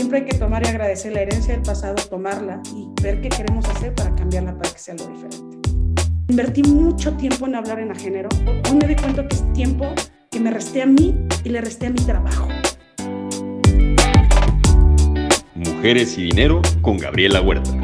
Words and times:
siempre 0.00 0.20
hay 0.20 0.24
que 0.24 0.38
tomar 0.38 0.64
y 0.64 0.68
agradecer 0.70 1.12
la 1.12 1.20
herencia 1.20 1.52
del 1.52 1.62
pasado, 1.62 1.96
tomarla 2.08 2.62
y 2.74 2.88
ver 3.02 3.20
qué 3.20 3.28
queremos 3.28 3.68
hacer 3.68 3.94
para 3.94 4.14
cambiarla 4.14 4.56
para 4.56 4.70
que 4.70 4.78
sea 4.78 4.94
algo 4.94 5.08
diferente. 5.08 5.68
Invertí 6.30 6.62
mucho 6.62 7.12
tiempo 7.18 7.46
en 7.46 7.54
hablar 7.54 7.80
en 7.80 7.94
género. 7.94 8.30
Hoy 8.46 8.76
me 8.80 8.86
doy 8.86 8.96
cuenta 8.96 9.28
que 9.28 9.36
es 9.36 9.52
tiempo 9.52 9.92
que 10.30 10.40
me 10.40 10.50
resté 10.52 10.80
a 10.80 10.86
mí 10.86 11.14
y 11.44 11.50
le 11.50 11.60
resté 11.60 11.88
a 11.88 11.90
mi 11.90 11.98
trabajo. 11.98 12.48
Mujeres 15.54 16.16
y 16.16 16.22
Dinero 16.22 16.62
con 16.80 16.96
Gabriela 16.96 17.42
Huerta. 17.42 17.79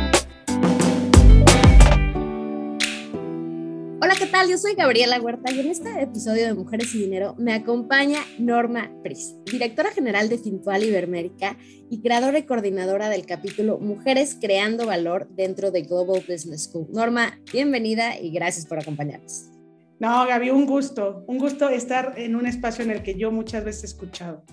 Tal? 4.37 4.51
Yo 4.51 4.59
soy 4.59 4.75
Gabriela 4.75 5.19
Huerta 5.19 5.51
y 5.51 5.61
en 5.61 5.71
este 5.71 6.03
episodio 6.03 6.45
de 6.45 6.53
Mujeres 6.53 6.95
y 6.95 6.99
Dinero 6.99 7.35
me 7.39 7.55
acompaña 7.55 8.19
Norma 8.39 8.93
Pris, 9.03 9.35
directora 9.51 9.91
general 9.91 10.29
de 10.29 10.37
Fintual 10.37 10.85
Iberoamérica 10.85 11.57
y 11.89 12.03
creadora 12.03 12.39
y 12.39 12.43
coordinadora 12.43 13.09
del 13.09 13.25
capítulo 13.25 13.79
Mujeres 13.79 14.37
Creando 14.39 14.85
Valor 14.85 15.27
dentro 15.31 15.71
de 15.71 15.83
Global 15.83 16.23
Business 16.29 16.65
School. 16.65 16.87
Norma, 16.93 17.41
bienvenida 17.51 18.19
y 18.19 18.31
gracias 18.31 18.67
por 18.67 18.79
acompañarnos. 18.79 19.47
No, 20.01 20.27
Gaby, 20.27 20.51
un 20.51 20.67
gusto, 20.67 21.25
un 21.27 21.39
gusto 21.39 21.71
estar 21.71 22.13
en 22.19 22.37
un 22.37 22.45
espacio 22.45 22.85
en 22.85 22.91
el 22.91 23.03
que 23.03 23.15
yo 23.15 23.31
muchas 23.33 23.65
veces 23.65 23.85
he 23.85 23.87
escuchado. 23.87 24.45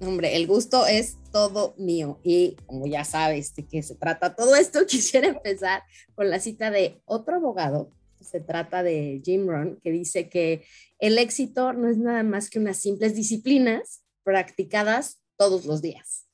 Hombre, 0.00 0.34
el 0.34 0.48
gusto 0.48 0.86
es 0.86 1.18
todo 1.30 1.76
mío 1.78 2.18
y 2.24 2.56
como 2.66 2.88
ya 2.88 3.04
sabes 3.04 3.54
de 3.54 3.64
qué 3.64 3.80
se 3.80 3.94
trata 3.94 4.34
todo 4.34 4.56
esto, 4.56 4.84
quisiera 4.88 5.28
empezar 5.28 5.84
con 6.16 6.30
la 6.30 6.40
cita 6.40 6.72
de 6.72 7.00
otro 7.04 7.36
abogado. 7.36 7.92
Se 8.24 8.40
trata 8.40 8.82
de 8.82 9.20
Jim 9.24 9.46
Rohn, 9.46 9.78
que 9.82 9.90
dice 9.90 10.28
que 10.28 10.64
el 10.98 11.18
éxito 11.18 11.72
no 11.72 11.88
es 11.88 11.98
nada 11.98 12.22
más 12.22 12.50
que 12.50 12.58
unas 12.58 12.78
simples 12.78 13.14
disciplinas 13.14 14.04
practicadas 14.22 15.22
todos 15.36 15.66
los 15.66 15.82
días. 15.82 16.26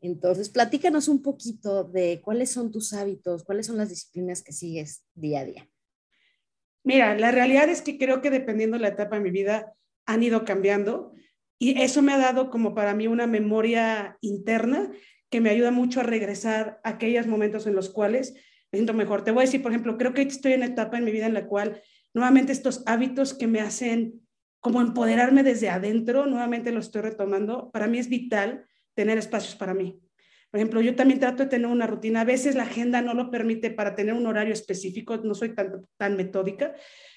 Entonces, 0.00 0.48
platícanos 0.48 1.08
un 1.08 1.22
poquito 1.22 1.84
de 1.84 2.20
cuáles 2.22 2.50
son 2.50 2.70
tus 2.70 2.92
hábitos, 2.92 3.42
cuáles 3.42 3.66
son 3.66 3.78
las 3.78 3.88
disciplinas 3.88 4.42
que 4.42 4.52
sigues 4.52 5.02
día 5.14 5.40
a 5.40 5.44
día. 5.44 5.68
Mira, 6.84 7.16
la 7.16 7.32
realidad 7.32 7.68
es 7.68 7.82
que 7.82 7.98
creo 7.98 8.22
que 8.22 8.30
dependiendo 8.30 8.76
de 8.76 8.82
la 8.82 8.88
etapa 8.88 9.16
de 9.16 9.22
mi 9.22 9.30
vida 9.30 9.74
han 10.06 10.22
ido 10.22 10.44
cambiando. 10.44 11.12
Y 11.58 11.80
eso 11.80 12.02
me 12.02 12.12
ha 12.12 12.18
dado 12.18 12.50
como 12.50 12.74
para 12.74 12.94
mí 12.94 13.08
una 13.08 13.26
memoria 13.26 14.16
interna 14.20 14.92
que 15.28 15.40
me 15.40 15.50
ayuda 15.50 15.70
mucho 15.70 16.00
a 16.00 16.04
regresar 16.04 16.80
a 16.84 16.90
aquellos 16.90 17.26
momentos 17.26 17.66
en 17.66 17.74
los 17.74 17.90
cuales 17.90 18.34
me 18.72 18.78
siento 18.78 18.94
mejor. 18.94 19.24
Te 19.24 19.30
voy 19.30 19.42
a 19.42 19.46
decir, 19.46 19.62
por 19.62 19.72
ejemplo, 19.72 19.96
creo 19.96 20.12
que 20.12 20.22
estoy 20.22 20.52
en 20.52 20.60
una 20.60 20.72
etapa 20.72 20.98
en 20.98 21.04
mi 21.04 21.10
vida 21.10 21.26
en 21.26 21.34
la 21.34 21.46
cual 21.46 21.80
nuevamente 22.14 22.52
estos 22.52 22.82
hábitos 22.86 23.34
que 23.34 23.46
me 23.46 23.60
hacen 23.60 24.20
como 24.60 24.80
empoderarme 24.80 25.42
desde 25.42 25.70
adentro, 25.70 26.26
nuevamente 26.26 26.72
los 26.72 26.86
estoy 26.86 27.02
retomando. 27.02 27.70
Para 27.70 27.86
mí 27.86 27.98
es 27.98 28.08
vital 28.08 28.66
tener 28.94 29.16
espacios 29.18 29.54
para 29.54 29.74
mí. 29.74 30.00
Por 30.50 30.60
ejemplo, 30.60 30.80
yo 30.80 30.96
también 30.96 31.20
trato 31.20 31.44
de 31.44 31.48
tener 31.48 31.66
una 31.66 31.86
rutina. 31.86 32.22
A 32.22 32.24
veces 32.24 32.54
la 32.54 32.64
agenda 32.64 33.02
no 33.02 33.14
lo 33.14 33.30
permite 33.30 33.70
para 33.70 33.94
tener 33.94 34.14
un 34.14 34.26
horario 34.26 34.52
específico, 34.52 35.16
no 35.18 35.34
soy 35.34 35.54
tan, 35.54 35.86
tan 35.96 36.16
metódica, 36.16 36.74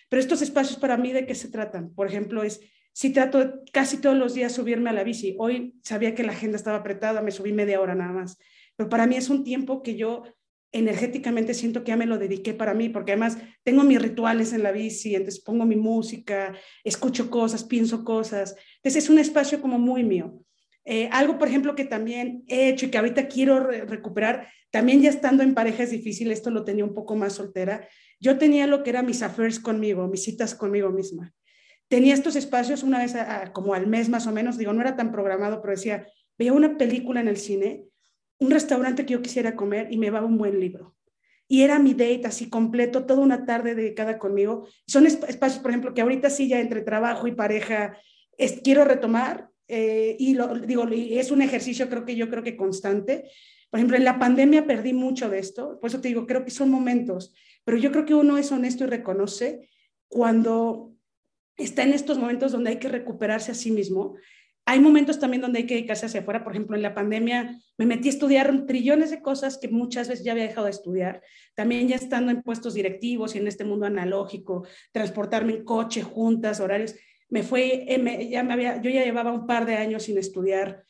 pero 0.10 0.20
estos 0.20 0.42
espacios 0.42 0.78
para 0.78 0.98
mí, 0.98 1.14
¿de 1.14 1.26
qué 1.26 1.34
se 1.36 1.50
tratan? 1.50 1.94
Por 1.94 2.08
ejemplo, 2.08 2.44
es 2.44 2.60
sí 2.94 3.12
trato 3.12 3.62
casi 3.72 3.98
todos 3.98 4.18
los 4.18 4.34
días 4.34 4.52
subirme 4.52 4.90
a 4.90 4.94
la 4.94 5.04
bici. 5.04 5.36
Hoy 5.40 5.80
sabía 5.84 6.14
que 6.14 6.24
la 6.24 6.34
agenda 6.34 6.58
estaba 6.58 6.78
apretada, 6.78 7.22
me 7.22 7.32
subí 7.32 7.54
media 7.54 7.80
hora 7.80 7.96
nada 7.96 8.12
más. 8.12 8.38
Pero 8.76 8.90
para 8.90 9.08
mí 9.08 9.16
es 9.16 9.30
un 9.30 9.44
tiempo 9.44 9.82
que 9.82 9.96
yo 9.96 10.24
energéticamente 10.72 11.54
siento 11.54 11.84
que 11.84 11.90
ya 11.90 11.98
me 11.98 12.06
lo 12.06 12.18
dediqué 12.18 12.54
para 12.54 12.74
mí, 12.74 12.90
porque 12.90 13.12
además 13.12 13.38
tengo 13.64 13.84
mis 13.84 14.02
rituales 14.02 14.54
en 14.54 14.64
la 14.64 14.72
bici, 14.72 15.16
entonces 15.16 15.42
pongo 15.42 15.66
mi 15.66 15.76
música, 15.76 16.54
escucho 16.84 17.30
cosas, 17.30 17.64
pienso 17.64 18.04
cosas. 18.04 18.56
Entonces 18.78 19.04
es 19.04 19.10
un 19.10 19.20
espacio 19.20 19.62
como 19.62 19.78
muy 19.78 20.04
mío. 20.04 20.40
Eh, 20.86 21.10
algo, 21.12 21.38
por 21.38 21.48
ejemplo, 21.48 21.76
que 21.76 21.86
también 21.86 22.44
he 22.48 22.70
hecho 22.70 22.86
y 22.86 22.90
que 22.90 22.98
ahorita 22.98 23.28
quiero 23.28 23.60
recuperar, 23.60 24.48
también 24.72 25.02
ya 25.02 25.10
estando 25.10 25.44
en 25.44 25.54
pareja 25.54 25.84
es 25.84 25.92
difícil, 25.92 26.32
esto 26.32 26.50
lo 26.50 26.64
tenía 26.64 26.86
un 26.86 26.94
poco 26.94 27.16
más 27.16 27.34
soltera, 27.34 27.88
yo 28.20 28.38
tenía 28.38 28.66
lo 28.66 28.84
que 28.84 28.90
era 28.90 29.04
mis 29.04 29.22
affairs 29.22 29.60
conmigo, 29.60 30.08
mis 30.08 30.24
citas 30.24 30.56
conmigo 30.56 30.90
misma 30.90 31.34
tenía 31.92 32.14
estos 32.14 32.38
espacios 32.38 32.84
una 32.84 33.00
vez 33.00 33.14
como 33.52 33.74
al 33.74 33.86
mes 33.86 34.08
más 34.08 34.26
o 34.26 34.32
menos, 34.32 34.58
digo, 34.58 34.72
no 34.72 34.80
era 34.80 34.96
tan 34.96 35.12
programado, 35.12 35.62
pero 35.62 35.76
decía, 35.76 36.08
veía 36.38 36.54
una 36.54 36.78
película 36.78 37.20
en 37.20 37.28
el 37.28 37.36
cine, 37.36 37.84
un 38.42 38.50
restaurante 38.50 39.06
que 39.06 39.14
yo 39.14 39.22
quisiera 39.22 39.56
comer 39.56 39.88
y 39.92 39.98
me 39.98 40.10
daba 40.10 40.26
un 40.26 40.38
buen 40.38 40.60
libro. 40.60 40.96
Y 41.48 41.62
era 41.62 41.80
mi 41.80 41.94
date 41.94 42.24
así 42.26 42.50
completo, 42.50 43.06
toda 43.06 43.22
una 43.22 43.46
tarde 43.46 43.76
dedicada 43.76 44.18
conmigo. 44.18 44.68
Son 44.88 45.06
espacios, 45.06 45.60
por 45.60 45.72
ejemplo, 45.72 45.94
que 45.94 46.02
ahorita 46.02 46.30
sí 46.30 46.48
ya 46.48 46.60
entre 46.60 46.82
trabajo 46.82 47.28
y 47.28 47.34
pareja 47.34 47.98
es, 48.38 48.62
quiero 48.64 48.84
retomar 48.84 49.50
eh, 49.68 50.16
y 50.18 50.34
lo, 50.34 50.56
digo, 50.56 50.88
es 50.92 51.30
un 51.30 51.42
ejercicio 51.42 51.88
creo 51.88 52.04
que 52.04 52.16
yo 52.16 52.30
creo 52.30 52.42
que 52.42 52.58
constante. 52.58 53.30
Por 53.70 53.80
ejemplo, 53.80 53.96
en 53.96 54.06
la 54.06 54.18
pandemia 54.18 54.66
perdí 54.66 54.94
mucho 54.94 55.30
de 55.30 55.40
esto, 55.40 55.80
por 55.80 55.90
eso 55.90 56.02
te 56.02 56.08
digo, 56.08 56.26
creo 56.26 56.44
que 56.44 56.52
son 56.52 56.70
momentos, 56.70 57.34
pero 57.64 57.78
yo 57.78 57.92
creo 57.92 58.06
que 58.06 58.16
uno 58.16 58.38
es 58.38 58.52
honesto 58.52 58.84
y 58.84 58.88
reconoce 58.88 59.70
cuando 60.08 60.94
está 61.58 61.84
en 61.84 61.94
estos 61.94 62.18
momentos 62.18 62.52
donde 62.52 62.72
hay 62.72 62.80
que 62.80 62.90
recuperarse 62.90 63.52
a 63.52 63.56
sí 63.56 63.72
mismo. 63.72 64.16
Hay 64.72 64.80
momentos 64.80 65.20
también 65.20 65.42
donde 65.42 65.60
hay 65.60 65.66
que 65.66 65.74
dedicarse 65.74 66.06
hacia 66.06 66.22
afuera. 66.22 66.46
Por 66.46 66.54
ejemplo, 66.54 66.78
en 66.78 66.82
la 66.82 66.96
pandemia 66.96 67.60
me 67.78 67.86
metí 67.86 68.08
a 68.08 68.12
estudiar 68.12 68.66
trillones 68.66 69.12
de 69.12 69.22
cosas 69.22 69.58
que 69.58 69.68
muchas 69.68 70.08
veces 70.08 70.24
ya 70.24 70.32
había 70.32 70.46
dejado 70.46 70.64
de 70.64 70.72
estudiar. 70.72 71.22
También 71.56 71.90
ya 71.90 71.98
estando 71.98 72.32
en 72.32 72.42
puestos 72.42 72.74
directivos 72.74 73.36
y 73.36 73.40
en 73.40 73.50
este 73.50 73.66
mundo 73.66 73.86
analógico, 73.86 74.66
transportarme 74.94 75.52
en 75.52 75.66
coche, 75.66 76.04
juntas, 76.04 76.62
horarios. 76.62 76.96
Me 77.28 77.44
fue, 77.44 77.84
eh, 77.86 78.30
ya 78.30 78.44
me 78.44 78.54
había, 78.54 78.82
yo 78.82 78.90
ya 78.90 79.04
llevaba 79.04 79.34
un 79.34 79.46
par 79.46 79.66
de 79.66 79.76
años 79.76 80.04
sin 80.04 80.18
estudiar 80.18 80.86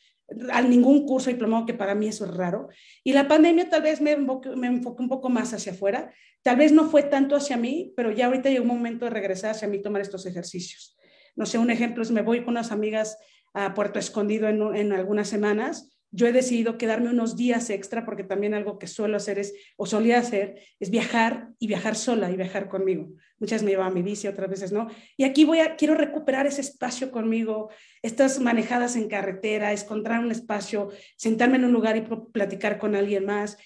a 0.52 0.62
ningún 0.62 1.04
curso 1.04 1.30
diplomado, 1.30 1.66
que 1.66 1.74
para 1.74 1.96
mí 1.96 2.06
eso 2.06 2.24
es 2.24 2.32
raro. 2.34 2.68
Y 3.02 3.14
la 3.14 3.26
pandemia 3.26 3.68
tal 3.68 3.82
vez 3.82 4.00
me 4.00 4.12
enfoque, 4.12 4.50
me 4.50 4.68
enfoque 4.68 5.02
un 5.02 5.08
poco 5.08 5.28
más 5.28 5.54
hacia 5.54 5.72
afuera. 5.72 6.14
Tal 6.42 6.54
vez 6.54 6.70
no 6.70 6.88
fue 6.88 7.02
tanto 7.02 7.34
hacia 7.34 7.56
mí, 7.56 7.92
pero 7.96 8.12
ya 8.12 8.26
ahorita 8.26 8.48
llegó 8.48 8.62
un 8.62 8.68
momento 8.68 9.06
de 9.06 9.10
regresar 9.10 9.50
hacia 9.50 9.66
mí, 9.66 9.82
tomar 9.82 10.02
estos 10.02 10.24
ejercicios. 10.24 10.96
No 11.34 11.46
sé, 11.46 11.58
un 11.58 11.70
ejemplo 11.70 12.04
es 12.04 12.12
me 12.12 12.22
voy 12.22 12.44
con 12.44 12.50
unas 12.50 12.70
amigas 12.70 13.18
a 13.54 13.74
Puerto 13.74 13.98
Escondido 13.98 14.48
en, 14.48 14.92
algunas 14.92 15.28
semanas 15.28 15.88
yo 16.14 16.26
he 16.26 16.32
decidido 16.32 16.76
quedarme 16.76 17.08
unos 17.08 17.36
días 17.36 17.70
extra 17.70 18.04
porque 18.04 18.22
también 18.22 18.52
algo 18.52 18.78
que 18.78 18.86
suelo 18.86 19.16
hacer 19.16 19.38
es, 19.38 19.54
o 19.76 19.86
solía 19.86 20.18
hacer, 20.18 20.60
es 20.78 20.90
viajar 20.90 21.48
y 21.58 21.66
viajar 21.66 21.96
sola 21.96 22.30
y 22.30 22.36
viajar 22.36 22.68
conmigo. 22.68 23.08
Muchas 23.38 23.62
me 23.62 23.70
llevaba 23.70 23.90
mi 23.90 24.02
bici, 24.02 24.28
otras 24.28 24.50
veces 24.50 24.72
no. 24.72 24.88
Y 25.16 25.24
aquí 25.24 25.44
voy 25.44 25.60
quiero 25.78 25.94
recuperar 25.94 26.46
ese 26.46 26.60
espacio 26.60 27.10
conmigo, 27.10 27.70
estas 28.02 28.38
manejadas 28.40 28.94
en 28.94 29.08
carretera, 29.08 29.72
encontrar 29.72 30.22
un 30.22 30.30
espacio, 30.30 30.90
sentarme 31.16 31.56
en 31.56 31.64
un 31.64 31.72
lugar 31.72 31.96
y 31.96 32.02
platicar 32.30 32.78
con 32.78 32.94
alguien 32.94 33.24
más, 33.24 33.56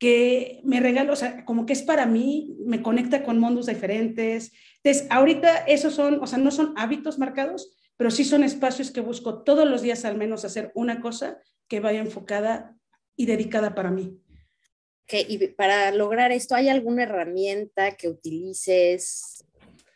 que 0.00 0.60
me 0.64 0.80
regalo, 0.80 1.12
o 1.12 1.16
sea, 1.16 1.44
como 1.44 1.66
que 1.66 1.72
es 1.72 1.82
para 1.82 2.06
mí, 2.06 2.56
me 2.66 2.82
conecta 2.82 3.22
con 3.22 3.38
mundos 3.38 3.66
diferentes. 3.66 4.52
Entonces, 4.82 5.06
ahorita 5.08 5.58
esos 5.68 5.94
son, 5.94 6.20
o 6.20 6.26
sea, 6.26 6.38
no 6.38 6.50
son 6.50 6.74
hábitos 6.76 7.20
marcados, 7.20 7.72
pero 8.02 8.10
sí 8.10 8.24
son 8.24 8.42
espacios 8.42 8.90
que 8.90 9.00
busco 9.00 9.44
todos 9.44 9.64
los 9.64 9.80
días 9.80 10.04
al 10.04 10.16
menos 10.16 10.44
hacer 10.44 10.72
una 10.74 11.00
cosa 11.00 11.40
que 11.68 11.78
vaya 11.78 12.00
enfocada 12.00 12.76
y 13.14 13.26
dedicada 13.26 13.76
para 13.76 13.92
mí. 13.92 14.18
Okay, 15.04 15.24
y 15.28 15.46
para 15.46 15.92
lograr 15.92 16.32
esto, 16.32 16.56
¿hay 16.56 16.68
alguna 16.68 17.04
herramienta 17.04 17.92
que 17.92 18.08
utilices? 18.08 19.44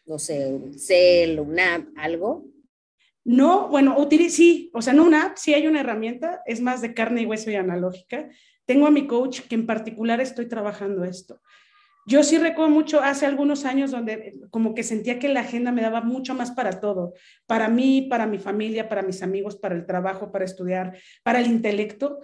No 0.05 0.21
sé, 0.21 0.47
un 0.47 0.79
cel, 0.79 1.41
una 1.41 1.75
app, 1.75 1.89
algo. 1.97 2.47
No, 3.25 3.67
bueno, 3.71 3.97
sí, 4.31 4.71
o 4.73 4.81
sea, 4.83 4.93
no 4.93 5.03
una 5.03 5.27
app, 5.27 5.37
sí 5.37 5.53
hay 5.55 5.67
una 5.67 5.81
herramienta, 5.81 6.43
es 6.47 6.61
más 6.61 6.83
de 6.83 6.95
carne 6.95 7.23
y 7.23 7.27
hueso 7.27 7.51
y 7.51 7.57
analógica. 7.57 8.31
Tengo 8.67 8.87
a 8.87 8.93
mi 8.93 9.09
coach 9.09 9.41
que 9.41 9.57
en 9.57 9.67
particular 9.67 10.21
estoy 10.21 10.47
trabajando 10.47 11.03
esto. 11.03 11.41
Yo 12.09 12.23
sí 12.23 12.39
recuerdo 12.39 12.73
mucho 12.73 13.03
hace 13.03 13.27
algunos 13.27 13.65
años 13.65 13.91
donde 13.91 14.39
como 14.51 14.75
que 14.75 14.85
sentía 14.85 15.19
que 15.19 15.29
la 15.29 15.41
agenda 15.41 15.73
me 15.73 15.83
daba 15.83 16.03
mucho 16.03 16.35
más 16.35 16.53
para 16.53 16.79
todo, 16.79 17.15
para 17.47 17.69
mí, 17.69 18.03
para 18.03 18.29
mi 18.29 18.39
familia, 18.39 18.89
para 18.89 19.03
mis 19.03 19.25
amigos, 19.25 19.57
para 19.57 19.75
el 19.75 19.87
trabajo, 19.87 20.31
para 20.31 20.45
estudiar, 20.45 20.97
para 21.25 21.41
el 21.41 21.49
intelecto. 21.49 22.21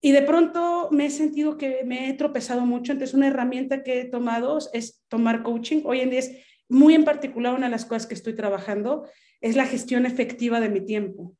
Y 0.00 0.12
de 0.12 0.22
pronto 0.22 0.88
me 0.92 1.06
he 1.06 1.10
sentido 1.10 1.56
que 1.56 1.82
me 1.84 2.08
he 2.08 2.12
tropezado 2.12 2.64
mucho. 2.64 2.92
Entonces, 2.92 3.14
una 3.14 3.26
herramienta 3.26 3.82
que 3.82 4.02
he 4.02 4.04
tomado 4.04 4.58
es 4.72 5.02
tomar 5.08 5.42
coaching. 5.42 5.82
Hoy 5.84 6.00
en 6.00 6.10
día 6.10 6.20
es 6.20 6.36
muy 6.68 6.94
en 6.94 7.04
particular 7.04 7.54
una 7.54 7.66
de 7.66 7.72
las 7.72 7.86
cosas 7.86 8.06
que 8.06 8.14
estoy 8.14 8.34
trabajando 8.34 9.08
es 9.40 9.56
la 9.56 9.66
gestión 9.66 10.06
efectiva 10.06 10.60
de 10.60 10.68
mi 10.68 10.80
tiempo 10.80 11.36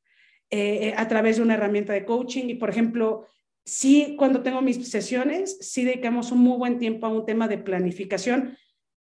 eh, 0.51 0.89
eh, 0.89 0.95
a 0.97 1.07
través 1.07 1.37
de 1.37 1.43
una 1.43 1.55
herramienta 1.55 1.93
de 1.93 2.05
coaching. 2.05 2.49
Y, 2.49 2.55
por 2.55 2.71
ejemplo, 2.71 3.27
sí, 3.65 4.15
cuando 4.19 4.43
tengo 4.43 4.63
mis 4.63 4.89
sesiones, 4.89 5.59
sí 5.61 5.85
dedicamos 5.85 6.33
un 6.33 6.39
muy 6.39 6.59
buen 6.59 6.79
tiempo 6.79 7.07
a 7.07 7.11
un 7.11 7.27
tema 7.27 7.49
de 7.49 7.59
planificación, 7.59 8.57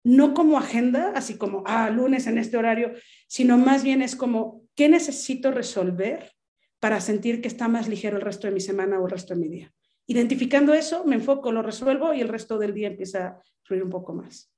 no 0.04 0.34
como 0.34 0.58
agenda, 0.58 1.12
así 1.14 1.36
como, 1.36 1.62
ah, 1.66 1.90
lunes 1.90 2.26
en 2.26 2.38
este 2.38 2.56
horario, 2.56 2.92
sino 3.28 3.58
más 3.58 3.82
bien 3.84 4.02
es 4.02 4.16
como, 4.16 4.62
¿qué 4.74 4.88
necesito 4.88 5.50
resolver 5.52 6.32
para 6.80 7.00
sentir 7.00 7.40
que 7.40 7.48
está 7.48 7.68
más 7.68 7.88
ligero 7.88 8.16
el 8.16 8.22
resto 8.22 8.46
de 8.46 8.54
mi 8.54 8.60
semana 8.60 8.98
o 8.98 9.04
el 9.06 9.10
resto 9.10 9.34
de 9.34 9.40
mi 9.40 9.48
día? 9.48 9.72
Identificando 10.06 10.74
eso, 10.74 11.04
me 11.04 11.14
enfoco, 11.14 11.52
lo 11.52 11.62
resuelvo 11.62 12.12
y 12.12 12.20
el 12.20 12.28
resto 12.28 12.58
del 12.58 12.74
día 12.74 12.88
empieza 12.88 13.26
a 13.26 13.42
fluir 13.62 13.84
un 13.84 13.90
poco 13.90 14.12
más. 14.12 14.50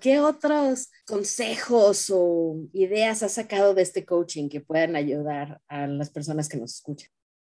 ¿Qué 0.00 0.20
otros 0.20 0.90
consejos 1.06 2.10
o 2.10 2.56
ideas 2.72 3.22
has 3.22 3.32
sacado 3.32 3.74
de 3.74 3.82
este 3.82 4.06
coaching 4.06 4.48
que 4.48 4.60
puedan 4.60 4.96
ayudar 4.96 5.60
a 5.66 5.86
las 5.86 6.10
personas 6.10 6.48
que 6.48 6.56
nos 6.56 6.76
escuchan? 6.76 7.10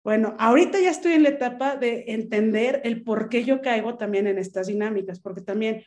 Bueno, 0.02 0.35
ahorita 0.38 0.81
ya 0.81 0.91
estoy 0.91 1.12
en 1.12 1.25
la 1.25 1.29
etapa 1.31 1.76
de 1.76 2.05
entender 2.08 2.81
el 2.85 3.02
por 3.02 3.29
qué 3.29 3.44
yo 3.44 3.61
caigo 3.61 3.99
también 3.99 4.26
en 4.26 4.38
estas 4.38 4.69
dinámicas, 4.69 5.20
porque 5.20 5.43
también 5.43 5.85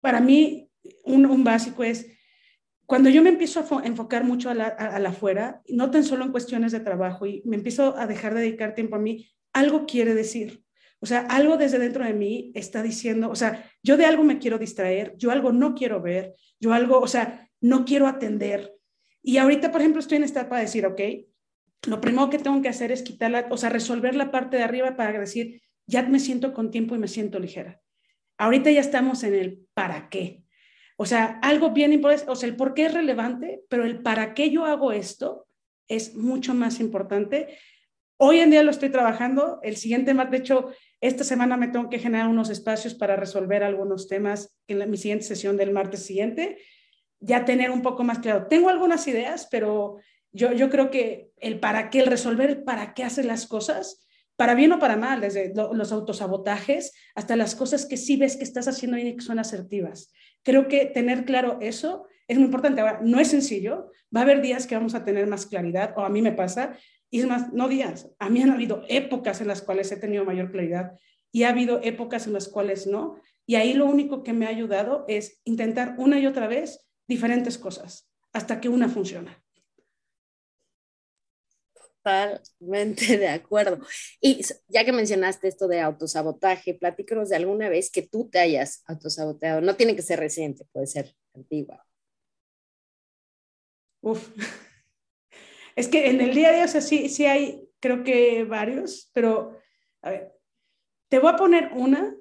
para 0.00 0.20
mí 0.20 0.68
un, 1.04 1.44
básico 1.44 1.82
es, 1.82 2.06
cuando 2.84 3.08
yo 3.08 3.22
me 3.22 3.30
empiezo 3.30 3.60
a 3.60 3.86
enfocar 3.86 4.24
mucho 4.24 4.50
a 4.50 4.54
la, 4.54 4.66
a 4.66 4.98
la 4.98 5.08
afuera, 5.08 5.62
no 5.68 5.90
tan 5.90 6.04
solo 6.04 6.24
en 6.24 6.32
cuestiones 6.32 6.72
de 6.72 6.80
trabajo, 6.80 7.24
y 7.24 7.42
me 7.46 7.56
empiezo 7.56 7.96
a 7.96 8.06
dejar 8.06 8.34
de 8.34 8.42
dedicar 8.42 8.74
tiempo 8.74 8.96
a 8.96 8.98
mí, 8.98 9.30
algo 9.54 9.86
quiere 9.86 10.14
decir. 10.14 10.62
O 11.00 11.06
sea, 11.06 11.20
algo 11.20 11.56
desde 11.56 11.78
dentro 11.78 12.04
de 12.04 12.12
mí 12.12 12.52
está 12.54 12.82
diciendo, 12.82 13.30
o 13.30 13.34
sea, 13.34 13.70
yo 13.82 13.96
de 13.96 14.04
algo 14.04 14.24
me 14.24 14.38
quiero 14.38 14.58
distraer, 14.58 15.14
yo 15.16 15.30
algo 15.30 15.52
no 15.52 15.74
quiero 15.74 16.02
ver, 16.02 16.34
yo 16.60 16.72
algo, 16.72 16.98
o 16.98 17.08
sea, 17.08 17.50
no 17.60 17.84
quiero 17.84 18.06
atender. 18.06 18.74
Y 19.22 19.38
ahorita, 19.38 19.72
por 19.72 19.80
ejemplo, 19.80 20.00
estoy 20.00 20.18
en 20.18 20.24
esta 20.24 20.40
etapa 20.42 20.56
de 20.56 20.62
decir, 20.62 20.86
ok, 20.86 21.00
lo 21.86 22.00
primero 22.00 22.30
que 22.30 22.38
tengo 22.38 22.62
que 22.62 22.68
hacer 22.68 22.92
es 22.92 23.02
quitarla, 23.02 23.46
o 23.50 23.56
sea, 23.56 23.70
resolver 23.70 24.14
la 24.14 24.30
parte 24.30 24.56
de 24.56 24.62
arriba 24.62 24.96
para 24.96 25.18
decir, 25.18 25.62
ya 25.86 26.02
me 26.02 26.18
siento 26.18 26.52
con 26.52 26.70
tiempo 26.70 26.94
y 26.94 26.98
me 26.98 27.08
siento 27.08 27.38
ligera. 27.38 27.80
Ahorita 28.38 28.70
ya 28.70 28.80
estamos 28.80 29.22
en 29.22 29.34
el 29.34 29.66
para 29.74 30.08
qué. 30.08 30.42
O 30.96 31.06
sea, 31.06 31.38
algo 31.42 31.70
bien 31.70 31.92
importante, 31.92 32.30
o 32.30 32.36
sea, 32.36 32.48
el 32.48 32.56
por 32.56 32.74
qué 32.74 32.86
es 32.86 32.94
relevante, 32.94 33.62
pero 33.68 33.84
el 33.84 34.02
para 34.02 34.34
qué 34.34 34.50
yo 34.50 34.64
hago 34.64 34.92
esto 34.92 35.46
es 35.88 36.14
mucho 36.14 36.54
más 36.54 36.80
importante. 36.80 37.58
Hoy 38.16 38.38
en 38.38 38.50
día 38.50 38.62
lo 38.62 38.70
estoy 38.70 38.90
trabajando. 38.90 39.58
El 39.62 39.76
siguiente, 39.76 40.14
de 40.14 40.36
hecho, 40.36 40.70
esta 41.00 41.24
semana 41.24 41.56
me 41.56 41.68
tengo 41.68 41.90
que 41.90 41.98
generar 41.98 42.28
unos 42.28 42.48
espacios 42.48 42.94
para 42.94 43.16
resolver 43.16 43.62
algunos 43.64 44.08
temas 44.08 44.56
en 44.68 44.88
mi 44.88 44.96
siguiente 44.96 45.24
sesión 45.24 45.56
del 45.56 45.72
martes 45.72 46.06
siguiente. 46.06 46.58
Ya 47.20 47.44
tener 47.44 47.70
un 47.70 47.82
poco 47.82 48.04
más 48.04 48.20
claro. 48.20 48.46
Tengo 48.46 48.68
algunas 48.68 49.06
ideas, 49.08 49.48
pero 49.50 49.98
yo, 50.34 50.68
creo 50.68 50.90
que 50.90 51.30
el 51.38 51.60
para 51.60 51.90
qué, 51.90 52.00
el 52.00 52.06
resolver 52.06 52.50
el 52.50 52.62
para 52.64 52.92
qué 52.92 53.04
hacer 53.04 53.24
las 53.24 53.46
cosas, 53.46 54.06
para 54.36 54.54
bien 54.54 54.72
o 54.72 54.80
para 54.80 54.96
mal, 54.96 55.20
desde 55.20 55.52
los 55.54 55.92
autosabotajes 55.92 56.92
hasta 57.14 57.36
las 57.36 57.54
cosas 57.54 57.86
que 57.86 57.96
sí 57.96 58.16
ves 58.16 58.36
que 58.36 58.42
estás 58.42 58.66
haciendo 58.66 58.98
y 58.98 59.14
que 59.14 59.22
son 59.22 59.38
asertivas. 59.38 60.12
Creo 60.42 60.66
que 60.66 60.86
tener 60.86 61.24
claro 61.24 61.58
eso 61.60 62.06
es 62.26 62.36
muy 62.36 62.46
importante. 62.46 62.80
Ahora, 62.80 63.00
no 63.02 63.20
es 63.20 63.28
sencillo, 63.28 63.92
va 64.14 64.20
a 64.20 64.22
haber 64.24 64.42
días 64.42 64.66
que 64.66 64.74
vamos 64.74 64.94
a 64.94 65.04
tener 65.04 65.26
más 65.28 65.46
claridad, 65.46 65.94
o 65.96 66.00
a 66.00 66.08
mí 66.08 66.20
me 66.20 66.32
pasa, 66.32 66.76
y 67.10 67.20
es 67.20 67.26
más, 67.26 67.52
no 67.52 67.68
días, 67.68 68.10
a 68.18 68.28
mí 68.28 68.42
han 68.42 68.50
habido 68.50 68.82
épocas 68.88 69.40
en 69.40 69.46
las 69.46 69.62
cuales 69.62 69.92
he 69.92 69.96
tenido 69.96 70.24
mayor 70.24 70.50
claridad 70.50 70.98
y 71.30 71.44
ha 71.44 71.50
habido 71.50 71.80
épocas 71.82 72.26
en 72.26 72.32
las 72.32 72.48
cuales 72.48 72.88
no. 72.88 73.20
Y 73.46 73.54
ahí 73.54 73.74
lo 73.74 73.86
único 73.86 74.24
que 74.24 74.32
me 74.32 74.46
ha 74.46 74.48
ayudado 74.48 75.04
es 75.06 75.40
intentar 75.44 75.94
una 75.98 76.18
y 76.18 76.26
otra 76.26 76.48
vez 76.48 76.88
diferentes 77.06 77.56
cosas 77.58 78.10
hasta 78.32 78.60
que 78.60 78.68
una 78.68 78.88
funciona. 78.88 79.43
Totalmente 82.04 83.16
de 83.16 83.28
acuerdo. 83.28 83.78
Y 84.20 84.42
ya 84.68 84.84
que 84.84 84.92
mencionaste 84.92 85.48
esto 85.48 85.68
de 85.68 85.80
autosabotaje, 85.80 86.74
platícanos 86.74 87.30
de 87.30 87.36
alguna 87.36 87.70
vez 87.70 87.90
que 87.90 88.02
tú 88.02 88.28
te 88.28 88.40
hayas 88.40 88.82
autosaboteado. 88.86 89.62
No 89.62 89.76
tiene 89.76 89.96
que 89.96 90.02
ser 90.02 90.18
reciente, 90.18 90.66
puede 90.70 90.86
ser 90.86 91.14
antigua. 91.34 91.86
Uf. 94.02 94.28
Es 95.76 95.88
que 95.88 96.08
en 96.08 96.20
el 96.20 96.32
día 96.36 96.50
a 96.50 96.52
día, 96.52 96.64
o 96.66 96.68
sea, 96.68 96.80
sí, 96.80 97.08
sí 97.08 97.26
hay, 97.26 97.68
creo 97.80 98.04
que 98.04 98.44
varios, 98.44 99.10
pero 99.12 99.58
a 100.02 100.10
ver, 100.10 100.32
te 101.08 101.18
voy 101.18 101.32
a 101.32 101.36
poner 101.36 101.72
una 101.74 102.14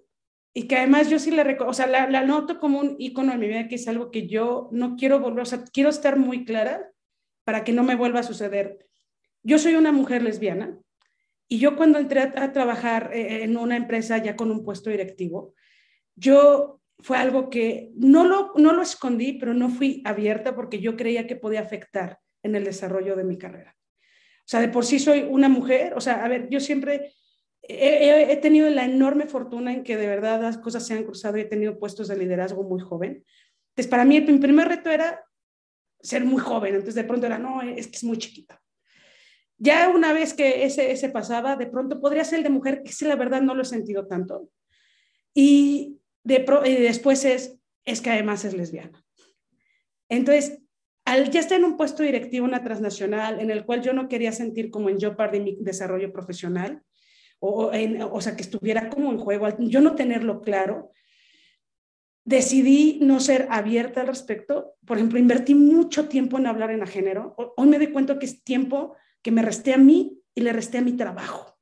y 0.56 0.68
que 0.68 0.78
además 0.78 1.08
yo 1.08 1.20
sí 1.20 1.30
recuerdo, 1.30 1.70
o 1.70 1.74
sea, 1.76 1.86
la, 1.86 2.10
la, 2.10 2.24
noto 2.24 2.60
como 2.60 2.80
un 2.80 2.96
icono 2.98 3.32
en 3.32 3.40
mi 3.40 3.48
vida, 3.48 3.68
que 3.68 3.76
es 3.76 3.88
algo 3.88 4.10
que 4.10 4.28
yo 4.28 4.70
no 4.72 4.96
quiero 4.96 5.20
volver, 5.20 5.44
o 5.44 5.46
sea, 5.46 5.64
quiero 5.72 5.92
estar 5.92 6.18
muy 6.18 6.46
clara 6.46 6.92
para 7.44 7.64
que 7.64 7.74
no 7.74 7.84
me 7.84 7.94
vuelva 7.94 8.22
a 8.22 8.24
suceder 8.24 8.88
yo 9.44 9.60
soy 9.60 9.76
una 9.76 9.92
mujer 9.92 10.24
lesbiana 10.24 10.78
y 11.48 11.60
yo 11.60 11.76
cuando 11.76 12.00
entré 12.00 12.22
a, 12.22 12.52
trabajar 12.52 13.12
eh, 13.14 13.44
en 13.44 13.58
una 13.58 13.76
empresa 13.76 14.18
ya 14.18 14.36
con 14.36 14.50
un 14.50 14.64
puesto 14.64 14.90
directivo, 14.90 15.54
yo 16.16 16.82
fue 17.00 17.18
algo 17.18 17.50
que 17.50 17.92
no 17.96 18.24
lo, 18.24 18.54
no 18.56 18.74
lo 18.74 18.82
escondí, 18.82 19.34
pero 19.34 19.54
no 19.54 19.70
fui 19.70 20.02
abierta 20.06 20.56
porque 20.56 20.80
yo 20.80 20.96
creía 20.96 21.28
que 21.28 21.36
podía 21.36 21.60
afectar 21.60 22.20
en 22.44 22.56
el 22.56 22.64
desarrollo 22.64 23.16
de 23.16 23.24
mi 23.26 23.38
carrera. 23.38 23.76
O 24.40 24.48
sea, 24.48 24.62
de 24.62 24.70
por 24.70 24.86
sí 24.86 25.00
soy 25.00 25.28
una 25.30 25.50
mujer, 25.50 25.94
o 25.96 26.02
sea, 26.02 26.24
a 26.24 26.28
ver, 26.28 26.50
yo 26.50 26.60
siempre 26.60 27.14
he, 27.62 28.32
he, 28.32 28.38
tenido 28.38 28.70
la 28.70 28.86
enorme 28.86 29.26
fortuna 29.26 29.74
en 29.74 29.84
que 29.84 29.96
de 29.96 30.08
verdad 30.08 30.42
las 30.42 30.58
cosas 30.58 30.86
se 30.86 30.94
han 30.94 31.04
cruzado 31.04 31.38
y 31.38 31.42
he 31.42 31.46
tenido 31.46 31.80
puestos 31.80 32.08
de 32.08 32.18
liderazgo 32.18 32.64
muy 32.64 32.82
joven. 32.82 33.24
Entonces, 33.70 33.90
para 33.90 34.06
mí, 34.06 34.20
mi 34.22 34.38
primer 34.40 34.68
reto 34.68 34.90
era 34.90 35.24
ser 36.02 36.26
muy 36.26 36.40
joven, 36.40 36.76
entonces 36.76 36.96
de 36.96 37.06
pronto 37.06 37.26
era, 37.26 37.38
no, 37.38 37.62
es 37.62 37.88
que 37.88 37.98
es 37.98 38.04
muy 38.04 38.18
chiquita. 38.18 38.63
Ya 39.58 39.90
una 39.90 40.14
vez 40.14 40.34
que 40.34 40.66
ese, 40.66 40.92
ese 40.92 41.10
pasaba, 41.10 41.56
de 41.56 41.68
pronto 41.68 42.02
podría 42.02 42.24
ser 42.24 42.44
de 42.44 42.50
mujer, 42.50 42.84
que 42.84 42.92
sí, 42.92 43.06
la 43.06 43.16
verdad 43.16 43.42
no 43.42 43.56
lo 43.56 43.62
he 43.62 43.66
sentido 43.66 44.08
tanto. 44.08 44.50
Y, 45.34 46.00
de 46.24 46.46
después 46.80 47.26
es, 47.26 47.58
es 47.86 48.02
que 48.02 48.10
además 48.10 48.46
es 48.46 48.54
lesbiana. 48.54 49.04
Entonces, 50.10 50.60
al 51.06 51.30
ya 51.32 51.40
estar 51.40 51.58
en 51.58 51.66
un 51.66 51.78
puesto 51.78 52.04
directivo, 52.04 52.46
una 52.46 52.64
transnacional, 52.64 53.40
en 53.40 53.52
el 53.52 53.66
cual 53.66 53.82
yo 53.82 53.94
no 53.94 54.08
quería 54.08 54.32
sentir 54.32 54.70
como 54.70 54.90
en 54.90 55.00
yo 55.00 55.12
de 55.12 55.40
mi 55.40 55.58
desarrollo 55.60 56.14
profesional, 56.14 56.82
o, 57.40 57.74
en, 57.74 58.02
o 58.02 58.22
sea, 58.22 58.36
que 58.36 58.44
estuviera 58.44 58.90
como 58.90 59.12
en 59.12 59.18
juego, 59.18 59.50
yo 59.60 59.82
no 59.82 59.96
tenerlo 59.96 60.40
claro, 60.40 60.92
decidí 62.24 63.00
no 63.02 63.20
ser 63.20 63.48
abierta 63.50 64.02
al 64.02 64.08
respecto. 64.08 64.76
Por 64.86 64.98
ejemplo, 64.98 65.20
invertí 65.20 65.56
mucho 65.56 66.08
tiempo 66.08 66.38
en 66.38 66.48
hablar 66.48 66.72
en 66.72 66.84
a 66.84 66.88
género. 66.88 67.36
Hoy 67.58 67.68
me 67.68 67.78
doy 67.78 67.92
cuenta 67.92 68.18
que 68.18 68.26
es 68.26 68.44
tiempo 68.44 68.96
que 69.24 69.32
me 69.32 69.42
resté 69.42 69.74
a 69.74 69.78
mí 69.78 70.22
y 70.36 70.42
le 70.42 70.54
resté 70.54 70.78
a 70.78 70.82
mi 70.82 70.94
trabajo. 70.94 71.58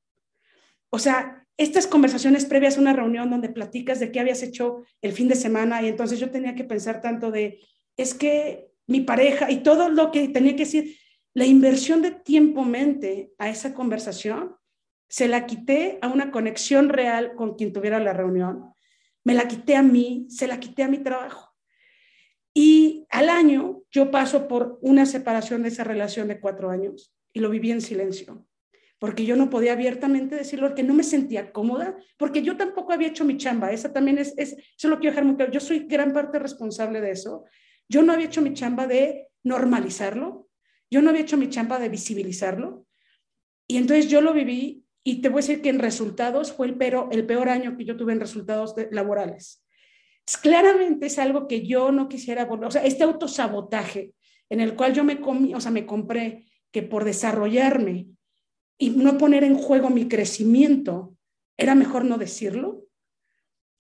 O 0.89 0.99
sea, 0.99 1.47
estas 1.57 1.87
conversaciones 1.87 2.45
previas 2.45 2.77
a 2.77 2.81
una 2.81 2.93
reunión 2.93 3.29
donde 3.29 3.49
platicas 3.49 3.99
de 3.99 4.11
qué 4.11 4.19
habías 4.19 4.43
hecho 4.43 4.83
el 5.01 5.13
fin 5.13 5.27
de 5.27 5.35
semana 5.35 5.81
y 5.81 5.87
entonces 5.87 6.19
yo 6.19 6.31
tenía 6.31 6.55
que 6.55 6.63
pensar 6.63 7.01
tanto 7.01 7.31
de, 7.31 7.59
es 7.97 8.13
que 8.13 8.71
mi 8.87 9.01
pareja 9.01 9.51
y 9.51 9.57
todo 9.57 9.89
lo 9.89 10.11
que 10.11 10.27
tenía 10.29 10.53
que 10.53 10.65
decir, 10.65 10.97
la 11.33 11.45
inversión 11.45 12.01
de 12.01 12.11
tiempo-mente 12.11 13.31
a 13.37 13.47
esa 13.47 13.73
conversación, 13.73 14.55
se 15.07 15.27
la 15.27 15.45
quité 15.45 15.99
a 16.01 16.07
una 16.07 16.31
conexión 16.31 16.89
real 16.89 17.35
con 17.35 17.55
quien 17.55 17.73
tuviera 17.73 17.99
la 17.99 18.13
reunión, 18.13 18.73
me 19.23 19.33
la 19.33 19.47
quité 19.47 19.75
a 19.75 19.83
mí, 19.83 20.25
se 20.29 20.47
la 20.47 20.59
quité 20.59 20.83
a 20.83 20.87
mi 20.87 20.97
trabajo. 20.97 21.53
Y 22.53 23.05
al 23.09 23.29
año 23.29 23.83
yo 23.91 24.09
paso 24.09 24.47
por 24.47 24.79
una 24.81 25.05
separación 25.05 25.63
de 25.63 25.69
esa 25.69 25.83
relación 25.83 26.27
de 26.27 26.39
cuatro 26.39 26.69
años 26.69 27.13
y 27.33 27.39
lo 27.39 27.49
viví 27.49 27.71
en 27.71 27.81
silencio, 27.81 28.45
porque 28.99 29.25
yo 29.25 29.35
no 29.35 29.49
podía 29.49 29.73
abiertamente 29.73 30.35
decirlo, 30.35 30.67
porque 30.67 30.83
no 30.83 30.93
me 30.93 31.03
sentía 31.03 31.51
cómoda, 31.51 31.97
porque 32.17 32.41
yo 32.41 32.57
tampoco 32.57 32.93
había 32.93 33.07
hecho 33.07 33.25
mi 33.25 33.37
chamba, 33.37 33.71
esa 33.71 33.93
también 33.93 34.17
es, 34.17 34.33
es 34.37 34.55
eso 34.77 34.87
lo 34.89 34.99
quiero 34.99 35.11
dejar 35.11 35.25
muy 35.25 35.35
claro, 35.35 35.51
yo 35.51 35.59
soy 35.59 35.79
gran 35.87 36.13
parte 36.13 36.39
responsable 36.39 37.01
de 37.01 37.11
eso, 37.11 37.45
yo 37.89 38.01
no 38.03 38.13
había 38.13 38.27
hecho 38.27 38.41
mi 38.41 38.53
chamba 38.53 38.87
de 38.87 39.27
normalizarlo, 39.43 40.49
yo 40.89 41.01
no 41.01 41.09
había 41.09 41.21
hecho 41.21 41.37
mi 41.37 41.49
chamba 41.49 41.79
de 41.79 41.89
visibilizarlo, 41.89 42.85
y 43.67 43.77
entonces 43.77 44.09
yo 44.09 44.21
lo 44.21 44.33
viví 44.33 44.83
y 45.03 45.21
te 45.21 45.29
voy 45.29 45.39
a 45.39 45.43
decir 45.43 45.61
que 45.61 45.69
en 45.69 45.79
resultados 45.79 46.51
fue 46.51 46.67
el, 46.67 46.75
pero, 46.75 47.09
el 47.11 47.25
peor 47.25 47.49
año 47.49 47.77
que 47.77 47.85
yo 47.85 47.97
tuve 47.97 48.13
en 48.13 48.19
resultados 48.19 48.75
laborales. 48.91 49.63
claramente 50.41 51.07
es 51.07 51.17
algo 51.17 51.47
que 51.47 51.65
yo 51.65 51.91
no 51.91 52.07
quisiera 52.07 52.45
volver, 52.45 52.67
o 52.67 52.71
sea, 52.71 52.83
este 52.83 53.03
autosabotaje 53.03 54.13
en 54.49 54.59
el 54.59 54.75
cual 54.75 54.93
yo 54.93 55.03
me 55.03 55.19
comí, 55.19 55.55
o 55.55 55.61
sea, 55.61 55.71
me 55.71 55.85
compré 55.85 56.50
que 56.71 56.83
por 56.83 57.05
desarrollarme 57.05 58.07
y 58.77 58.89
no 58.91 59.17
poner 59.17 59.43
en 59.43 59.55
juego 59.55 59.89
mi 59.89 60.07
crecimiento, 60.07 61.15
era 61.57 61.75
mejor 61.75 62.05
no 62.05 62.17
decirlo. 62.17 62.85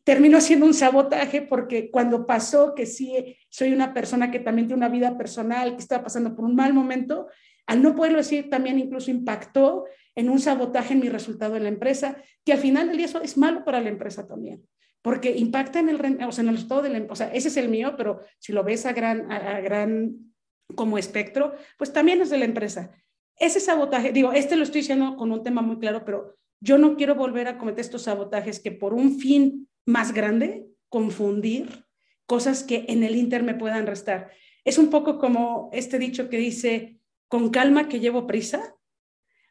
Terminó 0.03 0.41
siendo 0.41 0.65
un 0.65 0.73
sabotaje 0.73 1.41
porque 1.41 1.89
cuando 1.89 2.25
pasó 2.25 2.75
que 2.75 2.85
sí 2.85 3.37
soy 3.49 3.71
una 3.71 3.93
persona 3.93 4.31
que 4.31 4.39
también 4.39 4.67
tiene 4.67 4.79
una 4.79 4.89
vida 4.89 5.17
personal, 5.17 5.75
que 5.75 5.81
estaba 5.81 6.03
pasando 6.03 6.35
por 6.35 6.45
un 6.45 6.55
mal 6.55 6.73
momento, 6.73 7.27
al 7.67 7.81
no 7.81 7.95
poderlo 7.95 8.17
decir 8.17 8.49
también 8.49 8.79
incluso 8.79 9.11
impactó 9.11 9.85
en 10.15 10.29
un 10.29 10.39
sabotaje 10.39 10.93
en 10.93 10.99
mi 10.99 11.09
resultado 11.09 11.55
en 11.55 11.63
la 11.63 11.69
empresa, 11.69 12.17
que 12.43 12.53
al 12.53 12.59
final 12.59 12.87
del 12.87 12.97
día 12.97 13.07
es 13.23 13.37
malo 13.37 13.63
para 13.63 13.79
la 13.79 13.89
empresa 13.89 14.27
también, 14.27 14.61
porque 15.01 15.31
impacta 15.31 15.79
en 15.79 15.89
el, 15.89 16.23
o 16.23 16.31
sea, 16.31 16.41
en 16.41 16.49
el 16.49 16.55
resultado 16.55 16.81
de 16.81 16.89
la 16.89 16.97
empresa. 16.97 17.25
O 17.25 17.27
sea, 17.27 17.35
ese 17.35 17.47
es 17.47 17.57
el 17.57 17.69
mío, 17.69 17.95
pero 17.95 18.19
si 18.39 18.51
lo 18.51 18.63
ves 18.63 18.85
a 18.85 18.93
gran, 18.93 19.31
a 19.31 19.61
gran 19.61 20.30
como 20.75 20.97
espectro, 20.97 21.55
pues 21.77 21.93
también 21.93 22.21
es 22.21 22.29
de 22.29 22.37
la 22.37 22.45
empresa. 22.45 22.91
Ese 23.37 23.59
sabotaje, 23.59 24.11
digo, 24.11 24.33
este 24.33 24.55
lo 24.55 24.63
estoy 24.63 24.81
diciendo 24.81 25.15
con 25.15 25.31
un 25.31 25.43
tema 25.43 25.61
muy 25.61 25.79
claro, 25.79 26.03
pero 26.05 26.37
yo 26.59 26.77
no 26.77 26.95
quiero 26.95 27.15
volver 27.15 27.47
a 27.47 27.57
cometer 27.57 27.81
estos 27.81 28.03
sabotajes 28.03 28.59
que 28.59 28.71
por 28.71 28.93
un 28.93 29.19
fin 29.19 29.67
más 29.85 30.13
grande, 30.13 30.67
confundir 30.89 31.85
cosas 32.25 32.63
que 32.63 32.85
en 32.87 33.03
el 33.03 33.15
Inter 33.15 33.43
me 33.43 33.55
puedan 33.55 33.87
restar. 33.87 34.31
Es 34.63 34.77
un 34.77 34.89
poco 34.89 35.17
como 35.17 35.69
este 35.73 35.97
dicho 35.97 36.29
que 36.29 36.37
dice, 36.37 36.99
con 37.27 37.49
calma 37.49 37.87
que 37.87 37.99
llevo 37.99 38.27
prisa. 38.27 38.75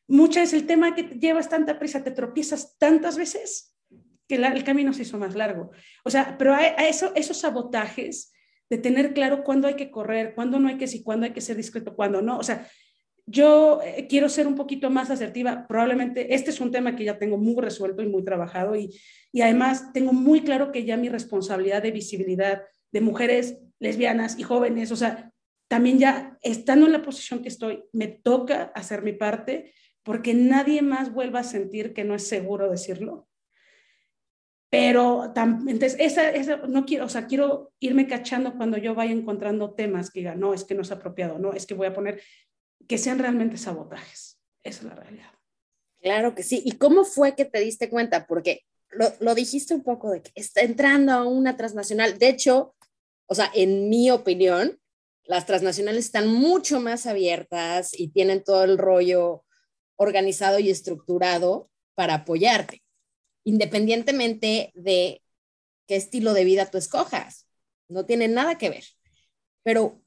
Muchas 0.06 0.44
veces 0.44 0.60
el 0.60 0.66
tema 0.66 0.94
que 0.94 1.02
llevas 1.02 1.48
tanta 1.48 1.78
prisa, 1.78 2.04
te 2.04 2.10
tropiezas 2.10 2.78
tantas 2.78 3.16
veces 3.16 3.76
que 4.28 4.36
el 4.36 4.64
camino 4.64 4.92
se 4.92 5.02
hizo 5.02 5.18
más 5.18 5.34
largo. 5.34 5.72
O 6.04 6.10
sea, 6.10 6.38
pero 6.38 6.56
eso, 6.56 7.12
esos 7.16 7.38
sabotajes 7.38 8.32
de 8.70 8.78
tener 8.78 9.12
claro 9.12 9.42
cuándo 9.42 9.68
hay 9.68 9.74
que 9.74 9.90
correr, 9.90 10.34
cuándo 10.34 10.58
no 10.58 10.68
hay 10.68 10.78
que, 10.78 10.86
si 10.86 11.02
cuándo 11.02 11.26
hay 11.26 11.32
que 11.32 11.40
ser 11.40 11.56
discreto, 11.56 11.94
cuándo 11.94 12.22
no. 12.22 12.38
O 12.38 12.42
sea, 12.42 12.68
yo 13.26 13.80
eh, 13.84 14.06
quiero 14.08 14.28
ser 14.28 14.46
un 14.46 14.54
poquito 14.54 14.90
más 14.90 15.10
asertiva. 15.10 15.66
Probablemente 15.68 16.34
este 16.34 16.50
es 16.50 16.60
un 16.60 16.70
tema 16.70 16.96
que 16.96 17.04
ya 17.04 17.18
tengo 17.18 17.36
muy 17.36 17.60
resuelto 17.60 18.02
y 18.02 18.08
muy 18.08 18.24
trabajado 18.24 18.76
y, 18.76 18.90
y 19.32 19.42
además 19.42 19.92
tengo 19.92 20.12
muy 20.12 20.42
claro 20.42 20.72
que 20.72 20.84
ya 20.84 20.96
mi 20.96 21.08
responsabilidad 21.08 21.82
de 21.82 21.90
visibilidad 21.90 22.62
de 22.92 23.00
mujeres 23.00 23.58
lesbianas 23.78 24.38
y 24.38 24.42
jóvenes, 24.42 24.90
o 24.92 24.96
sea, 24.96 25.32
también 25.68 25.98
ya 25.98 26.36
estando 26.42 26.86
en 26.86 26.92
la 26.92 27.02
posición 27.02 27.42
que 27.42 27.48
estoy, 27.48 27.84
me 27.92 28.08
toca 28.08 28.72
hacer 28.74 29.02
mi 29.02 29.12
parte 29.12 29.72
porque 30.02 30.34
nadie 30.34 30.82
más 30.82 31.12
vuelva 31.12 31.40
a 31.40 31.44
sentir 31.44 31.92
que 31.92 32.04
no 32.04 32.14
es 32.14 32.26
seguro 32.26 32.70
decirlo. 32.70 33.28
Pero 34.70 35.32
entonces, 35.66 35.96
esa, 35.98 36.30
esa, 36.30 36.58
no 36.68 36.86
quiero, 36.86 37.04
o 37.04 37.08
sea, 37.08 37.26
quiero 37.26 37.72
irme 37.80 38.06
cachando 38.06 38.54
cuando 38.56 38.78
yo 38.78 38.94
vaya 38.94 39.12
encontrando 39.12 39.74
temas 39.74 40.10
que 40.10 40.20
diga, 40.20 40.36
no, 40.36 40.54
es 40.54 40.64
que 40.64 40.74
no 40.74 40.82
es 40.82 40.92
apropiado, 40.92 41.38
no, 41.38 41.52
es 41.52 41.66
que 41.66 41.74
voy 41.74 41.88
a 41.88 41.92
poner 41.92 42.22
que 42.86 42.96
sean 42.96 43.18
realmente 43.18 43.56
sabotajes. 43.56 44.38
Esa 44.62 44.78
es 44.80 44.84
la 44.84 44.94
realidad. 44.94 45.32
Claro 46.00 46.34
que 46.34 46.44
sí. 46.44 46.62
¿Y 46.64 46.72
cómo 46.72 47.04
fue 47.04 47.34
que 47.34 47.44
te 47.44 47.60
diste 47.60 47.90
cuenta? 47.90 48.26
Porque 48.26 48.62
lo, 48.90 49.12
lo 49.18 49.34
dijiste 49.34 49.74
un 49.74 49.82
poco 49.82 50.10
de 50.10 50.22
que 50.22 50.30
está 50.34 50.60
entrando 50.60 51.12
a 51.12 51.24
una 51.24 51.56
transnacional. 51.56 52.18
De 52.18 52.28
hecho, 52.28 52.74
o 53.26 53.34
sea, 53.34 53.50
en 53.54 53.88
mi 53.88 54.10
opinión, 54.10 54.78
las 55.24 55.46
transnacionales 55.46 56.06
están 56.06 56.28
mucho 56.28 56.80
más 56.80 57.06
abiertas 57.06 57.90
y 57.98 58.08
tienen 58.08 58.42
todo 58.42 58.64
el 58.64 58.78
rollo 58.78 59.44
organizado 59.96 60.58
y 60.58 60.70
estructurado 60.70 61.70
para 61.94 62.14
apoyarte, 62.14 62.82
independientemente 63.44 64.72
de 64.74 65.22
qué 65.86 65.96
estilo 65.96 66.32
de 66.34 66.44
vida 66.44 66.70
tú 66.70 66.78
escojas. 66.78 67.46
No 67.88 68.06
tiene 68.06 68.28
nada 68.28 68.58
que 68.58 68.70
ver. 68.70 68.84
Pero, 69.62 70.02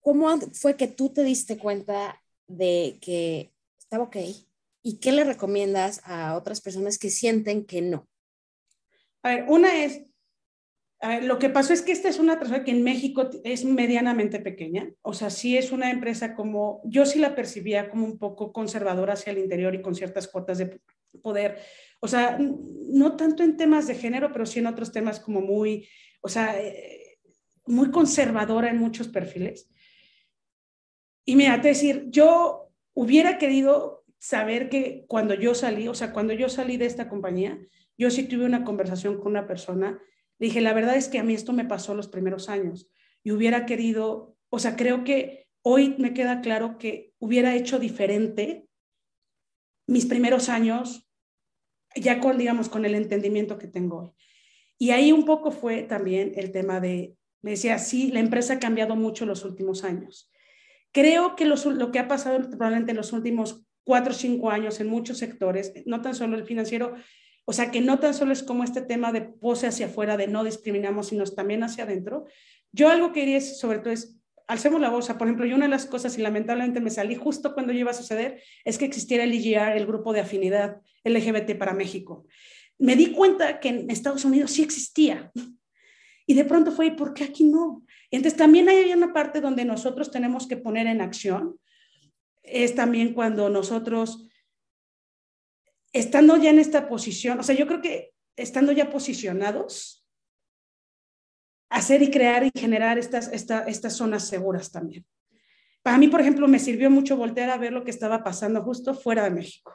¿cómo 0.00 0.28
fue 0.52 0.76
que 0.76 0.88
tú 0.88 1.12
te 1.12 1.24
diste 1.24 1.58
cuenta 1.58 2.22
de 2.46 2.98
que 3.00 3.52
estaba 3.78 4.04
ok? 4.04 4.16
¿Y 4.82 4.98
qué 4.98 5.12
le 5.12 5.24
recomiendas 5.24 6.00
a 6.04 6.36
otras 6.36 6.60
personas 6.60 6.98
que 6.98 7.10
sienten 7.10 7.64
que 7.64 7.82
no? 7.82 8.08
A 9.22 9.30
ver, 9.30 9.44
una 9.48 9.84
es 9.84 10.02
lo 11.22 11.38
que 11.38 11.50
pasó 11.50 11.72
es 11.72 11.82
que 11.82 11.90
esta 11.90 12.08
es 12.08 12.20
una 12.20 12.38
persona 12.38 12.62
que 12.62 12.70
en 12.70 12.84
México 12.84 13.28
es 13.42 13.64
medianamente 13.64 14.38
pequeña, 14.38 14.92
o 15.02 15.14
sea, 15.14 15.30
sí 15.30 15.56
es 15.56 15.72
una 15.72 15.90
empresa 15.90 16.34
como, 16.36 16.80
yo 16.84 17.06
sí 17.06 17.18
la 17.18 17.34
percibía 17.34 17.90
como 17.90 18.06
un 18.06 18.18
poco 18.18 18.52
conservadora 18.52 19.14
hacia 19.14 19.32
el 19.32 19.38
interior 19.38 19.74
y 19.74 19.82
con 19.82 19.96
ciertas 19.96 20.28
cuotas 20.28 20.58
de 20.58 20.80
poder, 21.20 21.58
o 22.02 22.08
sea, 22.08 22.38
no 22.38 23.16
tanto 23.16 23.42
en 23.42 23.56
temas 23.56 23.86
de 23.86 23.94
género, 23.94 24.32
pero 24.32 24.44
sí 24.44 24.58
en 24.58 24.66
otros 24.66 24.92
temas 24.92 25.20
como 25.20 25.40
muy, 25.40 25.88
o 26.20 26.28
sea, 26.28 26.60
eh, 26.60 27.18
muy 27.66 27.90
conservadora 27.90 28.70
en 28.70 28.78
muchos 28.78 29.08
perfiles. 29.08 29.70
Y 31.24 31.36
mira, 31.36 31.60
te 31.60 31.68
decir, 31.68 32.06
yo 32.08 32.72
hubiera 32.94 33.38
querido 33.38 34.04
saber 34.18 34.68
que 34.68 35.04
cuando 35.06 35.34
yo 35.34 35.54
salí, 35.54 35.86
o 35.86 35.94
sea, 35.94 36.12
cuando 36.12 36.32
yo 36.32 36.48
salí 36.48 36.76
de 36.76 36.86
esta 36.86 37.08
compañía, 37.08 37.58
yo 37.96 38.10
sí 38.10 38.24
tuve 38.24 38.44
una 38.44 38.64
conversación 38.64 39.18
con 39.18 39.28
una 39.28 39.46
persona 39.46 40.00
dije, 40.46 40.60
la 40.60 40.72
verdad 40.72 40.96
es 40.96 41.08
que 41.08 41.20
a 41.20 41.22
mí 41.22 41.34
esto 41.34 41.52
me 41.52 41.64
pasó 41.64 41.94
los 41.94 42.08
primeros 42.08 42.48
años 42.48 42.90
y 43.22 43.30
hubiera 43.30 43.64
querido, 43.64 44.36
o 44.50 44.58
sea, 44.58 44.74
creo 44.74 45.04
que 45.04 45.46
hoy 45.62 45.94
me 45.98 46.14
queda 46.14 46.40
claro 46.40 46.78
que 46.78 47.14
hubiera 47.20 47.54
hecho 47.54 47.78
diferente 47.78 48.66
mis 49.86 50.06
primeros 50.06 50.48
años, 50.48 51.08
ya 51.96 52.20
con, 52.20 52.38
digamos, 52.38 52.68
con 52.68 52.84
el 52.84 52.94
entendimiento 52.94 53.58
que 53.58 53.68
tengo 53.68 53.98
hoy. 53.98 54.12
Y 54.78 54.90
ahí 54.90 55.12
un 55.12 55.24
poco 55.24 55.50
fue 55.50 55.82
también 55.82 56.32
el 56.36 56.50
tema 56.50 56.80
de, 56.80 57.16
me 57.40 57.52
decía, 57.52 57.78
sí, 57.78 58.10
la 58.10 58.20
empresa 58.20 58.54
ha 58.54 58.58
cambiado 58.58 58.96
mucho 58.96 59.26
los 59.26 59.44
últimos 59.44 59.84
años. 59.84 60.30
Creo 60.92 61.36
que 61.36 61.44
lo 61.44 61.92
que 61.92 61.98
ha 61.98 62.08
pasado 62.08 62.38
probablemente 62.50 62.90
en 62.90 62.96
los 62.96 63.12
últimos 63.12 63.64
cuatro 63.84 64.12
o 64.12 64.16
cinco 64.16 64.50
años 64.50 64.80
en 64.80 64.88
muchos 64.88 65.18
sectores, 65.18 65.72
no 65.86 66.02
tan 66.02 66.14
solo 66.14 66.36
el 66.36 66.44
financiero, 66.44 66.94
o 67.44 67.52
sea, 67.52 67.70
que 67.70 67.80
no 67.80 67.98
tan 67.98 68.14
solo 68.14 68.32
es 68.32 68.42
como 68.42 68.62
este 68.62 68.82
tema 68.82 69.12
de 69.12 69.22
pose 69.22 69.66
hacia 69.66 69.86
afuera, 69.86 70.16
de 70.16 70.28
no 70.28 70.44
discriminamos, 70.44 71.08
sino 71.08 71.24
también 71.24 71.64
hacia 71.64 71.84
adentro. 71.84 72.26
Yo 72.70 72.88
algo 72.88 73.12
que 73.12 73.20
diría 73.20 73.40
sobre 73.40 73.80
todo 73.80 73.92
es, 73.92 74.21
alcemos 74.52 74.80
la 74.80 74.90
voz. 74.90 75.08
Por 75.08 75.26
ejemplo, 75.26 75.46
y 75.46 75.52
una 75.52 75.64
de 75.64 75.70
las 75.70 75.86
cosas, 75.86 76.16
y 76.18 76.22
lamentablemente 76.22 76.80
me 76.80 76.90
salí 76.90 77.14
justo 77.14 77.54
cuando 77.54 77.72
iba 77.72 77.90
a 77.90 77.94
suceder, 77.94 78.42
es 78.64 78.78
que 78.78 78.84
existiera 78.84 79.24
el 79.24 79.34
IGR, 79.34 79.76
el 79.76 79.86
grupo 79.86 80.12
de 80.12 80.20
afinidad 80.20 80.80
LGBT 81.04 81.56
para 81.58 81.74
México. 81.74 82.26
Me 82.78 82.96
di 82.96 83.12
cuenta 83.12 83.60
que 83.60 83.68
en 83.68 83.90
Estados 83.90 84.24
Unidos 84.24 84.52
sí 84.52 84.62
existía. 84.62 85.32
Y 86.26 86.34
de 86.34 86.44
pronto 86.44 86.70
fue, 86.70 86.92
¿por 86.92 87.14
qué 87.14 87.24
aquí 87.24 87.44
no? 87.44 87.84
Entonces 88.10 88.38
también 88.38 88.68
hay 88.68 88.92
una 88.92 89.12
parte 89.12 89.40
donde 89.40 89.64
nosotros 89.64 90.10
tenemos 90.10 90.46
que 90.46 90.56
poner 90.56 90.86
en 90.86 91.00
acción. 91.00 91.58
Es 92.42 92.74
también 92.74 93.14
cuando 93.14 93.48
nosotros 93.48 94.28
estando 95.92 96.36
ya 96.36 96.50
en 96.50 96.58
esta 96.58 96.88
posición, 96.88 97.38
o 97.38 97.42
sea, 97.42 97.54
yo 97.54 97.66
creo 97.66 97.82
que 97.82 98.12
estando 98.36 98.72
ya 98.72 98.90
posicionados, 98.90 100.01
hacer 101.72 102.02
y 102.02 102.10
crear 102.10 102.44
y 102.44 102.50
generar 102.54 102.98
estas, 102.98 103.28
estas 103.32 103.92
zonas 103.92 104.28
seguras 104.28 104.70
también. 104.70 105.04
Para 105.82 105.98
mí, 105.98 106.08
por 106.08 106.20
ejemplo, 106.20 106.46
me 106.46 106.58
sirvió 106.58 106.90
mucho 106.90 107.16
voltear 107.16 107.50
a 107.50 107.56
ver 107.56 107.72
lo 107.72 107.82
que 107.82 107.90
estaba 107.90 108.22
pasando 108.22 108.62
justo 108.62 108.94
fuera 108.94 109.24
de 109.24 109.30
México. 109.30 109.74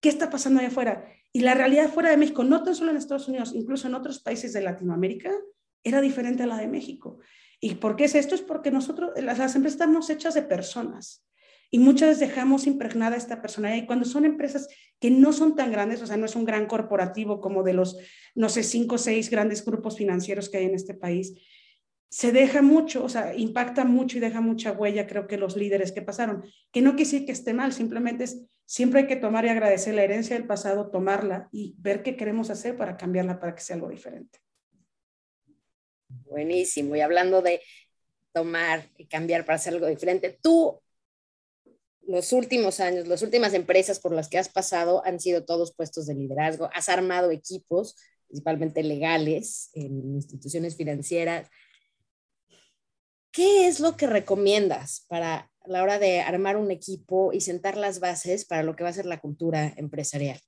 ¿Qué 0.00 0.08
está 0.08 0.28
pasando 0.30 0.60
allá 0.60 0.68
afuera? 0.68 1.06
Y 1.32 1.40
la 1.40 1.54
realidad 1.54 1.88
fuera 1.88 2.10
de 2.10 2.16
México, 2.16 2.42
no 2.42 2.62
tan 2.62 2.74
solo 2.74 2.90
en 2.90 2.96
Estados 2.96 3.28
Unidos, 3.28 3.52
incluso 3.54 3.86
en 3.86 3.94
otros 3.94 4.20
países 4.20 4.52
de 4.52 4.62
Latinoamérica, 4.62 5.30
era 5.84 6.00
diferente 6.00 6.42
a 6.42 6.46
la 6.46 6.56
de 6.56 6.68
México. 6.68 7.18
¿Y 7.60 7.76
por 7.76 7.96
qué 7.96 8.04
es 8.04 8.14
esto? 8.14 8.34
Es 8.34 8.40
porque 8.42 8.70
nosotros, 8.70 9.10
las, 9.16 9.38
las 9.38 9.54
empresas 9.54 9.80
estamos 9.80 10.10
hechas 10.10 10.34
de 10.34 10.42
personas 10.42 11.24
y 11.70 11.78
muchas 11.78 12.10
veces 12.10 12.28
dejamos 12.28 12.66
impregnada 12.66 13.16
esta 13.16 13.42
personalidad. 13.42 13.82
Y 13.82 13.86
cuando 13.86 14.04
son 14.04 14.24
empresas 14.24 14.68
que 15.00 15.10
no 15.10 15.32
son 15.32 15.56
tan 15.56 15.72
grandes, 15.72 16.02
o 16.02 16.06
sea, 16.06 16.16
no 16.16 16.26
es 16.26 16.36
un 16.36 16.44
gran 16.44 16.66
corporativo 16.66 17.40
como 17.40 17.62
de 17.62 17.74
los, 17.74 17.98
no 18.34 18.48
sé, 18.48 18.62
cinco 18.62 18.94
o 18.94 18.98
seis 18.98 19.30
grandes 19.30 19.64
grupos 19.64 19.96
financieros 19.96 20.48
que 20.48 20.58
hay 20.58 20.66
en 20.66 20.74
este 20.74 20.94
país, 20.94 21.34
se 22.08 22.32
deja 22.32 22.62
mucho, 22.62 23.04
o 23.04 23.08
sea, 23.08 23.34
impacta 23.34 23.84
mucho 23.84 24.16
y 24.16 24.20
deja 24.20 24.40
mucha 24.40 24.72
huella, 24.72 25.06
creo 25.06 25.26
que 25.26 25.36
los 25.36 25.56
líderes 25.56 25.92
que 25.92 26.02
pasaron. 26.02 26.44
Que 26.70 26.80
no 26.80 26.96
quisiera 26.96 27.26
que 27.26 27.32
esté 27.32 27.52
mal, 27.52 27.72
simplemente 27.72 28.24
es, 28.24 28.46
siempre 28.64 29.00
hay 29.00 29.06
que 29.06 29.16
tomar 29.16 29.44
y 29.44 29.48
agradecer 29.48 29.94
la 29.94 30.04
herencia 30.04 30.36
del 30.36 30.46
pasado, 30.46 30.90
tomarla 30.90 31.48
y 31.52 31.74
ver 31.78 32.02
qué 32.02 32.16
queremos 32.16 32.48
hacer 32.50 32.76
para 32.76 32.96
cambiarla 32.96 33.40
para 33.40 33.54
que 33.54 33.60
sea 33.60 33.76
algo 33.76 33.88
diferente. 33.88 34.38
Buenísimo. 36.08 36.94
Y 36.96 37.00
hablando 37.00 37.42
de 37.42 37.60
tomar 38.32 38.88
y 38.96 39.06
cambiar 39.06 39.44
para 39.44 39.56
hacer 39.56 39.74
algo 39.74 39.86
diferente, 39.86 40.38
tú 40.40 40.80
los 42.06 42.32
últimos 42.32 42.80
años, 42.80 43.08
las 43.08 43.22
últimas 43.22 43.54
empresas 43.54 43.98
por 44.00 44.12
las 44.12 44.28
que 44.28 44.38
has 44.38 44.48
pasado 44.48 45.02
han 45.04 45.20
sido 45.20 45.44
todos 45.44 45.74
puestos 45.74 46.06
de 46.06 46.14
liderazgo. 46.14 46.70
Has 46.72 46.88
armado 46.88 47.30
equipos, 47.30 47.96
principalmente 48.28 48.82
legales, 48.82 49.70
en 49.74 50.14
instituciones 50.14 50.76
financieras. 50.76 51.48
¿Qué 53.32 53.66
es 53.66 53.80
lo 53.80 53.96
que 53.96 54.06
recomiendas 54.06 55.04
para 55.08 55.50
la 55.66 55.82
hora 55.82 55.98
de 55.98 56.20
armar 56.20 56.56
un 56.56 56.70
equipo 56.70 57.32
y 57.32 57.40
sentar 57.40 57.76
las 57.76 58.00
bases 58.00 58.44
para 58.44 58.62
lo 58.62 58.76
que 58.76 58.84
va 58.84 58.90
a 58.90 58.94
ser 58.94 59.06
la 59.06 59.20
cultura 59.20 59.74
empresarial? 59.76 60.40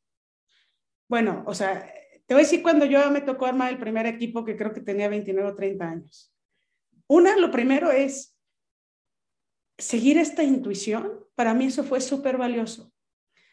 Bueno, 1.09 1.43
o 1.47 1.55
sea, 1.55 1.93
te 2.27 2.35
voy 2.35 2.43
a 2.43 2.47
decir 2.47 2.63
cuando 2.63 2.85
yo 2.85 3.11
me 3.11 3.21
tocó 3.21 3.47
armar 3.47 3.73
el 3.73 3.79
primer 3.79 4.07
equipo, 4.07 4.45
que 4.45 4.57
creo 4.57 4.73
que 4.73 4.81
tenía 4.81 5.09
29 5.09 5.51
o 5.51 5.55
30 5.55 5.85
años. 5.85 6.33
Una, 7.09 7.37
lo 7.37 7.51
primero 7.51 7.91
es 7.91 8.38
seguir 9.79 10.19
esta 10.19 10.43
intuición, 10.43 11.11
para 11.35 11.55
mí 11.55 11.67
eso 11.67 11.85
fue 11.85 12.01
súper 12.01 12.37
valioso. 12.37 12.93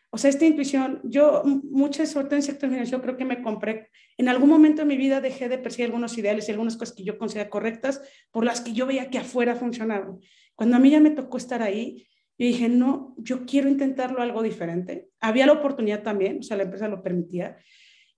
O 0.10 0.18
sea, 0.18 0.30
esta 0.30 0.46
intuición, 0.46 1.02
yo 1.04 1.44
muchas, 1.44 2.10
sobre 2.10 2.28
todo 2.28 2.36
en 2.38 2.42
sector 2.42 2.70
financiero, 2.70 3.02
creo 3.02 3.18
que 3.18 3.26
me 3.26 3.42
compré, 3.42 3.90
en 4.18 4.30
algún 4.30 4.50
momento 4.50 4.82
de 4.82 4.88
mi 4.88 4.98
vida 4.98 5.20
dejé 5.20 5.50
de 5.50 5.58
perseguir 5.58 5.88
algunos 5.88 6.18
ideales 6.18 6.48
y 6.48 6.52
algunas 6.52 6.78
cosas 6.78 6.96
que 6.96 7.04
yo 7.04 7.18
consideraba 7.18 7.50
correctas 7.50 8.02
por 8.32 8.46
las 8.46 8.62
que 8.62 8.74
yo 8.74 8.86
veía 8.86 9.10
que 9.10 9.18
afuera 9.18 9.56
funcionaban. 9.56 10.20
Cuando 10.56 10.78
a 10.78 10.80
mí 10.80 10.90
ya 10.90 11.02
me 11.02 11.12
tocó 11.12 11.38
estar 11.38 11.62
ahí, 11.62 12.08
yo 12.38 12.48
dije, 12.48 12.70
no, 12.70 13.14
yo 13.18 13.46
quiero 13.46 13.70
intentarlo 13.70 14.22
algo 14.22 14.42
diferente. 14.42 15.10
Había 15.20 15.46
la 15.46 15.54
oportunidad 15.54 16.02
también, 16.02 16.40
o 16.40 16.44
sea, 16.44 16.58
la 16.58 16.64
empresa 16.64 16.88
lo 16.88 17.04
permitía, 17.04 17.58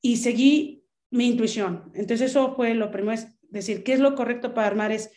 y 0.01 0.17
seguí 0.17 0.83
mi 1.09 1.27
intuición. 1.27 1.91
Entonces 1.95 2.29
eso 2.29 2.55
fue 2.55 2.73
lo 2.75 2.91
primero, 2.91 3.13
es 3.13 3.27
decir, 3.49 3.83
¿qué 3.83 3.93
es 3.93 3.99
lo 3.99 4.15
correcto 4.15 4.53
para 4.53 4.67
armar? 4.67 4.91
Es 4.91 5.11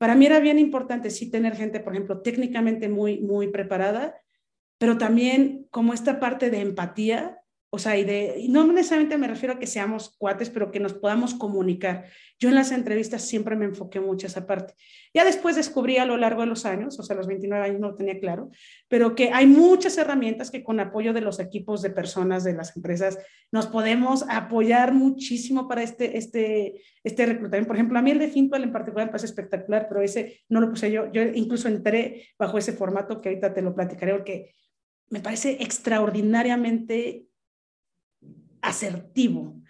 para 0.00 0.14
mí 0.14 0.24
era 0.24 0.40
bien 0.40 0.58
importante 0.58 1.10
sí 1.10 1.30
tener 1.30 1.54
gente, 1.54 1.78
por 1.78 1.92
ejemplo, 1.92 2.22
técnicamente 2.22 2.88
muy, 2.88 3.20
muy 3.20 3.48
preparada, 3.48 4.18
pero 4.78 4.96
también 4.96 5.66
como 5.70 5.92
esta 5.92 6.18
parte 6.18 6.48
de 6.48 6.62
empatía 6.62 7.39
o 7.72 7.78
sea, 7.78 7.96
y, 7.96 8.04
de, 8.04 8.46
no 8.48 8.66
necesariamente 8.66 9.16
me 9.16 9.28
refiero 9.28 9.54
a 9.54 9.58
que 9.60 9.68
seamos 9.68 10.16
cuates, 10.18 10.50
pero 10.50 10.72
que 10.72 10.80
nos 10.80 10.92
podamos 10.94 11.34
comunicar. 11.34 12.06
Yo 12.36 12.48
en 12.48 12.56
las 12.56 12.72
entrevistas 12.72 13.22
siempre 13.22 13.54
me 13.54 13.64
enfoqué 13.64 14.00
mucho 14.00 14.26
esa 14.26 14.44
parte. 14.44 14.74
Ya 15.14 15.24
después 15.24 15.54
descubrí 15.54 15.96
a 15.98 16.04
lo 16.04 16.16
largo 16.16 16.40
de 16.40 16.48
los 16.48 16.66
años, 16.66 16.98
o 16.98 17.04
sea, 17.04 17.14
los 17.14 17.28
29 17.28 17.64
años 17.64 17.80
no 17.80 17.90
lo 17.90 17.94
tenía 17.94 18.18
claro, 18.18 18.50
pero 18.88 19.14
que 19.14 19.30
hay 19.32 19.46
muchas 19.46 19.96
herramientas 19.98 20.50
que 20.50 20.64
con 20.64 20.80
apoyo 20.80 21.12
de 21.12 21.20
los 21.20 21.38
equipos 21.38 21.80
de 21.80 21.90
personas 21.90 22.42
de 22.42 22.54
las 22.54 22.76
empresas 22.76 23.18
nos 23.52 23.68
podemos 23.68 24.24
apoyar 24.28 24.92
muchísimo 24.92 25.68
para 25.68 25.84
este, 25.84 26.18
este, 26.18 26.82
este 27.04 27.26
reclutamiento. 27.26 27.68
Por 27.68 27.76
ejemplo, 27.76 28.00
a 28.00 28.02
mí 28.02 28.10
el 28.10 28.18
de 28.18 28.28
Fintual 28.28 28.64
en 28.64 28.72
particular 28.72 29.06
me 29.06 29.12
parece 29.12 29.26
espectacular, 29.26 29.86
pero 29.88 30.02
ese 30.02 30.40
no 30.48 30.60
lo 30.60 30.70
puse 30.70 30.90
yo. 30.90 31.10
Yo 31.12 31.22
incluso 31.22 31.68
entré 31.68 32.26
bajo 32.36 32.58
ese 32.58 32.72
formato 32.72 33.20
que 33.20 33.28
ahorita 33.28 33.54
te 33.54 33.62
lo 33.62 33.76
platicaré 33.76 34.12
porque 34.12 34.54
me 35.08 35.20
parece 35.20 35.58
extraordinariamente 35.60 37.29
asertivo. 38.62 39.60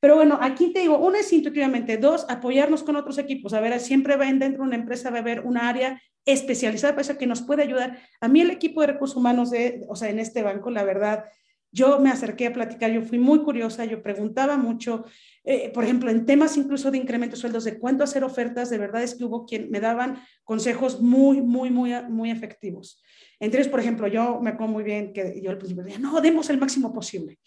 Pero 0.00 0.14
bueno, 0.14 0.38
aquí 0.40 0.72
te 0.72 0.80
digo, 0.80 0.98
uno 0.98 1.16
es 1.16 1.32
intuitivamente, 1.32 1.96
dos, 1.96 2.24
apoyarnos 2.28 2.84
con 2.84 2.96
otros 2.96 3.18
equipos. 3.18 3.52
A 3.52 3.60
ver, 3.60 3.78
siempre 3.80 4.16
va 4.16 4.26
dentro 4.26 4.62
de 4.62 4.68
una 4.68 4.76
empresa, 4.76 5.10
va 5.10 5.16
a 5.16 5.20
haber 5.20 5.40
una 5.40 5.68
área 5.68 6.00
especializada 6.24 6.92
para 6.92 7.02
eso 7.02 7.18
que 7.18 7.26
nos 7.26 7.42
puede 7.42 7.62
ayudar. 7.62 7.98
A 8.20 8.28
mí 8.28 8.40
el 8.40 8.50
equipo 8.50 8.80
de 8.80 8.88
recursos 8.88 9.16
humanos, 9.16 9.50
de, 9.50 9.84
o 9.88 9.96
sea, 9.96 10.08
en 10.10 10.20
este 10.20 10.42
banco, 10.42 10.70
la 10.70 10.84
verdad, 10.84 11.24
yo 11.70 12.00
me 12.00 12.10
acerqué 12.10 12.46
a 12.46 12.52
platicar, 12.52 12.90
yo 12.90 13.02
fui 13.02 13.18
muy 13.18 13.42
curiosa, 13.42 13.84
yo 13.84 14.02
preguntaba 14.02 14.56
mucho, 14.56 15.04
eh, 15.44 15.70
por 15.74 15.84
ejemplo, 15.84 16.10
en 16.10 16.24
temas 16.24 16.56
incluso 16.56 16.90
de 16.90 16.98
incremento 16.98 17.36
de 17.36 17.40
sueldos, 17.40 17.64
de 17.64 17.78
cuánto 17.78 18.04
hacer 18.04 18.24
ofertas, 18.24 18.70
de 18.70 18.78
verdad 18.78 19.02
es 19.02 19.14
que 19.14 19.24
hubo 19.24 19.44
quien 19.44 19.70
me 19.70 19.80
daban 19.80 20.22
consejos 20.44 21.00
muy, 21.00 21.42
muy, 21.42 21.70
muy, 21.70 21.92
muy 22.08 22.30
efectivos. 22.30 23.02
Entonces, 23.40 23.68
por 23.68 23.80
ejemplo, 23.80 24.06
yo 24.06 24.40
me 24.40 24.50
acuerdo 24.50 24.72
muy 24.72 24.84
bien 24.84 25.12
que 25.12 25.40
yo 25.42 25.50
al 25.50 25.58
principio 25.58 25.84
decía, 25.84 25.98
no, 25.98 26.20
demos 26.20 26.48
el 26.50 26.58
máximo 26.58 26.92
posible. 26.92 27.38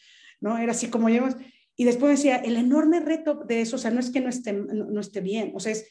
¿No? 0.42 0.58
Era 0.58 0.72
así 0.74 0.90
como 0.90 1.10
llevamos. 1.10 1.38
Y 1.76 1.86
después 1.86 2.18
decía, 2.18 2.36
el 2.38 2.58
enorme 2.58 3.00
reto 3.00 3.36
de 3.36 3.62
eso, 3.62 3.78
o 3.78 3.80
sea, 3.80 3.92
no 3.92 4.00
es 4.00 4.12
que 4.12 4.20
no 4.20 4.30
esté, 4.30 4.52
no, 4.52 5.00
esté 5.00 5.22
bien, 5.22 5.54
o 5.56 5.60
sea, 5.60 5.72
es, 5.72 5.88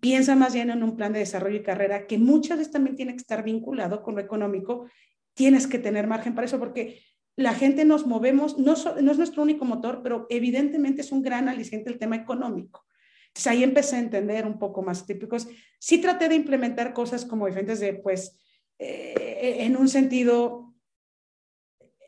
piensa 0.00 0.34
más 0.34 0.54
bien 0.54 0.70
en 0.70 0.82
un 0.82 0.96
plan 0.96 1.12
de 1.12 1.18
desarrollo 1.18 1.56
y 1.56 1.62
carrera 1.62 2.06
que 2.06 2.16
muchas 2.16 2.58
veces 2.58 2.72
también 2.72 2.96
tiene 2.96 3.12
que 3.12 3.18
estar 3.18 3.44
vinculado 3.44 4.02
con 4.02 4.14
lo 4.14 4.20
económico, 4.22 4.86
tienes 5.34 5.66
que 5.66 5.78
tener 5.78 6.06
margen 6.06 6.34
para 6.34 6.46
eso, 6.46 6.58
porque 6.58 7.02
la 7.36 7.54
gente 7.54 7.84
nos 7.84 8.06
movemos, 8.06 8.58
no, 8.58 8.74
no 9.00 9.12
es 9.12 9.18
nuestro 9.18 9.42
único 9.42 9.64
motor, 9.64 10.00
pero 10.02 10.26
evidentemente 10.30 11.02
es 11.02 11.12
un 11.12 11.22
gran 11.22 11.48
aliciente 11.48 11.90
el 11.90 11.98
tema 11.98 12.16
económico. 12.16 12.86
Entonces 13.28 13.46
ahí 13.46 13.62
empecé 13.62 13.96
a 13.96 14.00
entender 14.00 14.46
un 14.46 14.58
poco 14.58 14.82
más 14.82 15.06
típicos. 15.06 15.46
Sí 15.78 15.98
traté 15.98 16.28
de 16.28 16.34
implementar 16.34 16.92
cosas 16.92 17.24
como 17.24 17.46
diferentes 17.46 17.78
de, 17.78 17.94
pues, 17.94 18.36
eh, 18.78 19.58
en 19.60 19.76
un 19.76 19.88
sentido 19.88 20.69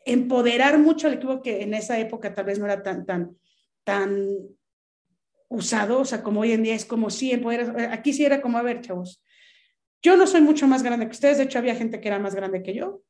empoderar 0.05 0.77
mucho 0.79 1.07
al 1.07 1.13
equipo 1.13 1.41
que 1.41 1.61
en 1.61 1.73
esa 1.73 1.99
época 1.99 2.33
tal 2.33 2.45
vez 2.45 2.59
no 2.59 2.65
era 2.65 2.83
tan, 2.83 3.05
tan, 3.05 3.37
tan 3.83 4.27
usado, 5.49 5.99
o 5.99 6.05
sea, 6.05 6.23
como 6.23 6.41
hoy 6.41 6.51
en 6.51 6.63
día 6.63 6.75
es 6.75 6.85
como 6.85 7.09
sí, 7.09 7.31
empoderar, 7.31 7.91
aquí 7.91 8.13
sí 8.13 8.25
era 8.25 8.41
como, 8.41 8.57
a 8.57 8.63
ver, 8.63 8.81
chavos, 8.81 9.23
yo 10.01 10.17
no 10.17 10.27
soy 10.27 10.41
mucho 10.41 10.67
más 10.67 10.83
grande 10.83 11.05
que 11.05 11.13
ustedes, 11.13 11.37
de 11.37 11.43
hecho 11.43 11.59
había 11.59 11.75
gente 11.75 12.01
que 12.01 12.07
era 12.07 12.19
más 12.19 12.35
grande 12.35 12.63
que 12.63 12.73
yo, 12.73 13.03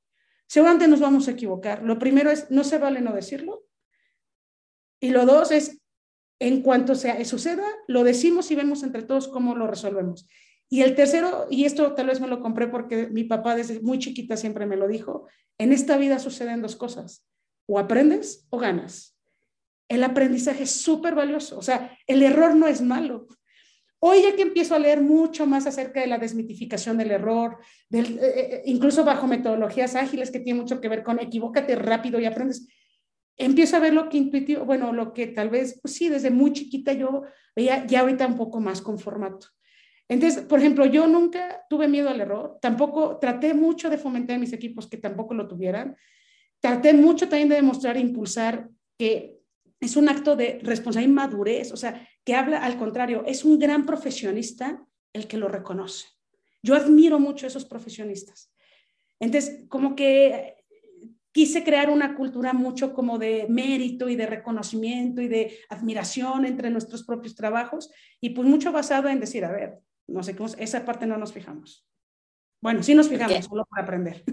seguramente 0.47 0.87
nos 0.87 0.99
vamos 0.99 1.27
a 1.27 1.31
equivocar. 1.31 1.81
Lo 1.83 1.97
primero 1.97 2.29
es, 2.29 2.51
no 2.51 2.63
se 2.63 2.77
vale 2.77 3.01
no 3.01 3.13
decirlo. 3.13 3.65
Y 4.99 5.09
lo 5.09 5.25
dos 5.25 5.51
es, 5.51 5.81
en 6.39 6.61
cuanto 6.61 6.95
sea, 6.95 7.23
suceda, 7.25 7.65
lo 7.87 8.03
decimos 8.03 8.51
y 8.51 8.55
vemos 8.55 8.83
entre 8.83 9.01
todos 9.03 9.27
cómo 9.27 9.55
lo 9.55 9.67
resolvemos. 9.67 10.27
Y 10.73 10.81
el 10.81 10.95
tercero, 10.95 11.45
y 11.51 11.65
esto 11.65 11.93
tal 11.93 12.07
vez 12.07 12.19
me 12.19 12.27
lo 12.27 12.39
compré 12.41 12.67
porque 12.67 13.05
mi 13.05 13.25
papá 13.25 13.55
desde 13.55 13.79
muy 13.81 13.99
chiquita 13.99 14.35
siempre 14.35 14.65
me 14.65 14.75
lo 14.75 14.87
dijo, 14.87 15.27
en 15.59 15.71
esta 15.71 15.97
vida 15.97 16.17
suceden 16.17 16.63
dos 16.63 16.75
cosas, 16.75 17.27
o 17.67 17.77
aprendes 17.77 18.47
o 18.49 18.57
ganas. 18.57 19.15
El 19.87 20.03
aprendizaje 20.03 20.63
es 20.63 20.71
súper 20.71 21.13
valioso, 21.13 21.59
o 21.59 21.61
sea, 21.61 21.95
el 22.07 22.23
error 22.23 22.55
no 22.55 22.65
es 22.65 22.81
malo. 22.81 23.27
Hoy 23.99 24.23
ya 24.23 24.35
que 24.35 24.41
empiezo 24.41 24.73
a 24.73 24.79
leer 24.79 24.99
mucho 24.99 25.45
más 25.45 25.67
acerca 25.67 26.01
de 26.01 26.07
la 26.07 26.17
desmitificación 26.17 26.97
del 26.97 27.11
error, 27.11 27.59
del, 27.87 28.17
eh, 28.17 28.33
eh, 28.35 28.61
incluso 28.65 29.05
bajo 29.05 29.27
metodologías 29.27 29.93
ágiles 29.93 30.31
que 30.31 30.39
tienen 30.39 30.63
mucho 30.63 30.81
que 30.81 30.89
ver 30.89 31.03
con 31.03 31.19
equivócate 31.19 31.75
rápido 31.75 32.19
y 32.19 32.25
aprendes, 32.25 32.67
empiezo 33.37 33.75
a 33.75 33.79
ver 33.79 33.93
lo 33.93 34.09
que 34.09 34.17
intuitivo, 34.17 34.65
bueno, 34.65 34.91
lo 34.91 35.13
que 35.13 35.27
tal 35.27 35.51
vez, 35.51 35.79
pues 35.83 35.93
sí, 35.93 36.09
desde 36.09 36.31
muy 36.31 36.51
chiquita 36.51 36.93
yo 36.93 37.21
veía 37.55 37.85
ya 37.85 37.99
ahorita 37.99 38.25
un 38.25 38.37
poco 38.37 38.59
más 38.59 38.81
con 38.81 38.97
formato. 38.97 39.49
Entonces, 40.13 40.43
por 40.43 40.59
ejemplo, 40.59 40.85
yo 40.85 41.07
nunca 41.07 41.65
tuve 41.67 41.87
miedo 41.87 42.07
al 42.07 42.21
error, 42.21 42.59
tampoco 42.61 43.17
traté 43.17 43.55
mucho 43.55 43.89
de 43.89 43.97
fomentar 43.97 44.35
a 44.35 44.39
mis 44.39 44.53
equipos 44.53 44.87
que 44.87 44.97
tampoco 44.97 45.33
lo 45.33 45.47
tuvieran. 45.47 45.97
Traté 46.59 46.93
mucho 46.93 47.27
también 47.27 47.49
de 47.49 47.55
demostrar 47.55 47.97
e 47.97 48.01
impulsar 48.01 48.69
que 48.95 49.39
es 49.79 49.95
un 49.95 50.09
acto 50.09 50.35
de 50.35 50.59
responsabilidad 50.61 51.11
y 51.11 51.15
madurez, 51.15 51.71
o 51.71 51.77
sea, 51.77 52.07
que 52.23 52.35
habla 52.35 52.59
al 52.63 52.77
contrario, 52.77 53.23
es 53.25 53.43
un 53.43 53.57
gran 53.57 53.87
profesionista 53.87 54.85
el 55.13 55.27
que 55.27 55.37
lo 55.37 55.47
reconoce. 55.47 56.05
Yo 56.61 56.75
admiro 56.75 57.19
mucho 57.19 57.47
a 57.47 57.49
esos 57.49 57.65
profesionistas. 57.65 58.53
Entonces, 59.19 59.65
como 59.67 59.95
que 59.95 60.57
quise 61.31 61.63
crear 61.63 61.89
una 61.89 62.15
cultura 62.15 62.53
mucho 62.53 62.93
como 62.93 63.17
de 63.17 63.47
mérito 63.49 64.09
y 64.09 64.15
de 64.15 64.27
reconocimiento 64.27 65.23
y 65.23 65.27
de 65.27 65.57
admiración 65.69 66.45
entre 66.45 66.69
nuestros 66.69 67.03
propios 67.03 67.33
trabajos 67.33 67.91
y 68.21 68.29
pues 68.29 68.47
mucho 68.47 68.71
basado 68.71 69.09
en 69.09 69.19
decir, 69.19 69.43
a 69.43 69.51
ver, 69.51 69.79
no 70.07 70.23
sé 70.23 70.35
cómo, 70.35 70.49
esa 70.57 70.85
parte 70.85 71.05
no 71.05 71.17
nos 71.17 71.33
fijamos. 71.33 71.87
Bueno, 72.61 72.81
sí 72.81 72.95
nos 72.95 73.09
fijamos, 73.09 73.45
solo 73.45 73.65
para 73.65 73.83
aprender. 73.83 74.23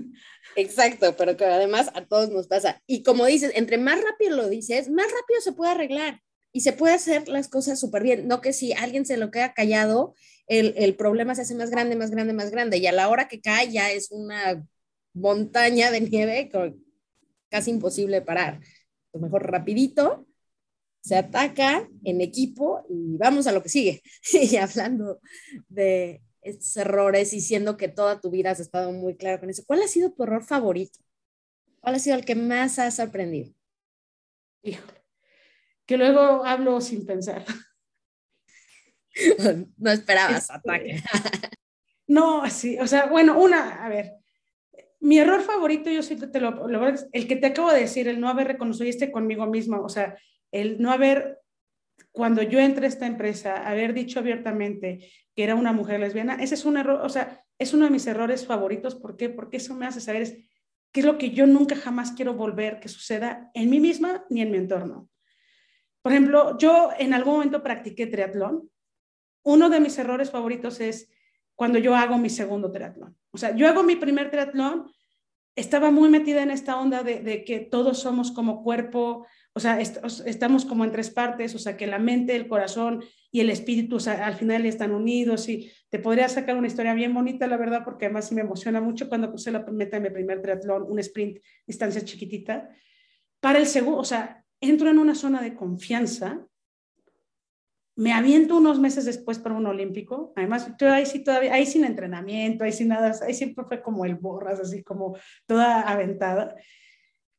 Exacto, 0.57 1.17
pero 1.17 1.37
que 1.37 1.45
además 1.45 1.91
a 1.95 2.07
todos 2.07 2.31
nos 2.31 2.47
pasa. 2.47 2.81
Y 2.87 3.03
como 3.03 3.27
dices, 3.27 3.51
entre 3.57 3.77
más 3.77 4.01
rápido 4.01 4.37
lo 4.37 4.49
dices, 4.49 4.89
más 4.89 5.07
rápido 5.07 5.41
se 5.41 5.53
puede 5.53 5.73
arreglar 5.73 6.23
y 6.53 6.61
se 6.61 6.73
puede 6.73 6.95
hacer 6.95 7.29
las 7.29 7.49
cosas 7.49 7.81
súper 7.81 8.05
bien. 8.05 8.29
No 8.29 8.41
que 8.41 8.53
si 8.53 8.73
alguien 8.73 9.05
se 9.05 9.17
lo 9.17 9.33
queda 9.33 9.53
callado, 9.53 10.15
el, 10.47 10.75
el, 10.77 10.95
problema 10.95 11.35
se 11.35 11.43
hace 11.43 11.57
más 11.57 11.71
grande, 11.71 11.97
más 11.97 12.13
grande, 12.13 12.33
más 12.33 12.53
grande. 12.53 12.79
Y 12.79 12.87
a 12.87 12.93
la 12.93 13.09
hora 13.09 13.27
que 13.27 13.41
cae 13.41 13.73
ya 13.73 13.91
es 13.91 14.13
una 14.13 14.65
montaña 15.13 15.91
de 15.91 16.01
nieve 16.01 16.51
casi 17.49 17.71
imposible 17.71 18.23
parar. 18.23 18.61
Lo 19.13 19.21
mejor 19.21 19.51
rapidito, 19.51 20.27
se 21.01 21.17
ataca 21.17 21.89
en 22.05 22.21
equipo 22.21 22.85
y 22.89 23.17
vamos 23.17 23.47
a 23.47 23.53
lo 23.53 23.63
que 23.63 23.69
sigue. 23.69 24.03
y 24.33 24.57
hablando 24.57 25.21
de 25.69 26.23
estos 26.43 26.77
errores 26.77 27.33
y 27.33 27.41
siendo 27.41 27.77
que 27.77 27.89
toda 27.89 28.21
tu 28.21 28.31
vida 28.31 28.51
has 28.51 28.61
estado 28.61 28.93
muy 28.93 29.17
claro 29.17 29.41
con 29.41 29.51
eso, 29.51 29.65
¿cuál 29.67 29.83
ha 29.83 29.89
sido 29.89 30.13
tu 30.13 30.23
error 30.23 30.45
favorito? 30.45 30.99
¿Cuál 31.81 31.95
ha 31.95 31.99
sido 31.99 32.17
el 32.17 32.25
que 32.25 32.35
más 32.35 32.79
has 32.79 33.01
aprendido? 33.01 33.53
Híjole, 34.63 35.03
que 35.87 35.97
luego 35.97 36.45
hablo 36.45 36.81
sin 36.81 37.07
pensar. 37.07 37.45
no 39.79 39.91
esperabas 39.91 40.43
este, 40.43 40.55
ataque. 40.55 41.03
no, 42.07 42.49
sí, 42.51 42.79
o 42.79 42.87
sea, 42.87 43.07
bueno, 43.07 43.39
una, 43.39 43.85
a 43.85 43.89
ver, 43.89 44.13
mi 45.01 45.19
error 45.19 45.41
favorito, 45.41 45.91
yo 45.91 46.03
sí 46.03 46.17
te 46.17 46.41
lo, 46.41 46.69
lo, 46.69 46.87
el 46.89 47.27
que 47.27 47.37
te 47.37 47.47
acabo 47.47 47.73
de 47.73 47.81
decir, 47.81 48.07
el 48.07 48.21
no 48.21 48.29
haber 48.29 48.49
reconocido 48.49 48.89
este 48.89 49.11
conmigo 49.11 49.47
misma, 49.47 49.81
o 49.81 49.89
sea, 49.89 50.17
el 50.53 50.81
no 50.81 50.91
haber, 50.91 51.41
cuando 52.13 52.43
yo 52.43 52.59
entré 52.59 52.87
a 52.87 52.89
esta 52.89 53.07
empresa, 53.07 53.69
haber 53.69 53.95
dicho 53.95 54.19
abiertamente 54.19 55.11
que 55.35 55.45
era 55.45 55.55
una 55.55 55.73
mujer 55.73 56.01
lesbiana, 56.01 56.35
ese 56.35 56.55
es 56.55 56.65
un 56.65 56.77
error, 56.77 57.01
o 57.03 57.09
sea, 57.09 57.45
es 57.59 57.75
uno 57.75 57.85
de 57.85 57.91
mis 57.91 58.07
errores 58.07 58.47
favoritos. 58.47 58.95
¿Por 58.95 59.17
qué? 59.17 59.29
Porque 59.29 59.59
eso 59.59 59.75
me 59.75 59.87
hace 59.87 60.01
saber 60.01 60.23
es, 60.23 60.37
qué 60.93 61.01
es 61.01 61.07
lo 61.07 61.19
que 61.19 61.31
yo 61.31 61.47
nunca 61.47 61.77
jamás 61.77 62.13
quiero 62.13 62.35
volver 62.35 62.81
que 62.81 62.89
suceda 62.89 63.51
en 63.55 63.71
mí 63.71 63.81
misma 63.81 64.25
ni 64.31 64.41
en 64.41 64.51
mi 64.51 64.57
entorno. 64.57 65.09
Por 66.03 66.13
ejemplo, 66.13 66.57
yo 66.59 66.91
en 66.99 67.13
algún 67.13 67.35
momento 67.35 67.63
practiqué 67.63 68.07
triatlón. 68.07 68.71
Uno 69.43 69.69
de 69.69 69.81
mis 69.81 69.99
errores 69.99 70.31
favoritos 70.31 70.81
es 70.81 71.11
cuando 71.55 71.79
yo 71.79 71.95
hago 71.95 72.17
mi 72.17 72.31
segundo 72.31 72.73
triatlón. 72.73 73.17
O 73.31 73.39
sea, 73.39 73.55
yo 73.55 73.69
hago 73.69 73.83
mi 73.83 73.97
primer 73.97 74.31
triatlón, 74.31 74.91
estaba 75.55 75.91
muy 75.91 76.09
metida 76.09 76.43
en 76.43 76.51
esta 76.51 76.81
onda 76.81 77.03
de, 77.03 77.21
de 77.21 77.45
que 77.45 77.61
todos 77.61 77.99
somos 77.99 78.33
como 78.33 78.63
cuerpo, 78.63 79.27
o 79.53 79.61
sea, 79.61 79.81
estamos 79.81 80.65
como 80.65 80.85
en 80.85 80.93
tres 80.93 81.11
partes, 81.11 81.55
o 81.55 81.59
sea, 81.59 81.77
que 81.77 81.87
la 81.87 81.99
mente, 81.99 82.37
el 82.37 82.47
corazón 82.47 83.03
y 83.33 83.41
el 83.41 83.51
espíritu 83.51 83.97
o 83.97 84.01
sea, 84.01 84.27
al 84.27 84.35
final 84.35 84.65
están 84.65 84.93
unidos 84.93 85.49
y 85.49 85.71
te 85.89 85.99
podría 85.99 86.29
sacar 86.29 86.57
una 86.57 86.67
historia 86.67 86.95
bien 86.95 87.13
bonita, 87.15 87.47
la 87.47 87.57
verdad, 87.57 87.83
porque 87.85 88.07
además 88.07 88.29
sí 88.29 88.35
me 88.35 88.43
emociona 88.43 88.81
mucho 88.81 89.09
cuando 89.09 89.31
puse 89.31 89.51
la 89.51 89.61
meta 89.67 89.99
de 89.99 90.09
mi 90.09 90.15
primer 90.15 90.41
triatlón, 90.41 90.85
un 90.89 90.99
sprint, 91.01 91.39
distancia 91.67 92.05
chiquitita. 92.05 92.71
Para 93.41 93.59
el 93.59 93.67
segundo, 93.67 93.99
o 93.99 94.05
sea, 94.05 94.45
entro 94.61 94.89
en 94.89 94.99
una 94.99 95.15
zona 95.15 95.43
de 95.43 95.55
confianza, 95.55 96.47
me 97.97 98.13
aviento 98.13 98.57
unos 98.57 98.79
meses 98.79 99.05
después 99.05 99.39
para 99.39 99.57
un 99.57 99.67
olímpico, 99.67 100.33
además, 100.37 100.73
yo 100.79 100.93
ahí 100.93 101.07
sí 101.07 101.25
todavía, 101.25 101.55
ahí 101.55 101.67
sin 101.67 101.85
entrenamiento, 101.85 102.65
ahí 102.65 102.73
sin 102.73 102.89
nada, 102.89 103.15
ahí 103.27 103.35
siempre 103.35 103.65
fue 103.65 103.83
como 103.83 104.05
el 104.05 104.15
borras, 104.15 104.61
así 104.61 104.83
como 104.83 105.17
toda 105.47 105.83
aventada. 105.83 106.55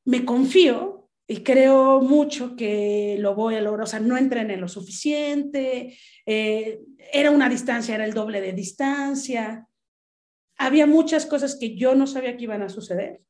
Me 0.05 0.25
confío, 0.25 1.00
y 1.31 1.43
creo 1.43 2.01
mucho 2.01 2.57
que 2.57 3.15
lo 3.17 3.35
voy 3.35 3.55
a 3.55 3.61
lograr, 3.61 3.83
o 3.83 3.87
sea, 3.87 4.01
no 4.01 4.17
entrené 4.17 4.57
lo 4.57 4.67
suficiente, 4.67 5.97
eh, 6.25 6.81
era 7.13 7.31
una 7.31 7.47
distancia, 7.47 7.95
era 7.95 8.03
el 8.03 8.13
doble 8.13 8.41
de 8.41 8.51
distancia, 8.51 9.65
había 10.57 10.85
muchas 10.85 11.25
cosas 11.25 11.55
que 11.55 11.73
yo 11.77 11.95
no 11.95 12.05
sabía 12.05 12.35
que 12.35 12.43
iban 12.43 12.63
a 12.63 12.67
suceder. 12.67 13.21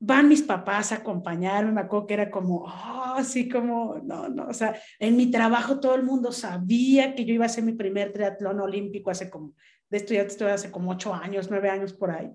van 0.00 0.28
mis 0.28 0.42
papás 0.42 0.90
a 0.90 0.96
acompañarme, 0.96 1.70
me 1.70 1.82
acuerdo 1.82 2.08
que 2.08 2.14
era 2.14 2.28
como, 2.28 2.64
oh, 2.64 3.14
así 3.14 3.48
como, 3.48 4.00
no, 4.02 4.28
no, 4.28 4.48
o 4.48 4.52
sea, 4.52 4.74
en 4.98 5.16
mi 5.16 5.30
trabajo 5.30 5.78
todo 5.78 5.94
el 5.94 6.02
mundo 6.02 6.32
sabía 6.32 7.14
que 7.14 7.24
yo 7.24 7.34
iba 7.34 7.44
a 7.44 7.46
hacer 7.46 7.62
mi 7.62 7.74
primer 7.74 8.12
triatlón 8.12 8.58
olímpico 8.58 9.12
hace 9.12 9.30
como, 9.30 9.54
de 9.90 9.96
esto 9.98 10.12
ya 10.12 10.22
estoy 10.22 10.50
hace 10.50 10.72
como 10.72 10.90
ocho 10.90 11.14
años, 11.14 11.50
nueve 11.50 11.70
años 11.70 11.92
por 11.92 12.10
ahí. 12.10 12.32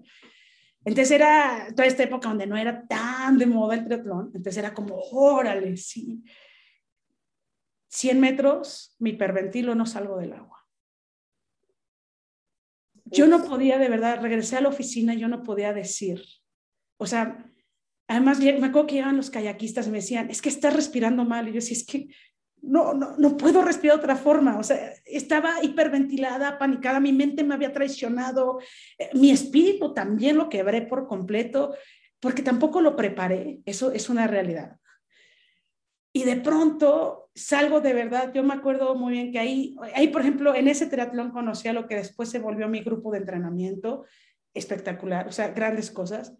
Entonces 0.85 1.11
era 1.11 1.67
toda 1.75 1.87
esta 1.87 2.03
época 2.03 2.29
donde 2.29 2.45
no 2.45 2.55
era 2.55 2.85
tan 2.87 3.39
de 3.39 3.47
moda 3.47 3.73
el 3.73 3.85
triatlón, 3.85 4.27
entonces 4.27 4.57
era 4.57 4.73
como, 4.73 4.95
órale, 5.11 5.75
sí. 5.77 6.23
100 7.87 8.19
metros, 8.19 8.95
mi 8.99 9.11
hiperventilo, 9.11 9.73
no 9.73 9.85
salgo 9.87 10.17
del 10.17 10.33
agua. 10.33 10.63
Yo 13.05 13.27
no 13.27 13.43
podía, 13.43 13.77
de 13.77 13.89
verdad, 13.89 14.21
regresé 14.21 14.57
a 14.57 14.61
la 14.61 14.69
oficina, 14.69 15.15
yo 15.15 15.27
no 15.27 15.43
podía 15.43 15.73
decir, 15.73 16.23
o 16.97 17.07
sea, 17.07 17.51
además 18.07 18.39
me 18.39 18.51
acuerdo 18.51 18.87
que 18.87 18.95
llegaban 18.95 19.17
los 19.17 19.29
kayakistas 19.29 19.87
y 19.87 19.91
me 19.91 19.97
decían, 19.99 20.29
es 20.29 20.41
que 20.41 20.49
estás 20.49 20.75
respirando 20.75 21.25
mal, 21.25 21.47
y 21.47 21.51
yo 21.51 21.55
decía, 21.55 21.77
es 21.77 21.85
que 21.85 22.09
no, 22.65 22.93
no, 22.93 23.15
no 23.17 23.37
puedo 23.37 23.61
respirar 23.61 23.97
de 23.97 24.03
otra 24.03 24.15
forma, 24.15 24.57
o 24.57 24.63
sea, 24.63 24.93
estaba 25.05 25.63
hiperventilada, 25.63 26.57
panicada, 26.57 26.99
mi 26.99 27.13
mente 27.13 27.43
me 27.43 27.55
había 27.55 27.73
traicionado, 27.73 28.59
eh, 28.97 29.09
mi 29.13 29.31
espíritu 29.31 29.93
también 29.93 30.37
lo 30.37 30.49
quebré 30.49 30.81
por 30.81 31.07
completo, 31.07 31.75
porque 32.19 32.41
tampoco 32.41 32.81
lo 32.81 32.95
preparé, 32.95 33.59
eso 33.65 33.91
es 33.91 34.09
una 34.09 34.27
realidad. 34.27 34.77
Y 36.13 36.23
de 36.23 36.37
pronto 36.37 37.29
salgo 37.35 37.81
de 37.81 37.93
verdad, 37.93 38.31
yo 38.33 38.43
me 38.43 38.53
acuerdo 38.53 38.95
muy 38.95 39.13
bien 39.13 39.31
que 39.31 39.39
ahí, 39.39 39.75
ahí 39.93 40.07
por 40.07 40.21
ejemplo, 40.21 40.55
en 40.55 40.67
ese 40.67 40.87
triatlón 40.87 41.31
conocí 41.31 41.67
a 41.67 41.73
lo 41.73 41.87
que 41.87 41.95
después 41.95 42.29
se 42.29 42.39
volvió 42.39 42.69
mi 42.69 42.81
grupo 42.81 43.11
de 43.11 43.19
entrenamiento, 43.19 44.05
espectacular, 44.53 45.27
o 45.27 45.31
sea, 45.31 45.49
grandes 45.49 45.91
cosas 45.91 46.37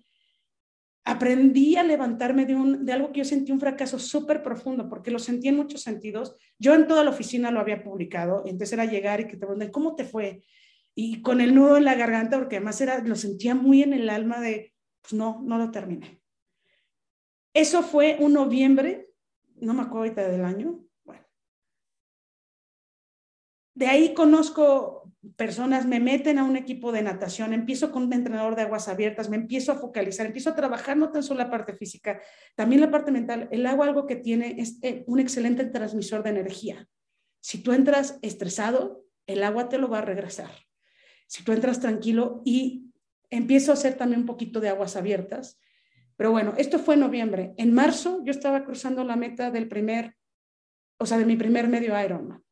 aprendí 1.05 1.75
a 1.75 1.83
levantarme 1.83 2.45
de, 2.45 2.55
un, 2.55 2.83
de 2.85 2.91
algo 2.91 3.11
que 3.11 3.19
yo 3.19 3.25
sentí 3.25 3.51
un 3.51 3.59
fracaso 3.59 3.99
súper 3.99 4.41
profundo, 4.41 4.89
porque 4.89 5.11
lo 5.11 5.19
sentí 5.19 5.47
en 5.47 5.55
muchos 5.55 5.81
sentidos. 5.81 6.35
Yo 6.57 6.73
en 6.73 6.87
toda 6.87 7.03
la 7.03 7.11
oficina 7.11 7.51
lo 7.51 7.59
había 7.59 7.83
publicado, 7.83 8.41
entonces 8.45 8.73
era 8.73 8.85
llegar 8.85 9.21
y 9.21 9.27
que 9.27 9.33
te 9.33 9.45
pregunten, 9.45 9.71
¿cómo 9.71 9.95
te 9.95 10.03
fue? 10.03 10.43
Y 10.95 11.21
con 11.21 11.41
el 11.41 11.53
nudo 11.53 11.77
en 11.77 11.85
la 11.85 11.93
garganta, 11.93 12.39
porque 12.39 12.55
además 12.55 12.81
era, 12.81 12.99
lo 12.99 13.15
sentía 13.15 13.53
muy 13.53 13.83
en 13.83 13.93
el 13.93 14.09
alma 14.09 14.41
de, 14.41 14.73
pues 15.01 15.13
no, 15.13 15.41
no 15.43 15.59
lo 15.59 15.69
terminé. 15.69 16.19
Eso 17.53 17.83
fue 17.83 18.17
un 18.19 18.33
noviembre, 18.33 19.09
no 19.57 19.75
me 19.75 19.83
acuerdo 19.83 19.99
ahorita 19.99 20.27
del 20.27 20.43
año. 20.43 20.79
De 23.75 23.87
ahí 23.87 24.13
conozco 24.13 25.04
personas 25.35 25.85
me 25.85 25.99
meten 25.99 26.39
a 26.39 26.43
un 26.43 26.55
equipo 26.55 26.91
de 26.91 27.01
natación, 27.01 27.53
empiezo 27.53 27.91
con 27.91 28.03
un 28.03 28.13
entrenador 28.13 28.55
de 28.55 28.63
aguas 28.63 28.88
abiertas, 28.88 29.29
me 29.29 29.35
empiezo 29.35 29.71
a 29.71 29.75
focalizar, 29.75 30.25
empiezo 30.25 30.49
a 30.49 30.55
trabajar 30.55 30.97
no 30.97 31.11
tan 31.11 31.23
solo 31.23 31.39
la 31.39 31.49
parte 31.49 31.73
física, 31.73 32.21
también 32.55 32.81
la 32.81 32.91
parte 32.91 33.11
mental. 33.11 33.47
El 33.51 33.65
agua 33.65 33.85
algo 33.85 34.05
que 34.05 34.15
tiene 34.15 34.55
es 34.57 34.77
eh, 34.81 35.03
un 35.07 35.19
excelente 35.19 35.65
transmisor 35.65 36.23
de 36.23 36.29
energía. 36.29 36.88
Si 37.41 37.61
tú 37.61 37.73
entras 37.73 38.19
estresado, 38.21 39.05
el 39.27 39.43
agua 39.43 39.69
te 39.69 39.77
lo 39.77 39.89
va 39.89 39.99
a 39.99 40.01
regresar. 40.01 40.51
Si 41.27 41.43
tú 41.43 41.51
entras 41.51 41.79
tranquilo 41.79 42.41
y 42.45 42.91
empiezo 43.29 43.71
a 43.71 43.73
hacer 43.73 43.95
también 43.95 44.21
un 44.21 44.27
poquito 44.27 44.59
de 44.59 44.69
aguas 44.69 44.95
abiertas. 44.95 45.59
Pero 46.15 46.31
bueno, 46.31 46.53
esto 46.57 46.79
fue 46.79 46.93
en 46.93 47.01
noviembre. 47.01 47.53
En 47.57 47.73
marzo 47.73 48.21
yo 48.23 48.31
estaba 48.31 48.63
cruzando 48.63 49.03
la 49.03 49.15
meta 49.15 49.51
del 49.51 49.67
primer, 49.67 50.15
o 50.97 51.05
sea, 51.05 51.17
de 51.17 51.25
mi 51.25 51.35
primer 51.35 51.67
medio 51.67 51.99
Ironman 52.01 52.44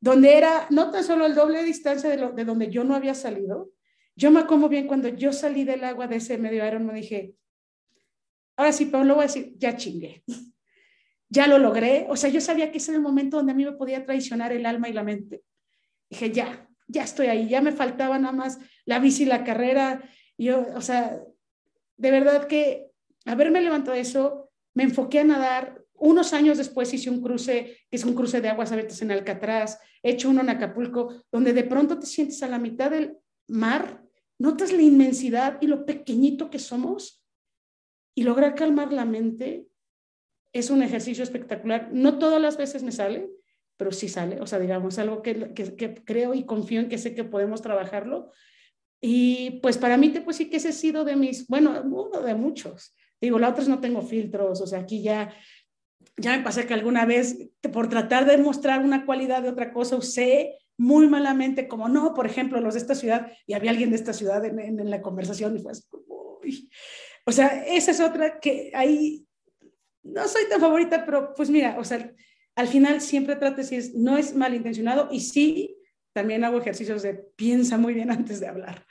donde 0.00 0.36
era 0.36 0.66
no 0.70 0.90
tan 0.90 1.04
solo 1.04 1.26
el 1.26 1.34
doble 1.34 1.58
de 1.58 1.64
distancia 1.64 2.08
de, 2.10 2.32
de 2.32 2.44
donde 2.44 2.70
yo 2.70 2.84
no 2.84 2.94
había 2.94 3.14
salido. 3.14 3.70
Yo 4.16 4.30
me 4.30 4.40
acuerdo 4.40 4.68
bien 4.68 4.86
cuando 4.86 5.08
yo 5.08 5.32
salí 5.32 5.64
del 5.64 5.84
agua 5.84 6.06
de 6.06 6.16
ese 6.16 6.38
medio 6.38 6.66
Iron, 6.66 6.86
me 6.86 6.94
dije, 6.94 7.34
ahora 8.56 8.72
sí, 8.72 8.86
pero 8.86 9.04
lo 9.04 9.14
voy 9.14 9.24
a 9.24 9.26
decir, 9.26 9.54
ya 9.56 9.76
chingué. 9.76 10.22
ya 11.28 11.46
lo 11.46 11.58
logré. 11.58 12.06
O 12.08 12.16
sea, 12.16 12.30
yo 12.30 12.40
sabía 12.40 12.70
que 12.70 12.78
ese 12.78 12.90
era 12.90 12.96
el 12.96 13.02
momento 13.02 13.36
donde 13.36 13.52
a 13.52 13.54
mí 13.54 13.64
me 13.64 13.72
podía 13.72 14.04
traicionar 14.04 14.52
el 14.52 14.66
alma 14.66 14.88
y 14.88 14.92
la 14.92 15.02
mente. 15.02 15.42
Dije, 16.10 16.32
ya, 16.32 16.68
ya 16.86 17.04
estoy 17.04 17.26
ahí, 17.26 17.48
ya 17.48 17.60
me 17.60 17.72
faltaba 17.72 18.18
nada 18.18 18.32
más 18.32 18.58
la 18.84 18.98
bici 18.98 19.24
la 19.24 19.44
carrera. 19.44 20.02
Yo, 20.36 20.66
o 20.74 20.80
sea, 20.80 21.20
de 21.96 22.10
verdad 22.10 22.46
que 22.46 22.86
haberme 23.26 23.60
levantado 23.60 23.96
eso, 23.96 24.50
me 24.74 24.84
enfoqué 24.84 25.20
a 25.20 25.24
nadar, 25.24 25.84
unos 26.00 26.32
años 26.32 26.58
después 26.58 26.92
hice 26.94 27.10
un 27.10 27.22
cruce, 27.22 27.78
que 27.90 27.96
es 27.96 28.04
un 28.04 28.14
cruce 28.14 28.40
de 28.40 28.48
aguas 28.48 28.72
abiertas 28.72 29.02
en 29.02 29.10
Alcatraz, 29.10 29.78
he 30.02 30.12
hecho 30.12 30.30
uno 30.30 30.40
en 30.40 30.50
Acapulco, 30.50 31.24
donde 31.30 31.52
de 31.52 31.64
pronto 31.64 31.98
te 31.98 32.06
sientes 32.06 32.42
a 32.42 32.48
la 32.48 32.58
mitad 32.58 32.90
del 32.90 33.18
mar, 33.48 34.02
notas 34.38 34.72
la 34.72 34.82
inmensidad 34.82 35.58
y 35.60 35.66
lo 35.66 35.84
pequeñito 35.84 36.50
que 36.50 36.58
somos 36.58 37.24
y 38.14 38.22
lograr 38.22 38.54
calmar 38.54 38.92
la 38.92 39.04
mente 39.04 39.68
es 40.52 40.70
un 40.70 40.82
ejercicio 40.82 41.22
espectacular. 41.22 41.90
No 41.92 42.18
todas 42.18 42.40
las 42.40 42.56
veces 42.56 42.82
me 42.82 42.92
sale, 42.92 43.30
pero 43.76 43.92
sí 43.92 44.08
sale, 44.08 44.40
o 44.40 44.46
sea, 44.46 44.58
digamos, 44.58 44.98
algo 44.98 45.22
que, 45.22 45.54
que, 45.54 45.94
creo 46.04 46.34
y 46.34 46.44
confío 46.44 46.80
en 46.80 46.88
que 46.88 46.98
sé 46.98 47.14
que 47.14 47.24
podemos 47.24 47.62
trabajarlo. 47.62 48.32
Y 49.00 49.60
pues 49.62 49.78
para 49.78 49.96
mí, 49.96 50.10
pues 50.24 50.36
sí 50.36 50.50
que 50.50 50.56
ese 50.56 50.70
ha 50.70 50.72
sido 50.72 51.04
de 51.04 51.14
mis, 51.14 51.46
bueno, 51.46 51.80
uno 51.84 52.20
de 52.20 52.34
muchos. 52.34 52.94
Digo, 53.20 53.38
la 53.38 53.50
otra 53.50 53.62
es 53.62 53.68
no 53.68 53.80
tengo 53.80 54.02
filtros, 54.02 54.60
o 54.60 54.66
sea, 54.66 54.80
aquí 54.80 55.02
ya 55.02 55.32
ya 56.18 56.36
me 56.36 56.42
pasé 56.42 56.66
que 56.66 56.74
alguna 56.74 57.06
vez, 57.06 57.36
por 57.72 57.88
tratar 57.88 58.26
de 58.26 58.38
mostrar 58.38 58.84
una 58.84 59.06
cualidad 59.06 59.42
de 59.42 59.48
otra 59.48 59.72
cosa, 59.72 59.96
usé 59.96 60.58
muy 60.76 61.08
malamente 61.08 61.68
como, 61.68 61.88
no, 61.88 62.14
por 62.14 62.26
ejemplo, 62.26 62.60
los 62.60 62.74
de 62.74 62.80
esta 62.80 62.94
ciudad, 62.94 63.32
y 63.46 63.54
había 63.54 63.70
alguien 63.70 63.90
de 63.90 63.96
esta 63.96 64.12
ciudad 64.12 64.44
en, 64.44 64.90
la 64.90 65.02
conversación 65.02 65.56
y 65.56 65.60
fue 65.60 65.72
así, 65.72 65.84
uy. 66.08 66.70
O 67.24 67.32
sea, 67.32 67.64
esa 67.66 67.90
es 67.90 68.00
otra 68.00 68.40
que 68.40 68.70
ahí 68.74 69.26
no 70.02 70.26
soy 70.28 70.48
tan 70.48 70.60
favorita, 70.60 71.04
pero 71.04 71.34
pues 71.34 71.50
mira, 71.50 71.76
o 71.78 71.84
sea, 71.84 72.12
al 72.54 72.68
final 72.68 73.00
siempre 73.00 73.36
trato 73.36 73.56
de 73.56 73.62
decir, 73.62 73.92
no 73.96 74.16
es 74.16 74.34
malintencionado 74.34 75.08
y 75.10 75.20
sí, 75.20 75.76
también 76.12 76.44
hago 76.44 76.58
ejercicios 76.58 77.02
de 77.02 77.14
piensa 77.14 77.76
muy 77.76 77.94
bien 77.94 78.10
antes 78.10 78.40
de 78.40 78.48
hablar 78.48 78.86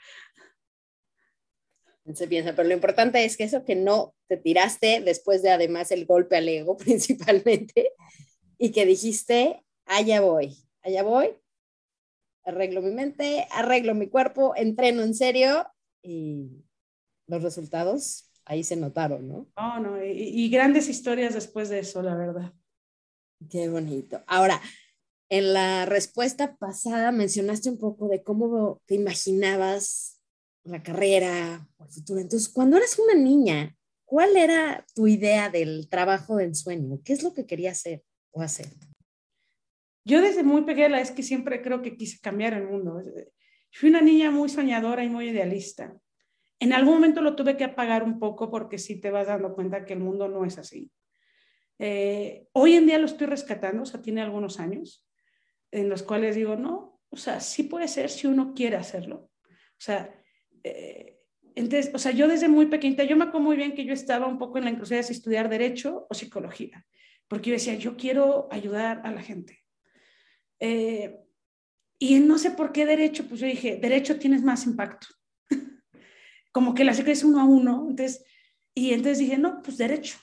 se 2.14 2.28
piensa, 2.28 2.54
pero 2.54 2.68
lo 2.68 2.74
importante 2.74 3.24
es 3.24 3.36
que 3.36 3.44
eso 3.44 3.64
que 3.64 3.74
no 3.74 4.14
te 4.28 4.36
tiraste 4.36 5.00
después 5.00 5.42
de 5.42 5.50
además 5.50 5.90
el 5.90 6.06
golpe 6.06 6.36
al 6.36 6.48
ego 6.48 6.76
principalmente 6.78 7.92
y 8.58 8.70
que 8.72 8.86
dijiste, 8.86 9.64
allá 9.84 10.20
voy, 10.20 10.56
allá 10.82 11.02
voy, 11.02 11.30
arreglo 12.44 12.82
mi 12.82 12.90
mente, 12.90 13.46
arreglo 13.50 13.94
mi 13.94 14.08
cuerpo, 14.08 14.54
entreno 14.56 15.02
en 15.02 15.14
serio 15.14 15.66
y 16.02 16.64
los 17.26 17.42
resultados 17.42 18.30
ahí 18.44 18.64
se 18.64 18.76
notaron, 18.76 19.28
¿no? 19.28 19.46
Oh, 19.56 19.78
no, 19.78 20.02
y, 20.02 20.10
y 20.10 20.48
grandes 20.48 20.88
historias 20.88 21.34
después 21.34 21.68
de 21.68 21.80
eso, 21.80 22.02
la 22.02 22.16
verdad. 22.16 22.52
Qué 23.50 23.68
bonito. 23.68 24.22
Ahora, 24.26 24.60
en 25.28 25.52
la 25.52 25.84
respuesta 25.84 26.56
pasada 26.56 27.12
mencionaste 27.12 27.68
un 27.68 27.78
poco 27.78 28.08
de 28.08 28.22
cómo 28.22 28.80
te 28.86 28.94
imaginabas 28.94 30.17
la 30.70 30.82
carrera 30.82 31.66
o 31.76 31.84
el 31.84 31.90
futuro. 31.90 32.20
Entonces, 32.20 32.48
cuando 32.48 32.76
eras 32.76 32.98
una 32.98 33.14
niña, 33.14 33.76
¿cuál 34.04 34.36
era 34.36 34.84
tu 34.94 35.06
idea 35.06 35.50
del 35.50 35.88
trabajo 35.88 36.36
de 36.36 36.44
ensueño? 36.44 37.00
¿Qué 37.04 37.12
es 37.12 37.22
lo 37.22 37.32
que 37.32 37.46
quería 37.46 37.72
hacer 37.72 38.02
o 38.30 38.42
hacer? 38.42 38.66
Yo 40.04 40.22
desde 40.22 40.42
muy 40.42 40.62
pequeña 40.62 41.00
es 41.00 41.10
que 41.10 41.22
siempre 41.22 41.60
creo 41.60 41.82
que 41.82 41.96
quise 41.96 42.18
cambiar 42.20 42.54
el 42.54 42.66
mundo. 42.66 43.02
Fui 43.72 43.90
una 43.90 44.00
niña 44.00 44.30
muy 44.30 44.48
soñadora 44.48 45.04
y 45.04 45.10
muy 45.10 45.28
idealista. 45.28 45.94
En 46.60 46.72
algún 46.72 46.94
momento 46.94 47.20
lo 47.20 47.36
tuve 47.36 47.56
que 47.56 47.64
apagar 47.64 48.02
un 48.02 48.18
poco 48.18 48.50
porque 48.50 48.78
sí 48.78 49.00
te 49.00 49.10
vas 49.10 49.26
dando 49.26 49.54
cuenta 49.54 49.84
que 49.84 49.92
el 49.92 50.00
mundo 50.00 50.28
no 50.28 50.44
es 50.44 50.58
así. 50.58 50.90
Eh, 51.78 52.48
hoy 52.52 52.74
en 52.74 52.86
día 52.86 52.98
lo 52.98 53.06
estoy 53.06 53.26
rescatando, 53.26 53.82
o 53.82 53.86
sea, 53.86 54.02
tiene 54.02 54.20
algunos 54.20 54.58
años 54.58 55.06
en 55.70 55.88
los 55.88 56.02
cuales 56.02 56.34
digo, 56.34 56.56
no, 56.56 57.00
o 57.10 57.16
sea, 57.16 57.40
sí 57.40 57.64
puede 57.64 57.88
ser 57.88 58.10
si 58.10 58.26
uno 58.26 58.54
quiere 58.54 58.76
hacerlo. 58.76 59.30
O 59.50 59.80
sea, 59.80 60.17
entonces, 61.54 61.90
o 61.92 61.98
sea, 61.98 62.12
yo 62.12 62.28
desde 62.28 62.48
muy 62.48 62.66
pequeñita, 62.66 63.02
yo 63.04 63.16
me 63.16 63.24
acuerdo 63.24 63.46
muy 63.46 63.56
bien 63.56 63.74
que 63.74 63.84
yo 63.84 63.92
estaba 63.92 64.26
un 64.26 64.38
poco 64.38 64.58
en 64.58 64.64
la 64.64 64.70
encrucijada 64.70 65.06
de 65.06 65.12
estudiar 65.12 65.48
derecho 65.48 66.06
o 66.08 66.14
psicología, 66.14 66.86
porque 67.26 67.50
yo 67.50 67.54
decía, 67.54 67.74
yo 67.74 67.96
quiero 67.96 68.48
ayudar 68.50 69.02
a 69.04 69.10
la 69.10 69.22
gente. 69.22 69.64
Eh, 70.60 71.18
y 71.98 72.20
no 72.20 72.38
sé 72.38 72.52
por 72.52 72.72
qué 72.72 72.86
derecho, 72.86 73.26
pues 73.28 73.40
yo 73.40 73.46
dije, 73.46 73.76
derecho 73.76 74.18
tienes 74.18 74.42
más 74.42 74.66
impacto. 74.66 75.08
Como 76.52 76.74
que 76.74 76.84
la 76.84 76.94
sé 76.94 77.10
es 77.10 77.24
uno 77.24 77.40
a 77.40 77.44
uno. 77.44 77.86
Entonces, 77.90 78.24
y 78.72 78.92
entonces 78.92 79.18
dije, 79.18 79.36
no, 79.36 79.60
pues 79.62 79.78
derecho. 79.78 80.18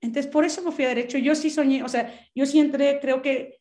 Entonces, 0.00 0.30
por 0.30 0.44
eso 0.44 0.62
me 0.62 0.72
fui 0.72 0.84
a 0.84 0.88
derecho. 0.88 1.18
Yo 1.18 1.36
sí 1.36 1.50
soñé, 1.50 1.84
o 1.84 1.88
sea, 1.88 2.12
yo 2.34 2.46
sí 2.46 2.58
entré, 2.58 2.98
creo 3.00 3.22
que 3.22 3.59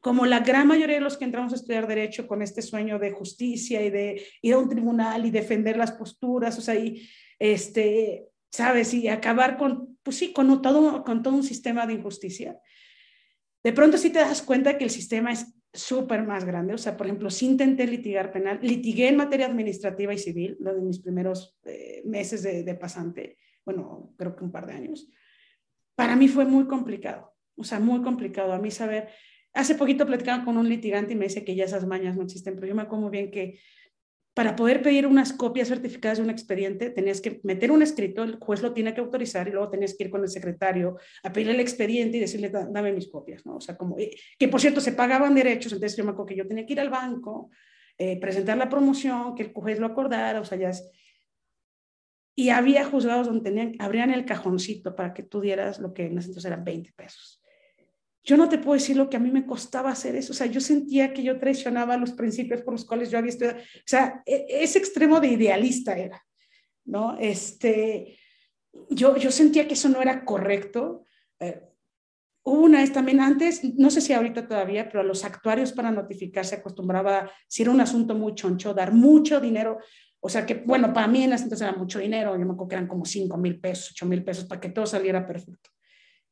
como 0.00 0.26
la 0.26 0.40
gran 0.40 0.66
mayoría 0.66 0.96
de 0.96 1.02
los 1.02 1.16
que 1.16 1.24
entramos 1.24 1.52
a 1.52 1.56
estudiar 1.56 1.86
derecho 1.86 2.26
con 2.26 2.42
este 2.42 2.62
sueño 2.62 2.98
de 2.98 3.12
justicia 3.12 3.82
y 3.84 3.90
de 3.90 4.22
ir 4.42 4.54
a 4.54 4.58
un 4.58 4.68
tribunal 4.68 5.26
y 5.26 5.30
defender 5.30 5.76
las 5.76 5.92
posturas, 5.92 6.58
o 6.58 6.62
sea, 6.62 6.74
y 6.74 7.06
este, 7.38 8.28
sabes, 8.50 8.94
y 8.94 9.08
acabar 9.08 9.56
con, 9.56 9.98
pues 10.02 10.16
sí, 10.16 10.32
con 10.32 10.62
todo, 10.62 11.04
con 11.04 11.22
todo 11.22 11.34
un 11.34 11.42
sistema 11.42 11.86
de 11.86 11.94
injusticia. 11.94 12.58
De 13.62 13.72
pronto 13.72 13.98
sí 13.98 14.10
te 14.10 14.20
das 14.20 14.42
cuenta 14.42 14.78
que 14.78 14.84
el 14.84 14.90
sistema 14.90 15.32
es 15.32 15.54
súper 15.72 16.26
más 16.26 16.44
grande. 16.44 16.74
O 16.74 16.78
sea, 16.78 16.96
por 16.96 17.06
ejemplo, 17.06 17.30
sí 17.30 17.46
intenté 17.46 17.86
litigar 17.86 18.32
penal, 18.32 18.58
litigué 18.62 19.08
en 19.08 19.16
materia 19.16 19.46
administrativa 19.46 20.12
y 20.12 20.18
civil, 20.18 20.56
lo 20.60 20.74
de 20.74 20.80
mis 20.80 21.00
primeros 21.00 21.58
eh, 21.64 22.02
meses 22.04 22.42
de, 22.42 22.62
de, 22.62 22.74
pasante, 22.74 23.38
bueno, 23.64 24.14
creo 24.16 24.34
que 24.34 24.44
un 24.44 24.52
par 24.52 24.66
de 24.66 24.72
años. 24.72 25.08
Para 25.94 26.16
mí 26.16 26.28
fue 26.28 26.44
muy 26.44 26.66
complicado, 26.66 27.34
o 27.56 27.64
sea, 27.64 27.78
muy 27.78 28.02
complicado 28.02 28.52
a 28.52 28.58
mí 28.58 28.70
saber. 28.70 29.10
Hace 29.52 29.74
poquito 29.74 30.06
platicaba 30.06 30.44
con 30.44 30.56
un 30.56 30.68
litigante 30.68 31.12
y 31.12 31.16
me 31.16 31.26
dice 31.26 31.44
que 31.44 31.54
ya 31.54 31.64
esas 31.64 31.86
mañas 31.86 32.16
no 32.16 32.22
existen, 32.22 32.54
pero 32.54 32.66
yo 32.66 32.74
me 32.74 32.82
acuerdo 32.82 33.02
muy 33.02 33.10
bien 33.10 33.30
que 33.30 33.58
para 34.32 34.54
poder 34.54 34.80
pedir 34.80 35.06
unas 35.06 35.32
copias 35.32 35.68
certificadas 35.68 36.18
de 36.18 36.24
un 36.24 36.30
expediente, 36.30 36.90
tenías 36.90 37.20
que 37.20 37.40
meter 37.42 37.72
un 37.72 37.82
escrito, 37.82 38.22
el 38.22 38.38
juez 38.38 38.62
lo 38.62 38.72
tiene 38.72 38.94
que 38.94 39.00
autorizar 39.00 39.48
y 39.48 39.50
luego 39.50 39.70
tenías 39.70 39.94
que 39.94 40.04
ir 40.04 40.10
con 40.10 40.22
el 40.22 40.28
secretario 40.28 40.96
a 41.24 41.32
pedirle 41.32 41.54
el 41.54 41.60
expediente 41.60 42.16
y 42.16 42.20
decirle, 42.20 42.48
dame 42.48 42.92
mis 42.92 43.08
copias, 43.08 43.44
¿no? 43.44 43.56
O 43.56 43.60
sea, 43.60 43.76
como, 43.76 43.98
eh, 43.98 44.16
que 44.38 44.48
por 44.48 44.60
cierto, 44.60 44.80
se 44.80 44.92
pagaban 44.92 45.34
derechos, 45.34 45.72
entonces 45.72 45.96
yo 45.96 46.04
me 46.04 46.12
acuerdo 46.12 46.28
que 46.28 46.36
yo 46.36 46.46
tenía 46.46 46.64
que 46.64 46.72
ir 46.72 46.80
al 46.80 46.90
banco, 46.90 47.50
eh, 47.98 48.18
presentar 48.20 48.56
la 48.56 48.68
promoción, 48.68 49.34
que 49.34 49.42
el 49.42 49.52
juez 49.52 49.80
lo 49.80 49.86
acordara, 49.86 50.40
o 50.40 50.44
sea, 50.44 50.56
ya 50.56 50.70
es... 50.70 50.88
Y 52.36 52.50
había 52.50 52.84
juzgados 52.84 53.26
donde 53.26 53.42
tenían, 53.42 53.74
abrían 53.80 54.10
el 54.10 54.24
cajoncito 54.24 54.94
para 54.94 55.12
que 55.12 55.24
tú 55.24 55.40
dieras 55.40 55.80
lo 55.80 55.92
que 55.92 56.06
en 56.06 56.16
ese 56.16 56.28
entonces 56.28 56.50
eran 56.50 56.64
20 56.64 56.92
pesos 56.92 57.39
yo 58.22 58.36
no 58.36 58.48
te 58.48 58.58
puedo 58.58 58.74
decir 58.74 58.96
lo 58.96 59.08
que 59.08 59.16
a 59.16 59.20
mí 59.20 59.30
me 59.30 59.46
costaba 59.46 59.90
hacer 59.90 60.14
eso. 60.14 60.32
O 60.32 60.36
sea, 60.36 60.46
yo 60.46 60.60
sentía 60.60 61.12
que 61.12 61.22
yo 61.22 61.38
traicionaba 61.38 61.96
los 61.96 62.12
principios 62.12 62.62
por 62.62 62.74
los 62.74 62.84
cuales 62.84 63.10
yo 63.10 63.18
había 63.18 63.30
estudiado. 63.30 63.58
O 63.58 63.86
sea, 63.86 64.22
e, 64.26 64.46
ese 64.48 64.78
extremo 64.78 65.20
de 65.20 65.28
idealista 65.28 65.96
era, 65.96 66.22
¿no? 66.84 67.16
Este, 67.18 68.18
yo, 68.90 69.16
yo 69.16 69.30
sentía 69.30 69.66
que 69.66 69.74
eso 69.74 69.88
no 69.88 70.02
era 70.02 70.24
correcto. 70.24 71.04
Eh, 71.38 71.62
hubo 72.42 72.64
una 72.64 72.80
vez 72.80 72.92
también 72.92 73.20
antes, 73.20 73.64
no 73.76 73.90
sé 73.90 74.00
si 74.02 74.12
ahorita 74.12 74.46
todavía, 74.46 74.88
pero 74.88 75.00
a 75.00 75.04
los 75.04 75.24
actuarios 75.24 75.72
para 75.72 75.90
notificar 75.90 76.44
se 76.44 76.56
acostumbraba, 76.56 77.30
si 77.48 77.62
era 77.62 77.70
un 77.70 77.80
asunto 77.80 78.14
muy 78.14 78.34
choncho, 78.34 78.74
dar 78.74 78.92
mucho 78.92 79.40
dinero. 79.40 79.78
O 80.22 80.28
sea 80.28 80.44
que, 80.44 80.54
bueno, 80.54 80.92
para 80.92 81.08
mí 81.08 81.24
en 81.24 81.32
ese 81.32 81.44
entonces 81.44 81.66
era 81.66 81.76
mucho 81.76 81.98
dinero. 81.98 82.32
Yo 82.32 82.44
me 82.44 82.52
acuerdo 82.52 82.68
que 82.68 82.74
eran 82.74 82.86
como 82.86 83.06
5 83.06 83.38
mil 83.38 83.58
pesos, 83.58 83.92
8 83.92 84.04
mil 84.04 84.22
pesos 84.22 84.44
para 84.44 84.60
que 84.60 84.68
todo 84.68 84.84
saliera 84.84 85.26
perfecto. 85.26 85.70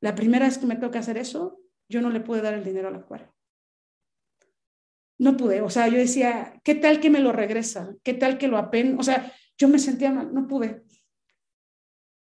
La 0.00 0.14
primera 0.14 0.44
vez 0.46 0.58
que 0.58 0.66
me 0.66 0.76
toca 0.76 0.98
hacer 0.98 1.16
eso, 1.16 1.58
yo 1.88 2.00
no 2.00 2.10
le 2.10 2.20
pude 2.20 2.42
dar 2.42 2.54
el 2.54 2.64
dinero 2.64 2.88
al 2.88 2.96
acuario. 2.96 3.34
No 5.18 5.36
pude, 5.36 5.60
o 5.62 5.70
sea, 5.70 5.88
yo 5.88 5.98
decía, 5.98 6.60
¿qué 6.62 6.76
tal 6.76 7.00
que 7.00 7.10
me 7.10 7.18
lo 7.18 7.32
regresa? 7.32 7.94
¿Qué 8.04 8.14
tal 8.14 8.38
que 8.38 8.46
lo 8.46 8.56
apen? 8.56 8.96
O 9.00 9.02
sea, 9.02 9.32
yo 9.56 9.68
me 9.68 9.80
sentía 9.80 10.12
mal, 10.12 10.32
no 10.32 10.46
pude. 10.46 10.84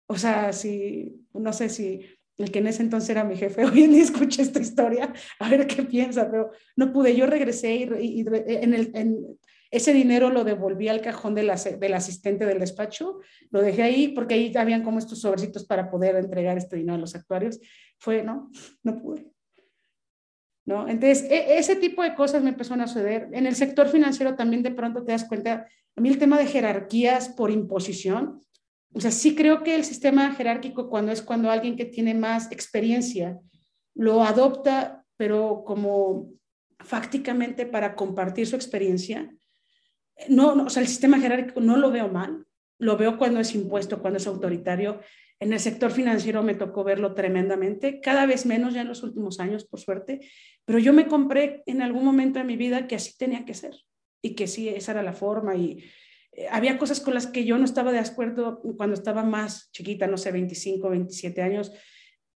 O 0.07 0.17
sea, 0.17 0.53
si, 0.53 1.27
no 1.33 1.51
sé 1.51 1.69
si 1.69 2.05
el 2.37 2.51
que 2.51 2.59
en 2.59 2.67
ese 2.67 2.81
entonces 2.81 3.09
era 3.09 3.25
mi 3.25 3.35
jefe, 3.35 3.65
hoy 3.65 3.83
en 3.83 3.95
escucha 3.95 4.41
esta 4.41 4.59
historia, 4.59 5.13
a 5.39 5.49
ver 5.49 5.67
qué 5.67 5.83
piensa, 5.83 6.29
pero 6.31 6.51
no 6.77 6.93
pude. 6.93 7.15
Yo 7.15 7.25
regresé 7.25 7.75
y, 7.75 8.25
en, 8.25 8.73
el, 8.73 9.37
ese 9.71 9.93
dinero 9.93 10.29
lo 10.29 10.45
devolví 10.45 10.87
al 10.87 11.01
cajón 11.01 11.35
del, 11.35 11.51
del 11.79 11.93
asistente 11.93 12.45
del 12.45 12.59
despacho, 12.59 13.19
lo 13.51 13.61
dejé 13.61 13.83
ahí 13.83 14.07
porque 14.09 14.35
ahí 14.35 14.53
habían 14.55 14.83
como 14.83 14.99
estos 14.99 15.19
sobrecitos 15.19 15.65
para 15.65 15.91
poder 15.91 16.15
entregar 16.15 16.57
este 16.57 16.77
dinero 16.77 16.95
a 16.95 16.99
los 16.99 17.13
actuarios. 17.13 17.59
Fue, 17.99 18.23
no, 18.23 18.49
no 18.83 18.97
pude. 18.97 19.27
¿No? 20.69 20.87
Entonces, 20.87 21.23
e, 21.31 21.57
ese 21.57 21.75
tipo 21.75 22.03
de 22.03 22.13
cosas 22.13 22.43
me 22.43 22.49
empezaron 22.51 22.81
a 22.81 22.87
suceder. 22.87 23.27
En 23.33 23.47
el 23.47 23.55
sector 23.55 23.89
financiero 23.89 24.35
también 24.35 24.61
de 24.61 24.69
pronto 24.69 25.03
te 25.03 25.11
das 25.11 25.25
cuenta, 25.25 25.67
a 25.95 26.01
mí 26.01 26.09
el 26.09 26.19
tema 26.19 26.37
de 26.37 26.45
jerarquías 26.45 27.29
por 27.29 27.49
imposición, 27.49 28.43
o 28.93 29.01
sea, 29.01 29.09
sí 29.09 29.35
creo 29.35 29.63
que 29.63 29.73
el 29.73 29.83
sistema 29.83 30.31
jerárquico 30.35 30.87
cuando 30.87 31.11
es 31.11 31.23
cuando 31.23 31.49
alguien 31.49 31.75
que 31.75 31.85
tiene 31.85 32.13
más 32.13 32.51
experiencia 32.51 33.39
lo 33.95 34.23
adopta, 34.23 35.03
pero 35.17 35.63
como 35.65 36.29
fácticamente 36.79 37.65
para 37.65 37.95
compartir 37.95 38.45
su 38.45 38.55
experiencia. 38.55 39.27
No, 40.27 40.53
no, 40.53 40.65
o 40.65 40.69
sea, 40.69 40.83
el 40.83 40.87
sistema 40.87 41.19
jerárquico 41.19 41.61
no 41.61 41.77
lo 41.77 41.89
veo 41.89 42.09
mal, 42.09 42.45
lo 42.77 42.95
veo 42.95 43.17
cuando 43.17 43.39
es 43.39 43.55
impuesto, 43.55 44.01
cuando 44.01 44.17
es 44.17 44.27
autoritario. 44.27 45.01
En 45.39 45.53
el 45.53 45.59
sector 45.59 45.91
financiero 45.91 46.43
me 46.43 46.53
tocó 46.53 46.83
verlo 46.83 47.13
tremendamente, 47.13 48.01
cada 48.01 48.25
vez 48.25 48.45
menos 48.45 48.73
ya 48.73 48.81
en 48.81 48.89
los 48.89 49.03
últimos 49.03 49.39
años, 49.39 49.65
por 49.65 49.79
suerte, 49.79 50.19
pero 50.65 50.79
yo 50.79 50.91
me 50.91 51.07
compré 51.07 51.63
en 51.65 51.81
algún 51.81 52.03
momento 52.03 52.39
de 52.39 52.45
mi 52.45 52.57
vida 52.57 52.87
que 52.87 52.95
así 52.95 53.17
tenía 53.17 53.45
que 53.45 53.53
ser 53.53 53.75
y 54.21 54.35
que 54.35 54.47
sí, 54.47 54.67
esa 54.67 54.91
era 54.91 55.03
la 55.03 55.13
forma 55.13 55.55
y 55.55 55.85
eh, 56.33 56.47
había 56.51 56.77
cosas 56.77 56.99
con 56.99 57.13
las 57.13 57.27
que 57.27 57.45
yo 57.45 57.57
no 57.57 57.65
estaba 57.65 57.91
de 57.91 57.99
acuerdo 57.99 58.61
cuando 58.77 58.95
estaba 58.95 59.23
más 59.23 59.71
chiquita, 59.71 60.07
no 60.07 60.17
sé, 60.17 60.31
25, 60.31 60.89
27 60.89 61.41
años, 61.41 61.71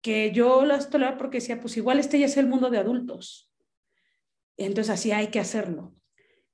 que 0.01 0.31
yo 0.31 0.65
las 0.65 0.89
toleraba 0.89 1.17
porque 1.17 1.37
decía, 1.37 1.59
pues 1.59 1.77
igual 1.77 1.99
este 1.99 2.19
ya 2.19 2.25
es 2.25 2.37
el 2.37 2.47
mundo 2.47 2.69
de 2.69 2.77
adultos. 2.77 3.51
Entonces 4.57 4.93
así 4.93 5.11
hay 5.11 5.27
que 5.27 5.39
hacerlo. 5.39 5.95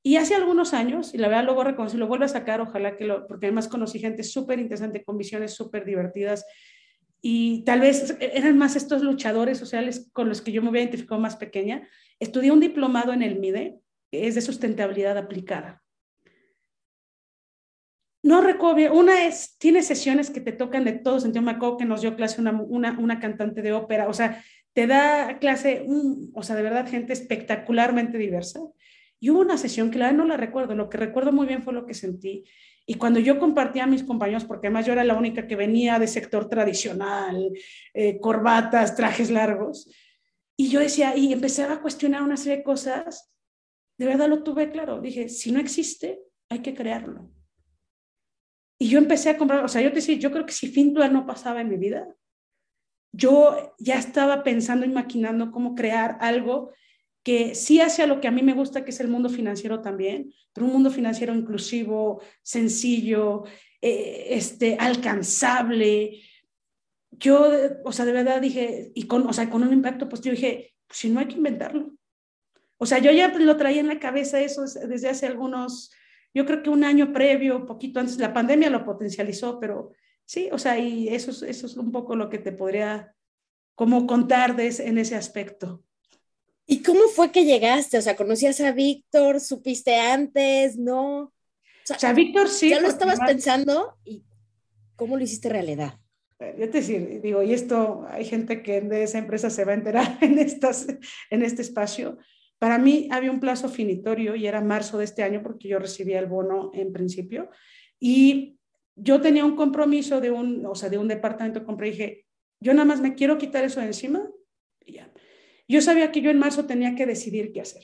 Y 0.10 0.18
hace 0.18 0.34
algunos 0.34 0.74
años, 0.74 1.14
y 1.14 1.20
la 1.20 1.28
verdad 1.28 1.44
luego 1.44 1.64
reconocí, 1.64 1.96
lo 1.96 2.08
vuelvo 2.08 2.26
a 2.26 2.30
sacar, 2.30 2.62
ojalá 2.62 2.98
que 2.98 3.06
lo, 3.06 3.28
porque 3.28 3.46
además 3.46 3.68
conocí 3.68 4.00
gente 4.00 4.24
súper 4.24 4.58
interesante, 4.58 5.04
con 5.04 5.20
visiones 5.20 5.54
súper 5.54 5.86
divertidas, 5.86 6.48
y 7.22 7.64
tal 7.64 7.82
vez 7.82 8.18
eran 8.20 8.58
más 8.58 8.76
estos 8.76 9.04
luchadores 9.04 9.60
sociales 9.60 10.10
con 10.12 10.28
los 10.28 10.42
que 10.42 10.52
yo 10.52 10.64
me 10.64 10.70
había 10.70 10.82
identificado 10.82 11.22
más 11.22 11.36
pequeña. 11.36 11.88
Estudié 12.20 12.50
un 12.50 12.60
diplomado 12.60 13.14
en 13.14 13.22
el 13.22 13.38
MIDE, 13.38 13.78
que 14.10 14.26
es 14.26 14.34
de 14.34 14.42
sustentabilidad 14.42 15.16
aplicada. 15.16 15.84
No 18.24 18.42
recuerdo, 18.42 18.92
una 18.96 19.28
es, 19.28 19.60
tiene 19.60 19.84
sesiones 19.84 20.32
que 20.32 20.42
te 20.42 20.54
tocan 20.54 20.86
de 20.86 20.94
todo 20.94 21.20
sentido. 21.20 21.44
Me 21.44 21.52
acuerdo 21.52 21.78
que 21.78 21.86
nos 21.86 22.02
dio 22.02 22.16
clase 22.16 22.42
una, 22.42 22.60
una, 22.60 22.98
una 22.98 23.20
cantante 23.20 23.62
de 23.62 23.74
ópera, 23.74 24.08
o 24.08 24.14
sea, 24.14 24.44
te 24.74 24.88
da 24.88 25.38
clase, 25.38 25.86
o 26.34 26.42
sea, 26.42 26.56
de 26.56 26.64
verdad, 26.64 26.90
gente 26.90 27.14
espectacularmente 27.14 28.18
diversa. 28.18 28.60
Y 29.20 29.30
hubo 29.30 29.42
una 29.42 29.58
sesión 29.58 29.92
que 29.92 30.00
la 30.00 30.12
no 30.12 30.26
la 30.26 30.38
recuerdo, 30.38 30.76
lo 30.76 30.90
que 30.90 30.98
recuerdo 30.98 31.32
muy 31.32 31.46
bien 31.46 31.64
fue 31.64 31.74
lo 31.74 31.86
que 31.86 31.94
sentí. 31.94 32.46
Y 32.86 32.96
cuando 32.96 33.20
yo 33.20 33.38
compartía 33.38 33.84
a 33.84 33.88
mis 33.88 34.04
compañeros, 34.04 34.46
porque 34.46 34.68
además 34.68 34.86
yo 34.86 34.94
era 34.94 35.04
la 35.04 35.16
única 35.16 35.46
que 35.46 35.56
venía 35.56 36.00
de 36.00 36.08
sector 36.08 36.50
tradicional, 36.50 37.52
eh, 37.94 38.20
corbatas, 38.20 38.96
trajes 38.96 39.30
largos, 39.30 39.92
y 40.58 40.70
yo 40.70 40.80
decía, 40.80 41.16
y 41.16 41.32
empecé 41.32 41.64
a 41.64 41.82
cuestionar 41.82 42.22
una 42.22 42.36
serie 42.36 42.58
de 42.58 42.64
cosas, 42.64 43.32
de 43.98 44.06
verdad 44.06 44.28
lo 44.28 44.44
tuve 44.44 44.72
claro. 44.72 45.00
Dije, 45.00 45.30
si 45.30 45.52
no 45.52 45.60
existe, 45.60 46.20
hay 46.50 46.60
que 46.60 46.74
crearlo. 46.74 47.32
Y 48.78 48.90
yo 48.90 48.98
empecé 48.98 49.30
a 49.30 49.38
comprar, 49.38 49.64
o 49.64 49.68
sea, 49.68 49.82
yo 49.82 49.90
te 49.90 49.96
decía, 49.96 50.16
yo 50.16 50.32
creo 50.32 50.46
que 50.46 50.54
si 50.54 50.68
Fintual 50.68 51.14
no 51.14 51.26
pasaba 51.26 51.62
en 51.62 51.70
mi 51.70 51.78
vida, 51.78 52.08
yo 53.12 53.76
ya 53.78 53.96
estaba 53.96 54.44
pensando 54.44 54.86
y 54.86 54.90
maquinando 54.90 55.52
cómo 55.52 55.76
crear 55.76 56.18
algo 56.22 56.72
que 57.24 57.56
sí 57.56 57.82
hacia 57.82 58.08
lo 58.08 58.22
que 58.22 58.28
a 58.28 58.32
mí 58.32 58.42
me 58.42 58.54
gusta, 58.54 58.84
que 58.84 58.92
es 58.92 59.00
el 59.00 59.08
mundo 59.08 59.30
financiero 59.30 59.82
también, 59.82 60.34
pero 60.54 60.68
un 60.68 60.74
mundo 60.74 60.92
financiero 60.92 61.34
inclusivo, 61.34 62.22
sencillo, 62.42 63.44
eh, 63.82 64.28
este, 64.32 64.78
alcanzable. 64.80 66.22
Yo, 67.12 67.50
o 67.84 67.92
sea, 67.92 68.06
de 68.06 68.14
verdad 68.14 68.42
dije, 68.42 68.92
y 68.96 69.04
con, 69.08 69.28
o 69.28 69.34
sea, 69.34 69.50
con 69.50 69.64
un 69.64 69.74
impacto 69.74 70.08
positivo, 70.08 70.36
dije, 70.36 70.74
pues 70.88 71.00
si 71.00 71.10
no 71.10 71.20
hay 71.20 71.28
que 71.28 71.36
inventarlo. 71.36 71.92
O 72.78 72.86
sea, 72.86 73.00
yo 73.00 73.12
ya 73.12 73.28
lo 73.28 73.58
traía 73.58 73.82
en 73.82 73.88
la 73.88 74.00
cabeza 74.00 74.40
eso 74.40 74.62
desde 74.62 75.10
hace 75.10 75.28
algunos, 75.28 75.92
yo 76.34 76.46
creo 76.46 76.64
que 76.64 76.70
un 76.70 76.86
año 76.86 77.12
previo, 77.12 77.66
poquito 77.66 78.00
antes, 78.00 78.18
la 78.18 78.34
pandemia 78.34 78.70
lo 78.70 78.86
potencializó, 78.86 79.60
pero 79.60 79.92
sí, 80.24 80.50
o 80.54 80.58
sea, 80.58 80.80
y 80.80 81.10
eso, 81.10 81.32
eso 81.46 81.66
es 81.66 81.76
un 81.76 81.92
poco 81.92 82.16
lo 82.16 82.30
que 82.30 82.38
te 82.38 82.54
podría 82.54 83.14
como 83.76 84.08
contar 84.08 84.56
de 84.56 84.68
en 84.80 84.98
ese 84.98 85.16
aspecto. 85.16 85.84
¿Y 86.72 86.84
cómo 86.84 87.08
fue 87.08 87.32
que 87.32 87.46
llegaste? 87.46 87.98
O 87.98 88.02
sea, 88.02 88.16
¿conocías 88.16 88.62
a 88.62 88.72
Víctor? 88.72 89.40
¿Supiste 89.40 89.96
antes? 89.96 90.78
¿No? 90.78 91.22
O 91.22 91.34
sea, 91.98 92.14
Víctor 92.14 92.48
sí. 92.48 92.70
¿Ya 92.70 92.80
lo 92.80 92.88
estabas 92.88 93.20
pensando? 93.20 93.98
¿Y 94.06 94.24
cómo 94.96 95.18
lo 95.18 95.24
hiciste 95.24 95.50
realidad? 95.50 95.96
Eh, 96.38 96.56
yo 96.60 96.70
te 96.70 96.78
decir, 96.78 97.22
digo, 97.24 97.42
y 97.42 97.54
esto 97.54 98.06
hay 98.08 98.24
gente 98.24 98.62
que 98.62 98.82
de 98.82 99.02
esa 99.02 99.18
empresa 99.18 99.50
se 99.50 99.66
va 99.66 99.72
a 99.72 99.76
enterar 99.76 100.18
en, 100.22 100.38
estas, 100.38 100.86
en 101.32 101.42
este 101.42 101.64
espacio. 101.64 102.20
Para 102.60 102.78
mí 102.78 103.10
había 103.12 103.32
un 103.32 103.40
plazo 103.40 103.68
finitorio 103.68 104.36
y 104.36 104.46
era 104.46 104.62
marzo 104.62 105.00
de 105.00 105.06
este 105.06 105.24
año 105.24 105.42
porque 105.42 105.68
yo 105.70 105.80
recibía 105.80 106.20
el 106.20 106.28
bono 106.28 106.70
en 106.76 106.94
principio 106.94 107.50
y 108.00 108.60
yo 108.96 109.20
tenía 109.22 109.44
un 109.44 109.56
compromiso 109.56 110.22
de 110.22 110.30
un, 110.30 110.64
o 110.68 110.76
sea, 110.76 110.90
de 110.90 111.00
un 111.00 111.08
departamento, 111.08 111.66
compré 111.66 111.88
y 111.88 111.92
dije, 111.92 112.26
yo 112.60 112.76
nada 112.76 112.86
más 112.86 113.02
me 113.02 113.16
quiero 113.16 113.40
quitar 113.40 113.64
eso 113.64 113.80
de 113.80 113.88
encima 113.88 114.30
y 114.86 114.94
ya. 114.94 115.12
Yo 115.70 115.82
sabía 115.82 116.12
que 116.12 116.22
yo 116.22 116.32
en 116.32 116.40
marzo 116.40 116.66
tenía 116.66 116.96
que 116.96 117.06
decidir 117.06 117.54
qué 117.54 117.62
hacer. 117.62 117.84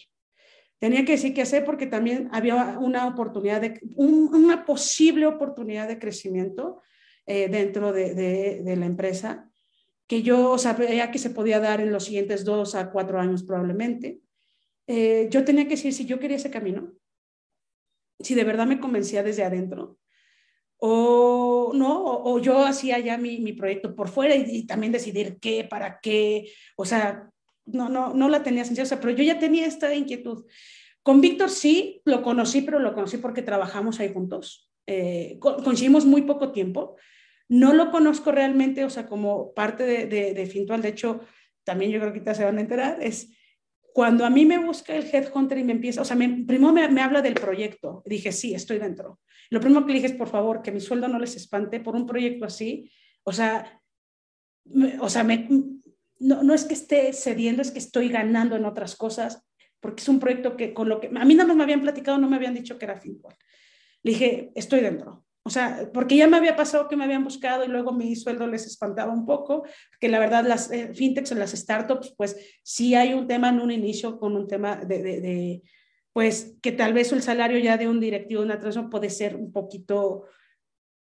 Tenía 0.80 1.06
que 1.06 1.14
decir 1.14 1.36
qué 1.36 1.44
hacer 1.44 1.64
porque 1.64 1.86
también 1.86 2.30
había 2.34 2.80
una 2.80 3.08
oportunidad, 3.08 3.62
de, 3.62 3.80
una 3.96 4.66
posible 4.66 5.28
oportunidad 5.28 5.88
de 5.88 6.00
crecimiento 6.00 6.82
eh, 7.28 7.48
dentro 7.48 7.94
de, 7.94 8.64
la 8.66 8.86
empresa 8.86 9.50
que 10.08 10.24
yo 10.24 10.58
sabía 10.58 11.12
que 11.12 11.20
se 11.20 11.30
podía 11.30 11.60
dar 11.60 11.80
en 11.80 11.92
los 11.92 12.06
siguientes 12.06 12.44
dos 12.44 12.76
a 12.76 12.92
cuatro 12.92 13.20
años 13.20 13.44
probablemente. 13.44 14.20
Eh, 14.88 15.28
yo 15.32 15.46
tenía 15.46 15.64
que 15.64 15.72
decir 15.72 15.94
si 15.94 16.06
yo 16.06 16.20
quería 16.20 16.38
ese 16.38 16.52
camino, 16.52 16.92
si 18.20 18.36
de 18.36 18.44
verdad 18.44 18.68
me 18.68 18.80
convencía 18.80 19.24
desde 19.24 19.44
adentro, 19.44 19.98
o 20.78 21.72
no, 21.74 22.04
o, 22.04 22.40
yo 22.40 22.64
hacía 22.66 23.00
ya 23.00 23.18
mi, 23.18 23.54
proyecto 23.54 23.96
por 23.96 24.10
fuera 24.10 24.36
y, 24.36 24.44
y, 24.48 24.68
también 24.68 24.92
decidir 24.92 25.40
qué, 25.40 25.64
para 25.64 26.00
qué, 26.00 26.52
o 26.76 26.86
sea, 26.86 27.32
no, 27.66 27.90
no, 27.90 28.14
no 28.14 28.30
la 28.30 28.44
tenía 28.44 28.66
sencilla, 28.66 28.96
o 28.96 29.00
pero 29.00 29.12
yo 29.12 29.24
ya 29.24 29.40
tenía 29.40 29.66
esta 29.66 29.94
inquietud. 29.94 30.46
Con 31.04 31.22
Víctor 31.22 31.50
sí, 31.50 32.02
lo 32.06 32.22
conocí, 32.22 32.62
pero 32.62 32.80
lo 32.80 32.94
conocí 32.94 33.18
porque 33.18 33.42
trabajamos 33.42 34.00
ahí 34.00 34.12
juntos. 34.12 34.72
Eh, 34.88 35.38
coincidimos 35.40 36.06
muy 36.06 36.24
poco 36.24 36.52
tiempo. 36.52 36.96
No 37.48 37.74
lo 37.74 37.92
conozco 37.92 38.32
realmente, 38.32 38.84
o 38.84 38.90
sea, 38.90 39.06
como 39.06 39.54
parte 39.54 39.84
de, 39.84 40.08
de, 40.08 40.34
de 40.34 40.46
Fintual. 40.48 40.82
De 40.82 40.90
hecho, 40.90 41.22
también 41.64 41.92
yo 41.92 42.00
creo 42.00 42.14
que 42.14 42.24
ya 42.24 42.34
se 42.34 42.46
van 42.46 42.58
a 42.58 42.62
enterar, 42.62 42.98
es 43.02 43.32
cuando 43.96 44.26
a 44.26 44.30
mí 44.30 44.46
me 44.46 44.58
busca 44.58 44.94
el 44.94 45.06
headhunter 45.06 45.58
y 45.58 45.64
me 45.64 45.72
empieza, 45.72 46.02
o 46.02 46.06
sea, 46.06 46.18
me, 46.18 46.28
primero 46.46 46.74
me, 46.74 46.86
me, 46.90 47.02
habla 47.02 47.22
del 47.22 47.36
proyecto. 47.36 48.04
Dije, 48.06 48.34
sí, 48.34 48.54
estoy 48.54 48.78
dentro. 48.78 49.22
Lo 49.50 49.62
primero 49.62 49.86
que 49.86 49.94
le 49.94 50.00
dije 50.00 50.12
es, 50.12 50.18
por 50.18 50.28
favor, 50.28 50.62
que 50.62 50.74
mi 50.74 50.82
sueldo 50.82 51.08
no 51.08 51.18
les 51.18 51.38
espante 51.38 51.80
por 51.80 51.96
un 51.96 52.06
proyecto 52.06 52.44
así. 52.44 52.92
O 53.24 53.32
sea, 53.32 53.82
o 55.00 55.08
sea, 55.08 55.24
me, 55.24 55.48
no, 56.20 56.44
no 56.44 56.54
es 56.54 56.66
que 56.66 56.74
esté 56.74 57.14
cediendo, 57.14 57.62
es 57.62 57.72
que 57.72 57.80
estoy 57.80 58.10
ganando 58.10 58.56
en 58.56 58.66
otras 58.66 58.96
cosas, 58.96 59.44
porque 59.80 60.02
es 60.02 60.10
un 60.10 60.20
proyecto 60.20 60.58
que 60.58 60.74
con 60.74 60.90
lo 60.90 61.00
que 61.00 61.08
a 61.08 61.26
mí 61.26 61.36
nada 61.36 61.48
más 61.48 61.58
me 61.58 61.64
habían 61.64 61.82
platicado, 61.82 62.18
no 62.18 62.30
me 62.30 62.36
habían 62.36 62.54
dicho 62.54 62.78
que 62.78 62.86
era 62.86 63.00
Fintual. 63.00 63.36
Le 64.04 64.12
dije, 64.12 64.52
estoy 64.56 64.82
dentro. 64.82 65.26
O 65.48 65.52
sea, 65.52 65.92
porque 65.94 66.18
ya 66.18 66.28
me 66.28 66.38
había 66.38 66.56
pasado 66.56 66.88
que 66.88 66.96
me 66.96 67.04
habían 67.04 67.24
buscado 67.24 67.64
y 67.64 67.68
luego 67.68 67.92
mi 67.92 68.16
sueldo 68.16 68.48
les 68.48 68.66
espantaba 68.66 69.14
un 69.14 69.28
poco, 69.28 69.64
que 70.00 70.10
la 70.10 70.18
verdad 70.18 70.44
las 70.44 70.72
eh, 70.72 70.92
fintechs 70.96 71.32
o 71.32 71.36
las 71.36 71.52
startups, 71.52 72.16
pues 72.18 72.36
sí 72.64 72.96
hay 72.96 73.14
un 73.14 73.28
tema 73.28 73.50
en 73.50 73.60
un 73.60 73.70
inicio 73.70 74.20
con 74.20 74.36
un 74.36 74.48
tema 74.48 74.78
de, 74.78 75.62
pues 76.14 76.56
que 76.64 76.72
tal 76.72 76.94
vez 76.94 77.12
el 77.12 77.22
salario 77.22 77.60
ya 77.60 77.78
de 77.78 77.88
un 77.88 78.00
directivo 78.00 78.42
de 78.42 78.48
una 78.48 78.60
transacción 78.60 78.90
puede 78.90 79.12
ser 79.12 79.36
un 79.36 79.52
poquito, 79.52 80.24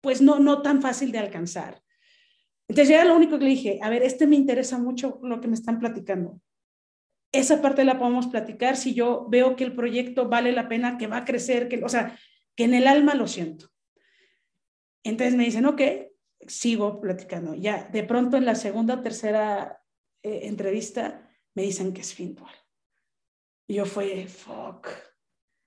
pues 0.02 0.22
no, 0.22 0.40
no 0.40 0.62
tan 0.62 0.82
fácil 0.82 1.14
de 1.14 1.20
alcanzar. 1.20 1.82
Entonces 2.74 2.90
ya 2.90 3.02
era 3.02 3.06
lo 3.06 3.16
único 3.16 3.38
que 3.38 3.44
le 3.44 3.52
dije, 3.52 3.78
a 3.84 3.90
ver, 3.92 4.02
este 4.02 4.26
me 4.26 4.36
interesa 4.36 4.80
mucho 4.80 5.20
lo 5.22 5.40
que 5.40 5.48
me 5.48 5.54
están 5.54 5.78
platicando. 5.78 6.42
Esa 7.32 7.62
parte 7.62 7.86
la 7.86 8.00
podemos 8.00 8.26
platicar 8.26 8.78
si 8.78 8.96
yo 8.96 9.28
veo 9.30 9.56
que 9.56 9.64
el 9.64 9.76
proyecto 9.76 10.28
vale 10.28 10.52
la 10.52 10.68
pena, 10.68 10.98
que 10.98 11.06
va 11.06 11.18
a 11.18 11.24
crecer, 11.24 11.68
que, 11.68 11.84
o 11.84 11.90
sea, 11.90 12.18
que 12.56 12.64
en 12.64 12.74
el 12.74 12.88
alma 12.88 13.14
lo 13.14 13.28
siento. 13.28 13.70
Entonces 15.04 15.36
me 15.36 15.46
dicen, 15.46 15.68
ok, 15.68 15.82
sigo 16.48 17.00
platicando. 17.00 17.54
Ya, 17.54 17.88
de 17.94 18.02
pronto 18.02 18.38
en 18.38 18.46
la 18.46 18.56
segunda 18.56 19.04
tercera 19.04 19.80
eh, 20.24 20.48
entrevista 20.48 21.30
me 21.54 21.62
dicen 21.62 21.94
que 21.94 22.02
es 22.02 22.12
Fintual. 22.12 22.56
Y 23.68 23.76
yo 23.76 23.86
fue, 23.86 24.26
fuck. 24.26 24.88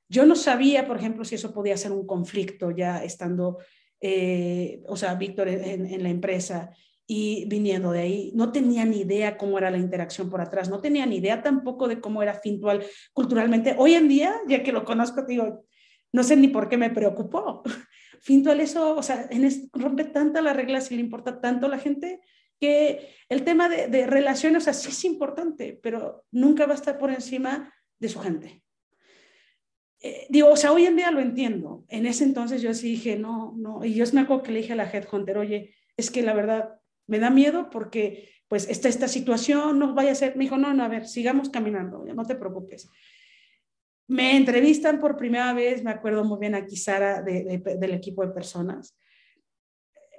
Yo 0.08 0.26
no 0.26 0.34
sabía, 0.34 0.88
por 0.88 0.96
ejemplo, 0.96 1.24
si 1.24 1.36
eso 1.36 1.54
podía 1.54 1.76
ser 1.76 1.92
un 1.92 2.04
conflicto 2.04 2.72
ya 2.72 3.04
estando, 3.04 3.58
eh, 4.00 4.82
o 4.88 4.96
sea, 4.96 5.14
Víctor 5.14 5.46
en, 5.46 5.86
en, 5.86 6.02
la 6.02 6.08
empresa 6.08 6.72
y 7.06 7.44
viniendo 7.46 7.92
de 7.92 8.00
ahí. 8.00 8.32
No 8.34 8.52
tenía 8.52 8.84
ni 8.84 9.00
idea 9.00 9.36
cómo 9.36 9.58
era 9.58 9.70
la 9.70 9.78
interacción 9.78 10.28
por 10.28 10.40
atrás. 10.40 10.68
No 10.68 10.80
tenía 10.80 11.06
ni 11.06 11.16
idea 11.16 11.42
tampoco 11.42 11.88
de 11.88 12.00
cómo 12.00 12.22
era 12.22 12.34
Fintual 12.34 12.84
culturalmente. 13.12 13.76
Hoy 13.78 13.94
en 13.94 14.08
día, 14.08 14.34
ya 14.48 14.62
que 14.62 14.72
lo 14.72 14.84
conozco, 14.84 15.22
digo, 15.22 15.64
no 16.12 16.22
sé 16.22 16.36
ni 16.36 16.48
por 16.48 16.68
qué 16.68 16.76
me 16.76 16.90
preocupó. 16.90 17.62
Fintual 18.20 18.60
eso, 18.60 18.96
o 18.96 19.02
sea, 19.02 19.26
en 19.30 19.44
es, 19.44 19.68
rompe 19.72 20.04
tantas 20.04 20.42
las 20.42 20.56
reglas 20.56 20.90
y 20.90 20.96
le 20.96 21.02
importa 21.02 21.40
tanto 21.40 21.66
a 21.66 21.68
la 21.68 21.78
gente 21.78 22.20
que 22.58 23.10
el 23.28 23.44
tema 23.44 23.68
de, 23.68 23.86
de, 23.88 24.06
relaciones, 24.06 24.62
o 24.62 24.64
sea, 24.64 24.72
sí 24.72 24.88
es 24.88 25.04
importante, 25.04 25.78
pero 25.82 26.24
nunca 26.30 26.66
va 26.66 26.72
a 26.72 26.76
estar 26.76 26.98
por 26.98 27.10
encima 27.10 27.72
de 27.98 28.08
su 28.08 28.18
gente. 28.18 28.62
Eh, 30.00 30.26
digo, 30.30 30.50
o 30.50 30.56
sea, 30.56 30.72
hoy 30.72 30.86
en 30.86 30.96
día 30.96 31.10
lo 31.10 31.20
entiendo. 31.20 31.84
En 31.88 32.06
ese 32.06 32.24
entonces 32.24 32.62
yo 32.62 32.72
sí 32.74 32.90
dije, 32.90 33.16
no, 33.16 33.54
no, 33.56 33.84
y 33.84 33.94
yo 33.94 34.04
me 34.12 34.20
acuerdo 34.20 34.42
que 34.42 34.52
le 34.52 34.60
dije 34.60 34.72
a 34.72 34.76
la 34.76 34.90
headhunter, 34.90 35.38
oye, 35.38 35.74
es 35.96 36.10
que 36.10 36.22
la 36.22 36.32
verdad 36.32 36.80
me 37.06 37.18
da 37.18 37.30
miedo 37.30 37.70
porque 37.70 38.28
pues 38.48 38.68
está 38.68 38.88
esta 38.88 39.08
situación, 39.08 39.78
no 39.78 39.94
vaya 39.94 40.12
a 40.12 40.14
ser, 40.14 40.36
me 40.36 40.44
dijo, 40.44 40.56
no, 40.56 40.72
no, 40.72 40.84
a 40.84 40.88
ver, 40.88 41.06
sigamos 41.06 41.50
caminando, 41.50 42.04
no 42.04 42.24
te 42.24 42.36
preocupes 42.36 42.88
me 44.08 44.36
entrevistan 44.36 45.00
por 45.00 45.16
primera 45.16 45.52
vez, 45.52 45.82
me 45.82 45.90
acuerdo 45.90 46.24
muy 46.24 46.38
bien 46.38 46.54
aquí 46.54 46.76
Sara 46.76 47.22
de, 47.22 47.44
de, 47.44 47.76
del 47.76 47.94
equipo 47.94 48.24
de 48.24 48.32
personas. 48.32 48.96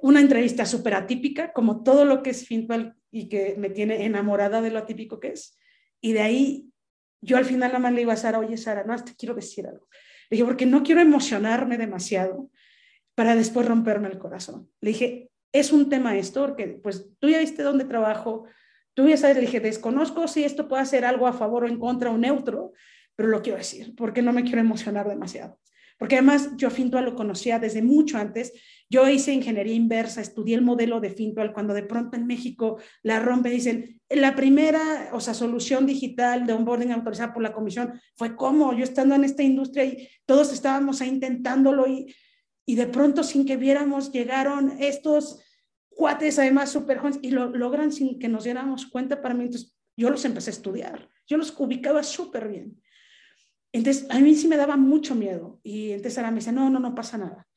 Una 0.02 0.20
entrevista 0.20 0.66
súper 0.66 0.94
atípica, 0.94 1.54
como 1.54 1.84
todo 1.84 2.06
lo 2.06 2.22
que 2.22 2.32
es 2.32 2.46
Fintual 2.46 2.96
y 3.12 3.30
que 3.30 3.56
me 3.58 3.70
tiene 3.70 4.06
enamorada 4.06 4.62
de 4.62 4.72
lo 4.72 4.80
atípico 4.80 5.20
que 5.20 5.30
es. 5.30 5.58
Y 6.02 6.14
de 6.14 6.22
ahí 6.22 6.70
yo 7.22 7.38
al 7.38 7.46
final 7.46 7.70
nada 7.70 7.80
más 7.80 7.94
le 7.94 8.00
digo 8.00 8.12
a 8.12 8.18
Sara, 8.18 8.40
oye 8.40 8.58
Sara, 8.58 8.84
no, 8.84 8.96
te 9.04 9.16
quiero 9.16 9.34
decir 9.34 9.66
algo. 9.66 9.88
Le 10.30 10.36
dije, 10.36 10.46
porque 10.46 10.66
no 10.66 10.84
quiero 10.84 11.02
emocionarme 11.02 11.78
demasiado 11.78 12.52
para 13.16 13.36
después 13.36 13.68
romperme 13.68 14.10
el 14.10 14.20
corazón. 14.20 14.70
Le 14.82 14.90
dije, 14.90 15.32
es 15.60 15.72
un 15.72 15.90
tema 15.90 16.18
esto, 16.18 16.42
porque 16.42 16.80
pues 16.82 17.10
tú 17.20 17.30
ya 17.30 17.40
viste 17.40 17.64
dónde 17.64 17.86
trabajo, 17.86 18.46
tú 18.94 19.08
ya 19.08 19.18
sabes, 19.18 19.36
le 19.36 19.42
dije, 19.42 19.60
desconozco 19.60 20.28
si 20.28 20.44
esto 20.44 20.68
puede 20.68 20.86
ser 20.86 21.06
algo 21.06 21.28
a 21.28 21.34
favor 21.34 21.64
o 21.64 21.68
en 21.68 21.80
contra 21.80 22.12
o 22.12 22.18
neutro, 22.18 22.74
pero 23.16 23.30
lo 23.30 23.42
quiero 23.42 23.58
decir, 23.58 23.96
porque 23.96 24.22
no 24.22 24.34
me 24.34 24.44
quiero 24.44 24.60
emocionar 24.60 25.08
demasiado. 25.08 25.60
Porque 25.98 26.16
además 26.16 26.52
yo 26.58 26.70
Fintual 26.70 27.06
lo 27.06 27.16
conocía 27.16 27.60
desde 27.60 27.82
mucho 27.82 28.18
antes. 28.18 28.54
Yo 28.90 29.10
hice 29.10 29.34
ingeniería 29.34 29.74
inversa, 29.74 30.22
estudié 30.22 30.56
el 30.56 30.62
modelo 30.62 31.00
de 31.00 31.10
Fintual 31.10 31.54
cuando 31.54 31.74
de 31.74 31.84
pronto 31.84 32.16
en 32.16 32.28
México 32.28 32.78
la 33.02 33.20
rompe, 33.20 33.50
dicen, 33.50 34.00
la 34.10 34.36
primera, 34.36 35.10
o 35.12 35.20
sea, 35.20 35.34
solución 35.34 35.86
digital 35.86 36.46
de 36.46 36.54
onboarding 36.54 36.92
autorizada 36.92 37.34
por 37.34 37.44
la 37.44 37.54
comisión 37.54 38.00
fue 38.16 38.36
como 38.36 38.74
yo 38.74 38.84
estando 38.84 39.16
en 39.16 39.24
esta 39.24 39.44
industria 39.44 39.86
y 39.86 40.08
todos 40.26 40.54
estábamos 40.54 41.02
ahí 41.02 41.10
intentándolo 41.10 41.88
y, 41.88 42.16
y 42.66 42.76
de 42.76 42.88
pronto 42.88 43.24
sin 43.24 43.46
que 43.46 43.58
viéramos 43.58 44.12
llegaron 44.12 44.76
estos 44.80 45.42
cuates 45.98 46.40
además 46.40 46.72
super 46.72 47.00
jóvenes 47.00 47.20
y 47.22 47.32
lo 47.32 47.50
logran 47.50 47.92
sin 47.92 48.20
que 48.20 48.30
nos 48.30 48.46
diéramos 48.46 48.86
cuenta 48.86 49.22
para 49.22 49.34
mí. 49.34 49.46
Entonces 49.46 49.76
yo 49.98 50.10
los 50.10 50.24
empecé 50.24 50.52
a 50.52 50.54
estudiar, 50.54 51.10
yo 51.26 51.38
los 51.38 51.54
ubicaba 51.60 52.04
súper 52.04 52.48
bien. 52.48 52.80
Entonces, 53.74 54.08
a 54.10 54.20
mí 54.20 54.34
sí 54.36 54.48
me 54.48 54.58
daba 54.58 54.78
mucho 54.78 55.14
miedo. 55.14 55.60
Y 55.64 55.92
entonces 55.92 56.18
ahora 56.18 56.32
me 56.32 56.38
dice, 56.38 56.52
no, 56.52 56.70
no, 56.70 56.80
no 56.80 56.96
pasa 56.96 57.18
nada. 57.18 57.48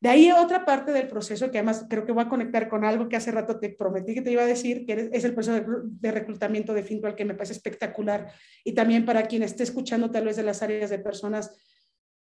De 0.00 0.10
ahí 0.10 0.30
otra 0.30 0.64
parte 0.64 0.92
del 0.92 1.08
proceso, 1.08 1.50
que 1.50 1.58
además 1.58 1.86
creo 1.88 2.04
que 2.04 2.12
voy 2.12 2.22
a 2.22 2.28
conectar 2.28 2.68
con 2.68 2.84
algo 2.84 3.08
que 3.08 3.16
hace 3.16 3.32
rato 3.32 3.58
te 3.58 3.70
prometí 3.70 4.14
que 4.14 4.22
te 4.22 4.30
iba 4.30 4.42
a 4.42 4.46
decir, 4.46 4.84
que 4.86 5.10
es 5.12 5.24
el 5.24 5.32
proceso 5.32 5.64
de 5.84 6.12
reclutamiento 6.12 6.74
de 6.74 6.82
Fintual, 6.82 7.16
que 7.16 7.24
me 7.24 7.34
parece 7.34 7.54
espectacular. 7.54 8.30
Y 8.62 8.72
también 8.72 9.06
para 9.06 9.26
quien 9.26 9.42
esté 9.42 9.62
escuchando 9.62 10.10
tal 10.10 10.26
vez 10.26 10.36
de 10.36 10.42
las 10.42 10.62
áreas 10.62 10.90
de 10.90 10.98
personas, 10.98 11.56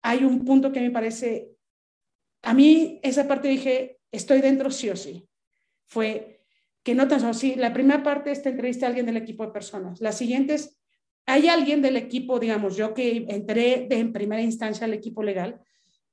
hay 0.02 0.24
un 0.24 0.44
punto 0.44 0.72
que 0.72 0.82
me 0.82 0.90
parece, 0.90 1.52
a 2.42 2.54
mí 2.56 3.00
esa 3.04 3.28
parte 3.28 3.48
dije, 3.48 4.00
estoy 4.12 4.42
dentro 4.42 4.72
sí 4.72 4.90
o 4.90 4.96
sí. 4.96 5.30
Fue 5.92 6.40
que 6.84 6.96
no 6.96 7.08
tan 7.10 7.20
solo, 7.20 7.34
sí, 7.34 7.56
la 7.56 7.74
primera 7.74 8.02
parte 8.02 8.32
esta 8.32 8.50
entrevista 8.50 8.86
a 8.86 8.90
alguien 8.90 9.06
del 9.06 9.18
equipo 9.18 9.46
de 9.46 9.52
personas. 9.52 10.00
La 10.00 10.14
siguiente 10.14 10.54
es 10.54 10.82
hay 11.26 11.50
alguien 11.50 11.82
del 11.82 11.98
equipo, 11.98 12.40
digamos, 12.40 12.78
yo 12.78 12.94
que 12.94 13.26
entré 13.28 13.88
de, 13.90 14.00
en 14.00 14.14
primera 14.14 14.42
instancia 14.42 14.86
al 14.86 14.94
equipo 14.94 15.22
legal, 15.22 15.62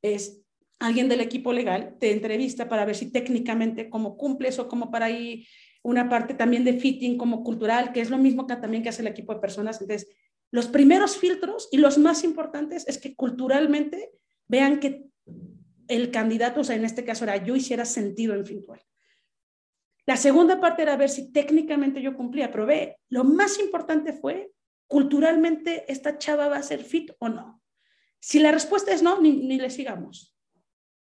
es 0.03 0.43
alguien 0.81 1.09
del 1.09 1.21
equipo 1.21 1.53
legal 1.53 1.97
te 2.01 2.11
entrevista 2.11 2.69
para 2.69 2.85
ver 2.85 2.97
si 2.97 3.13
técnicamente 3.13 3.89
cómo 3.89 4.17
cumples 4.17 4.59
o 4.59 4.69
como 4.69 4.91
para 4.91 5.07
ahí 5.07 5.47
una 5.83 6.09
parte 6.09 6.35
también 6.35 6.65
de 6.65 6.75
fitting 6.75 7.17
como 7.17 7.45
cultural, 7.45 7.93
que 7.93 8.01
es 8.01 8.11
lo 8.11 8.19
mismo 8.19 8.47
que 8.47 8.57
también 8.57 8.83
que 8.83 8.89
hace 8.89 9.03
el 9.03 9.09
equipo 9.09 9.33
de 9.33 9.41
personas. 9.41 9.81
Entonces, 9.81 10.09
los 10.51 10.67
primeros 10.67 11.17
filtros 11.17 11.69
y 11.71 11.79
los 11.79 11.99
más 11.99 12.25
importantes 12.25 12.87
es 12.89 12.99
que 12.99 13.15
culturalmente 13.15 14.11
vean 14.49 14.81
que 14.81 15.05
el 15.87 16.11
candidato, 16.11 16.61
o 16.61 16.65
sea, 16.65 16.77
en 16.77 16.85
este 16.85 17.05
caso 17.05 17.25
era 17.25 17.37
yo, 17.45 17.55
hiciera 17.55 17.85
sentido 17.85 18.35
en 18.35 18.45
Fintual. 18.45 18.81
La 20.09 20.17
segunda 20.17 20.59
parte 20.59 20.81
era 20.81 20.97
ver 20.97 21.11
si 21.11 21.31
técnicamente 21.33 22.01
yo 22.01 22.17
cumplía, 22.17 22.51
pero 22.51 22.65
ve, 22.65 22.97
lo 23.11 23.25
más 23.25 23.59
importante 23.59 24.15
fue 24.15 24.51
culturalmente 24.87 25.85
esta 25.93 26.17
chava 26.17 26.49
va 26.49 26.57
a 26.57 26.63
ser 26.63 26.83
fit 26.83 27.11
o 27.19 27.29
no. 27.29 27.61
Si 28.19 28.39
la 28.39 28.51
respuesta 28.51 28.91
es 28.91 29.03
no, 29.03 29.21
ni, 29.21 29.59
le 29.59 29.69
sigamos. 29.69 30.35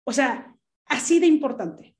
O 0.03 0.13
sea, 0.13 0.55
así 0.85 1.19
de 1.19 1.25
importante. 1.25 1.95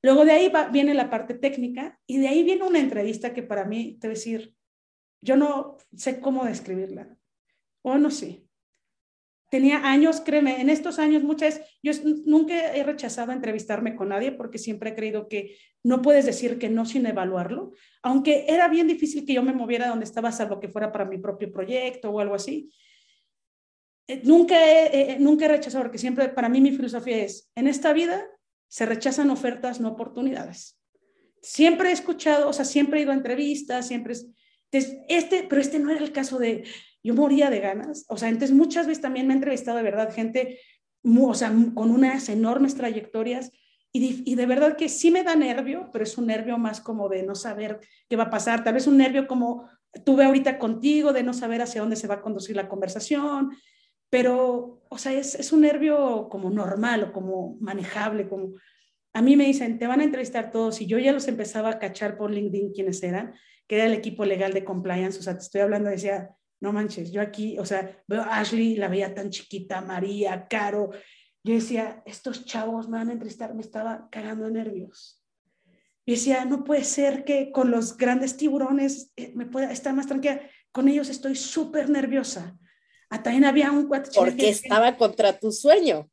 Luego 0.00 0.24
de 0.24 0.32
ahí 0.32 0.48
va, 0.48 0.68
viene 0.68 0.94
la 0.94 1.10
parte 1.10 1.34
técnica 1.34 2.00
y 2.06 2.16
de 2.16 2.28
ahí 2.28 2.44
viene 2.44 2.62
una 2.62 2.78
entrevista 2.78 3.34
que 3.34 3.42
para 3.42 3.66
mí, 3.66 3.98
te 4.00 4.08
decir, 4.08 4.54
yo 5.20 5.36
no 5.36 5.76
sé 5.94 6.18
cómo 6.18 6.46
describirla. 6.46 7.14
O 7.82 7.98
no 7.98 8.10
sé 8.10 8.46
tenía 9.52 9.86
años, 9.86 10.22
créeme, 10.22 10.62
en 10.62 10.70
estos 10.70 10.98
años 10.98 11.22
muchas, 11.22 11.60
yo 11.82 11.92
nunca 12.24 12.74
he 12.74 12.82
rechazado 12.84 13.32
entrevistarme 13.32 13.94
con 13.94 14.08
nadie 14.08 14.32
porque 14.32 14.56
siempre 14.56 14.90
he 14.90 14.94
creído 14.94 15.28
que 15.28 15.58
no 15.84 16.00
puedes 16.00 16.24
decir 16.24 16.58
que 16.58 16.70
no 16.70 16.86
sin 16.86 17.04
evaluarlo, 17.04 17.72
aunque 18.02 18.46
era 18.48 18.66
bien 18.68 18.88
difícil 18.88 19.26
que 19.26 19.34
yo 19.34 19.42
me 19.42 19.52
moviera 19.52 19.88
donde 19.88 20.06
estaba, 20.06 20.32
salvo 20.32 20.58
que 20.58 20.70
fuera 20.70 20.90
para 20.90 21.04
mi 21.04 21.18
propio 21.18 21.52
proyecto 21.52 22.08
o 22.08 22.18
algo 22.18 22.34
así. 22.34 22.72
Eh, 24.08 24.22
nunca 24.24 24.56
he, 24.56 24.86
eh, 25.12 25.16
nunca 25.20 25.44
he 25.44 25.48
rechazado, 25.48 25.84
porque 25.84 25.98
siempre 25.98 26.30
para 26.30 26.48
mí 26.48 26.62
mi 26.62 26.72
filosofía 26.72 27.18
es, 27.18 27.52
en 27.54 27.68
esta 27.68 27.92
vida 27.92 28.24
se 28.68 28.86
rechazan 28.86 29.28
ofertas, 29.28 29.82
no 29.82 29.90
oportunidades. 29.90 30.80
Siempre 31.42 31.90
he 31.90 31.92
escuchado, 31.92 32.48
o 32.48 32.54
sea, 32.54 32.64
siempre 32.64 33.00
he 33.00 33.02
ido 33.02 33.12
a 33.12 33.16
entrevistas, 33.16 33.86
siempre 33.86 34.14
es, 34.14 34.32
este, 35.10 35.42
pero 35.46 35.60
este 35.60 35.78
no 35.78 35.90
era 35.90 36.02
el 36.02 36.12
caso 36.12 36.38
de, 36.38 36.64
yo 37.02 37.14
moría 37.14 37.50
de 37.50 37.60
ganas. 37.60 38.04
O 38.08 38.16
sea, 38.16 38.28
entonces 38.28 38.56
muchas 38.56 38.86
veces 38.86 39.02
también 39.02 39.26
me 39.26 39.34
he 39.34 39.36
entrevistado 39.36 39.76
de 39.76 39.82
verdad 39.82 40.14
gente, 40.14 40.60
o 41.04 41.34
sea, 41.34 41.52
con 41.74 41.90
unas 41.90 42.28
enormes 42.28 42.74
trayectorias 42.74 43.52
y, 43.94 44.34
de 44.34 44.46
verdad 44.46 44.76
que 44.76 44.88
sí 44.88 45.10
me 45.10 45.22
da 45.22 45.36
nervio, 45.36 45.90
pero 45.92 46.04
es 46.04 46.16
un 46.16 46.26
nervio 46.26 46.56
más 46.56 46.80
como 46.80 47.10
de 47.10 47.22
no 47.24 47.34
saber 47.34 47.78
qué 48.08 48.16
va 48.16 48.24
a 48.24 48.30
pasar, 48.30 48.64
tal 48.64 48.72
vez 48.72 48.86
un 48.86 48.96
nervio 48.96 49.26
como 49.26 49.68
tuve 50.06 50.24
ahorita 50.24 50.58
contigo 50.58 51.12
de 51.12 51.22
no 51.22 51.34
saber 51.34 51.60
hacia 51.60 51.82
dónde 51.82 51.96
se 51.96 52.06
va 52.06 52.14
a 52.14 52.22
conducir 52.22 52.56
la 52.56 52.70
conversación, 52.70 53.50
pero, 54.08 54.82
o 54.88 54.96
sea, 54.96 55.12
es, 55.12 55.34
es 55.34 55.52
un 55.52 55.60
nervio 55.60 56.28
como 56.30 56.48
normal 56.48 57.04
o 57.04 57.12
como 57.12 57.58
manejable, 57.60 58.28
como... 58.28 58.54
A 59.14 59.20
mí 59.20 59.36
me 59.36 59.44
dicen, 59.44 59.78
te 59.78 59.86
van 59.86 60.00
a 60.00 60.04
entrevistar 60.04 60.50
todos 60.50 60.80
y 60.80 60.86
yo 60.86 60.98
ya 60.98 61.12
los 61.12 61.28
empezaba 61.28 61.68
a 61.68 61.78
cachar 61.78 62.16
por 62.16 62.30
LinkedIn 62.30 62.72
quiénes 62.72 63.02
eran, 63.02 63.34
que 63.66 63.74
era 63.74 63.84
el 63.84 63.92
equipo 63.92 64.24
legal 64.24 64.54
de 64.54 64.64
compliance, 64.64 65.18
o 65.18 65.22
sea, 65.22 65.34
te 65.34 65.42
estoy 65.42 65.60
hablando, 65.60 65.90
decía, 65.90 66.30
no 66.62 66.72
manches, 66.72 67.10
yo 67.10 67.20
aquí, 67.20 67.58
o 67.58 67.66
sea, 67.66 68.00
veo 68.06 68.22
a 68.22 68.38
Ashley, 68.38 68.76
la 68.76 68.86
veía 68.86 69.12
tan 69.12 69.30
chiquita, 69.30 69.80
María, 69.80 70.46
Caro, 70.48 70.90
yo 71.42 71.54
decía, 71.54 72.04
estos 72.06 72.44
chavos 72.44 72.88
me 72.88 72.98
van 72.98 73.08
a 73.08 73.12
entrevistar, 73.14 73.52
me 73.52 73.62
estaba 73.62 74.08
cagando 74.12 74.44
de 74.44 74.52
nervios. 74.52 75.20
Y 76.06 76.12
decía, 76.12 76.44
no 76.44 76.62
puede 76.62 76.84
ser 76.84 77.24
que 77.24 77.50
con 77.50 77.72
los 77.72 77.96
grandes 77.96 78.36
tiburones 78.36 79.12
eh, 79.16 79.32
me 79.34 79.46
pueda 79.46 79.72
estar 79.72 79.92
más 79.92 80.06
tranquila. 80.06 80.40
Con 80.70 80.86
ellos 80.86 81.08
estoy 81.08 81.34
súper 81.34 81.90
nerviosa. 81.90 82.56
Ah, 83.10 83.24
también 83.24 83.44
había 83.44 83.72
un 83.72 83.88
cuate. 83.88 84.10
Porque 84.14 84.48
estaba 84.48 84.96
contra 84.96 85.36
tu 85.36 85.50
sueño. 85.50 86.08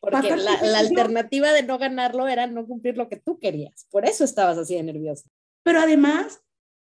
Porque 0.00 0.34
la, 0.34 0.62
la, 0.62 0.78
alternativa 0.78 1.52
de 1.52 1.62
no 1.62 1.78
ganarlo 1.78 2.26
era 2.26 2.46
no 2.46 2.66
cumplir 2.66 2.96
lo 2.96 3.10
que 3.10 3.16
tú 3.16 3.38
querías. 3.38 3.86
Por 3.90 4.06
eso 4.06 4.24
estabas 4.24 4.56
así 4.56 4.74
de 4.74 4.82
nerviosa. 4.82 5.28
Pero 5.62 5.80
además, 5.80 6.40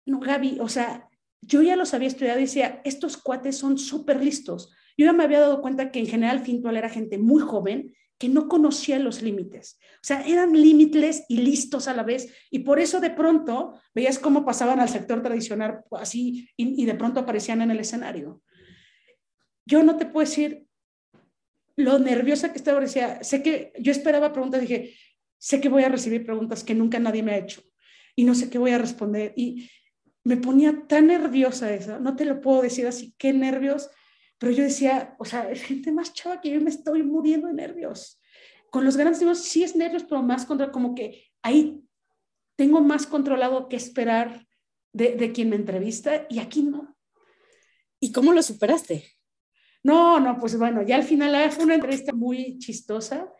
no, 0.05 0.19
Gaby, 0.19 0.59
o 0.59 0.69
sea, 0.69 1.09
yo 1.41 1.61
ya 1.61 1.75
los 1.75 1.93
había 1.93 2.07
estudiado 2.07 2.39
y 2.39 2.43
decía, 2.43 2.81
estos 2.83 3.17
cuates 3.17 3.57
son 3.57 3.77
súper 3.77 4.23
listos. 4.23 4.73
Yo 4.97 5.05
ya 5.05 5.13
me 5.13 5.23
había 5.23 5.41
dado 5.41 5.61
cuenta 5.61 5.91
que 5.91 5.99
en 5.99 6.07
general 6.07 6.39
Fintual 6.39 6.77
era 6.77 6.89
gente 6.89 7.17
muy 7.17 7.41
joven 7.41 7.93
que 8.17 8.29
no 8.29 8.47
conocía 8.47 8.97
los 8.97 9.21
límites. 9.21 9.77
O 9.95 10.03
sea, 10.03 10.21
eran 10.21 10.53
límites 10.53 11.25
y 11.27 11.37
listos 11.37 11.87
a 11.87 11.93
la 11.93 12.03
vez. 12.03 12.33
Y 12.49 12.59
por 12.59 12.79
eso 12.79 13.01
de 13.01 13.09
pronto 13.09 13.79
veías 13.93 14.19
cómo 14.19 14.45
pasaban 14.45 14.79
al 14.79 14.89
sector 14.89 15.21
tradicional 15.21 15.81
así 15.91 16.49
y, 16.55 16.85
de 16.85 16.95
pronto 16.95 17.19
aparecían 17.19 17.61
en 17.61 17.71
el 17.71 17.79
escenario. 17.79 18.41
Yo 19.65 19.83
no 19.83 19.97
te 19.97 20.05
puedo 20.05 20.25
decir 20.25 20.65
lo 21.75 21.99
nerviosa 21.99 22.51
que 22.51 22.57
estaba. 22.57 22.79
Decía, 22.79 23.21
sé 23.21 23.43
que 23.43 23.73
yo 23.79 23.91
esperaba 23.91 24.31
preguntas, 24.31 24.61
dije, 24.61 24.95
sé 25.37 25.59
que 25.59 25.69
voy 25.69 25.83
a 25.83 25.89
recibir 25.89 26.25
preguntas 26.25 26.63
que 26.63 26.73
nunca 26.73 26.99
nadie 26.99 27.23
me 27.23 27.33
ha 27.33 27.37
hecho 27.37 27.61
y 28.15 28.23
no 28.23 28.33
sé 28.33 28.49
qué 28.49 28.57
voy 28.57 28.71
a 28.71 28.77
responder. 28.77 29.33
Y 29.35 29.69
me 30.25 30.35
ponía 30.35 30.85
tan 30.87 31.07
nerviosa 31.07 31.73
eso, 31.73 31.99
no 31.99 32.17
te 32.17 32.25
lo 32.25 32.41
puedo 32.41 32.63
decir 32.63 32.85
así, 32.85 33.15
qué 33.17 33.31
nervios 33.31 33.89
pero 34.37 34.51
yo 34.51 34.63
decía, 34.63 35.15
o 35.17 35.25
sea, 35.25 35.49
es 35.49 35.63
gente 35.63 35.91
más 35.91 36.13
chava 36.13 36.41
que 36.41 36.49
yo 36.51 36.61
me 36.61 36.69
estoy 36.69 37.03
muriendo 37.03 37.47
de 37.47 37.53
nervios. 37.53 38.21
Con 38.69 38.83
los 38.83 38.97
grandes 38.97 39.19
temas 39.19 39.39
sí 39.39 39.63
es 39.63 39.75
nervios, 39.75 40.03
pero 40.03 40.21
más 40.21 40.45
contra, 40.45 40.71
como 40.71 40.93
que 40.93 41.23
ahí 41.41 41.81
tengo 42.57 42.81
más 42.81 43.07
controlado 43.07 43.69
qué 43.69 43.77
esperar 43.77 44.45
de, 44.91 45.15
de 45.15 45.31
quien 45.31 45.49
me 45.49 45.55
entrevista 45.55 46.25
y 46.29 46.39
aquí 46.39 46.63
no. 46.63 46.95
¿Y 47.99 48.11
cómo 48.11 48.33
lo 48.33 48.43
superaste? 48.43 49.05
No, 49.83 50.19
no, 50.19 50.37
pues 50.37 50.57
bueno, 50.57 50.81
ya 50.83 50.97
al 50.97 51.03
final 51.03 51.51
fue 51.51 51.63
una 51.63 51.75
entrevista 51.75 52.11
muy 52.11 52.57
chistosa. 52.59 53.31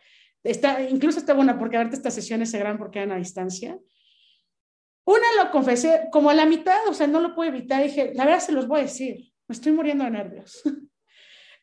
Está, 0.43 0.81
incluso 0.81 1.19
está 1.19 1.33
buena 1.33 1.57
porque 1.57 1.75
ahorita 1.77 1.95
estas 1.95 2.13
sesiones 2.13 2.51
se 2.51 2.59
graban 2.59 2.77
porque 2.77 2.99
eran 2.99 3.11
a 3.11 3.17
distancia. 3.17 3.77
Una 5.05 5.43
lo 5.43 5.51
confesé 5.51 6.07
como 6.11 6.29
a 6.29 6.33
la 6.33 6.45
mitad, 6.45 6.87
o 6.87 6.93
sea, 6.93 7.07
no 7.07 7.19
lo 7.19 7.35
puedo 7.35 7.49
evitar. 7.49 7.83
Dije, 7.83 8.11
la 8.15 8.25
verdad 8.25 8.39
se 8.39 8.51
los 8.51 8.67
voy 8.67 8.79
a 8.79 8.83
decir 8.83 9.35
me 9.47 9.53
estoy 9.53 9.71
muriendo 9.71 10.03
de 10.03 10.11
nervios. 10.11 10.61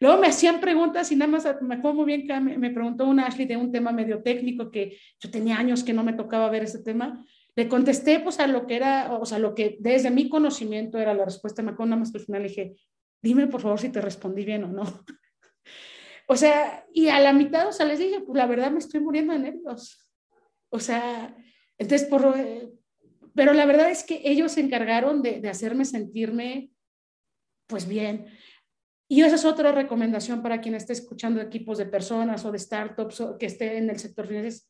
Luego 0.01 0.21
me 0.21 0.27
hacían 0.27 0.61
preguntas 0.61 1.13
y 1.13 1.17
nada 1.17 1.31
más 1.31 1.45
me 1.61 1.77
acuerdo 1.77 1.99
muy 1.99 2.07
bien 2.07 2.27
que 2.27 2.41
me, 2.41 2.71
preguntó 2.71 3.07
una 3.07 3.27
Ashley 3.27 3.47
de 3.47 3.57
un 3.57 3.71
tema 3.71 3.93
medio 3.93 4.21
técnico 4.21 4.71
que 4.71 4.99
yo 5.21 5.31
tenía 5.31 5.57
años 5.57 5.85
que 5.85 5.93
no 5.93 6.03
me 6.03 6.13
tocaba 6.13 6.51
ver 6.51 6.65
ese 6.65 6.83
tema. 6.83 7.25
Le 7.55 7.69
contesté 7.69 8.19
pues 8.19 8.41
a 8.41 8.49
lo 8.49 8.67
que 8.67 8.77
era, 8.77 9.13
o 9.13 9.25
sea, 9.25 9.39
lo 9.39 9.55
que 9.55 9.77
desde 9.79 10.11
mi 10.11 10.29
conocimiento 10.29 10.99
era 10.99 11.15
la 11.15 11.25
respuesta. 11.25 11.63
Me 11.63 11.71
acuerdo 11.71 11.91
nada 11.91 12.01
más 12.01 12.11
que 12.11 12.19
al 12.19 12.25
final 12.25 12.43
dije, 12.43 12.75
dime 13.23 13.47
por 13.47 13.61
favor 13.61 13.79
si 13.79 13.91
te 13.91 14.01
respondí 14.01 14.45
bien 14.45 14.65
o 14.65 14.69
no. 14.69 14.83
o 16.27 16.37
sea, 16.37 16.85
y 16.93 17.09
a 17.09 17.21
la 17.21 17.33
mitad, 17.33 17.69
o 17.69 17.73
sea, 17.73 17.87
les 17.87 18.01
dije, 18.01 18.23
pues 18.23 18.37
la 18.37 18.47
verdad 18.47 18.73
me 18.73 18.79
estoy 18.81 18.99
muriendo 18.99 19.35
de 19.35 19.39
nervios. 19.39 20.13
O 20.69 20.81
sea, 20.81 21.37
entonces, 21.79 22.09
por, 22.09 22.35
eh, 22.37 22.73
pero 23.35 23.53
la 23.53 23.67
verdad 23.67 23.91
es 23.91 24.05
que 24.05 24.23
ellos 24.25 24.53
se 24.53 24.61
encargaron 24.61 25.23
de, 25.23 25.41
de 25.41 25.49
hacerme 25.49 25.85
sentirme 25.85 26.71
pues 27.67 27.87
bien. 27.87 28.27
Y 29.09 29.23
esa 29.23 29.35
es 29.35 29.45
otra 29.45 29.73
recomendación 29.73 30.43
para 30.43 30.61
quien 30.61 30.75
esté 30.75 30.93
escuchando 30.93 31.41
equipos 31.41 31.79
de 31.79 31.87
personas 31.87 32.45
o 32.45 32.53
de 32.53 32.59
startups 32.59 33.21
o 33.21 33.39
que 33.39 33.47
esté 33.47 33.77
en 33.77 33.91
el 33.91 33.99
sector 33.99 34.27
financiero. 34.27 34.67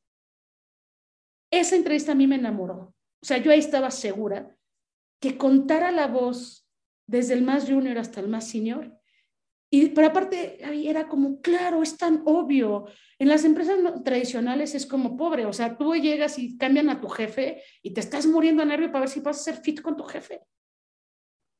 Esa 1.50 1.76
entrevista 1.76 2.12
a 2.12 2.14
mí 2.14 2.26
me 2.26 2.36
enamoró. 2.36 2.94
O 3.22 3.26
sea, 3.26 3.38
yo 3.38 3.52
ahí 3.52 3.58
estaba 3.58 3.90
segura 3.90 4.56
que 5.20 5.36
contara 5.38 5.92
la 5.92 6.08
voz 6.08 6.66
desde 7.06 7.34
el 7.34 7.42
más 7.42 7.68
junior 7.68 7.98
hasta 7.98 8.20
el 8.20 8.28
más 8.28 8.48
senior. 8.48 8.98
Y, 9.74 9.88
pero 9.88 10.08
aparte, 10.08 10.58
era 10.86 11.08
como, 11.08 11.40
claro, 11.40 11.82
es 11.82 11.96
tan 11.96 12.20
obvio. 12.26 12.84
En 13.18 13.28
las 13.28 13.42
empresas 13.44 13.78
tradicionales 14.04 14.74
es 14.74 14.84
como 14.84 15.16
pobre. 15.16 15.46
O 15.46 15.52
sea, 15.54 15.78
tú 15.78 15.94
llegas 15.94 16.38
y 16.38 16.58
cambian 16.58 16.90
a 16.90 17.00
tu 17.00 17.08
jefe 17.08 17.62
y 17.82 17.94
te 17.94 18.00
estás 18.00 18.26
muriendo 18.26 18.62
de 18.62 18.68
nervio 18.68 18.92
para 18.92 19.00
ver 19.00 19.08
si 19.08 19.20
vas 19.20 19.40
a 19.40 19.44
ser 19.44 19.56
fit 19.62 19.80
con 19.80 19.96
tu 19.96 20.04
jefe. 20.04 20.42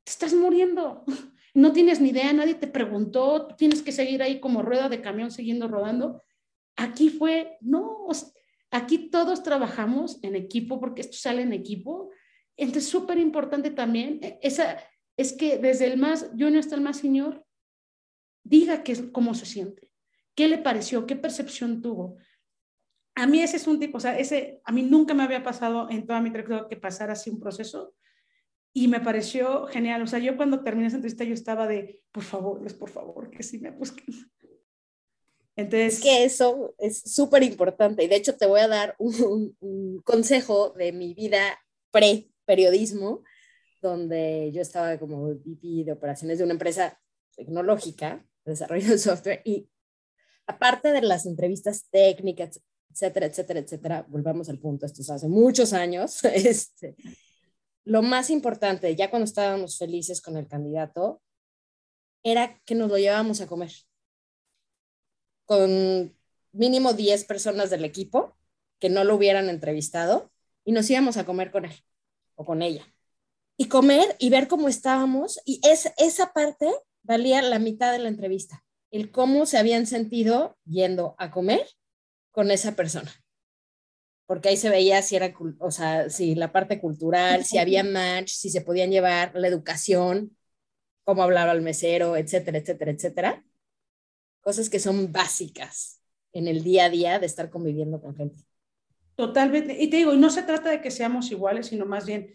Te 0.05 0.13
estás 0.13 0.35
muriendo 0.35 1.07
no 1.55 1.73
tienes 1.73 2.01
ni 2.01 2.11
idea, 2.11 2.33
nadie 2.35 2.55
te 2.55 2.67
preguntó, 2.67 3.49
tienes 3.57 3.83
que 3.83 3.93
seguir 3.93 4.23
ahí 4.23 4.41
como 4.41 4.61
rueda 4.61 4.91
de 4.91 5.01
camión 5.01 5.31
siguiendo 5.31 5.69
rodando. 5.69 6.23
Aquí 6.77 7.09
fue, 7.09 7.57
no, 7.61 8.09
aquí 8.71 9.11
todos 9.11 9.43
trabajamos 9.43 10.23
en 10.23 10.37
equipo 10.37 10.81
porque 10.81 11.03
esto 11.03 11.17
sale 11.17 11.43
en 11.43 11.55
equipo. 11.55 12.11
Entonces, 12.59 12.91
súper 12.91 13.19
importante 13.19 13.71
también, 13.71 14.19
e, 14.23 14.39
esa, 14.43 14.79
es 15.17 15.33
que 15.33 15.57
desde 15.57 15.87
el 15.87 15.99
más 15.99 16.31
no 16.35 16.59
hasta 16.59 16.75
el 16.75 16.81
más 16.83 16.99
señor, 16.99 17.45
diga 18.45 18.83
qué, 18.83 19.11
cómo 19.13 19.35
se 19.35 19.47
siente, 19.47 19.91
qué 20.35 20.49
le 20.49 20.59
pareció, 20.59 21.07
qué 21.07 21.17
percepción 21.17 21.83
tuvo. 21.83 22.17
A 23.15 23.27
mí 23.27 23.41
ese 23.41 23.57
es 23.57 23.67
un 23.67 23.79
tipo, 23.79 23.99
o 23.99 24.01
sea, 24.01 24.19
ese, 24.19 24.61
a 24.65 24.73
mí 24.73 24.83
nunca 24.83 25.15
me 25.15 25.23
había 25.23 25.43
pasado 25.43 25.89
en 25.91 26.07
toda 26.07 26.21
mi 26.21 26.31
trayectoria 26.31 26.69
que 26.69 26.77
pasara 26.77 27.13
así 27.13 27.31
un 27.31 27.41
proceso 27.41 27.95
y 28.73 28.89
me 28.89 29.01
pareció 29.01 29.67
genial. 29.67 30.03
O 30.03 30.07
sea, 30.07 30.19
yo 30.19 30.37
cuando 30.37 30.63
terminé 30.63 30.87
esa 30.87 30.97
entrevista 30.97 31.25
yo 31.25 31.35
estaba 31.35 31.67
de, 31.67 32.03
por 32.11 32.23
favor, 32.23 32.79
por 32.79 32.89
favor, 32.89 33.31
que 33.31 33.43
sí 33.43 33.59
me 33.59 33.71
busquen. 33.71 34.07
Entonces... 35.57 35.95
Es 35.95 36.01
que 36.01 36.25
eso 36.25 36.75
es 36.79 37.01
súper 37.01 37.43
importante. 37.43 38.03
Y 38.03 38.09
de 38.09 38.17
hecho 38.17 38.37
te 38.37 38.47
voy 38.47 38.61
a 38.61 38.69
dar 38.69 38.97
un, 38.99 40.01
consejo 40.05 40.71
de 40.71 40.93
mi 40.93 41.13
vida 41.15 41.59
pre-periodismo, 41.91 43.23
donde 43.83 44.51
yo 44.53 44.63
estaba 44.63 44.99
como 44.99 45.25
VP 45.25 45.85
de 45.85 45.93
operaciones 45.93 46.39
de 46.39 46.45
una 46.45 46.55
empresa 46.55 46.99
tecnológica, 47.37 48.25
desarrollo 48.45 48.89
de 48.89 48.99
software, 48.99 49.43
y 49.45 49.69
aparte 50.47 50.93
de 50.93 51.03
las 51.03 51.27
entrevistas 51.27 51.87
técnicas, 51.91 52.61
etcétera, 52.91 53.27
etcétera, 53.27 53.61
etcétera, 53.61 54.07
volvamos 54.09 54.49
al 54.49 54.59
punto, 54.59 54.87
esto 54.87 55.03
es 55.03 55.11
hace 55.11 55.29
muchos 55.29 55.73
años, 55.73 56.25
este, 56.25 56.97
lo 57.85 58.03
más 58.03 58.31
importante, 58.31 58.95
ya 58.95 59.11
cuando 59.11 59.25
estábamos 59.25 59.79
felices 59.79 60.21
con 60.21 60.37
el 60.37 60.47
candidato, 60.47 61.23
era 62.23 62.61
que 62.65 62.75
nos 62.75 62.89
lo 62.89 62.99
llevábamos 62.99 63.41
a 63.41 63.47
comer 63.47 63.73
con 65.45 66.17
mínimo 66.53 66.93
10 66.93 67.25
personas 67.25 67.71
del 67.71 67.85
equipo 67.85 68.37
que 68.79 68.89
no 68.89 69.05
lo 69.05 69.17
hubieran 69.17 69.49
entrevistado 69.49 70.31
y 70.65 70.73
nos 70.73 70.89
íbamos 70.91 71.17
a 71.17 71.25
comer 71.25 71.51
con 71.51 71.65
él 71.65 71.75
o 72.35 72.45
con 72.45 72.63
ella. 72.63 72.87
Y 73.57 73.69
comer 73.69 74.17
y 74.19 74.31
ver 74.31 74.49
cómo 74.49 74.69
estábamos 74.69 75.41
y 75.45 75.61
es, 75.65 75.93
esa 75.99 76.33
parte 76.33 76.73
valía 77.03 77.43
la 77.43 77.59
mitad 77.59 77.93
de 77.93 77.99
la 77.99 78.09
entrevista, 78.09 78.65
el 78.91 79.11
cómo 79.11 79.47
se 79.47 79.59
habían 79.59 79.87
sentido 79.87 80.57
yendo 80.65 81.15
a 81.19 81.31
comer 81.31 81.67
con 82.31 82.51
esa 82.51 82.77
persona 82.77 83.13
porque 84.33 84.49
ahí 84.49 84.57
se 84.57 84.71
veía 84.71 85.03
si 85.03 85.15
era, 85.15 85.35
o 85.59 85.71
sea, 85.71 86.09
si 86.09 86.35
la 86.35 86.53
parte 86.53 86.81
cultural, 86.81 87.45
si 87.45 87.59
había 87.59 87.85
match, 87.85 88.31
si 88.31 88.49
se 88.49 88.63
podían 88.63 88.91
llevar 88.91 89.33
la 89.35 89.47
educación, 89.47 90.35
cómo 91.05 91.23
hablaba 91.23 91.53
el 91.53 91.61
mesero, 91.61 92.17
etcétera, 92.17 92.57
etcétera, 92.57 92.93
etcétera. 92.93 93.45
Cosas 94.41 94.71
que 94.71 94.79
son 94.79 95.13
básicas 95.13 96.01
en 96.33 96.49
el 96.49 96.65
día 96.65 96.87
a 96.87 96.89
día 96.89 97.19
de 97.19 97.27
estar 97.27 97.51
conviviendo 97.51 98.01
con 98.01 98.17
gente. 98.17 98.39
Totalmente. 99.17 99.77
Y 99.79 99.89
te 99.89 99.99
digo, 99.99 100.15
y 100.15 100.19
no 100.19 100.31
se 100.31 100.43
trata 100.45 100.71
de 100.71 100.81
que 100.81 100.91
seamos 100.91 101.31
iguales, 101.31 101.67
sino 101.67 101.85
más 101.85 102.07
bien, 102.07 102.33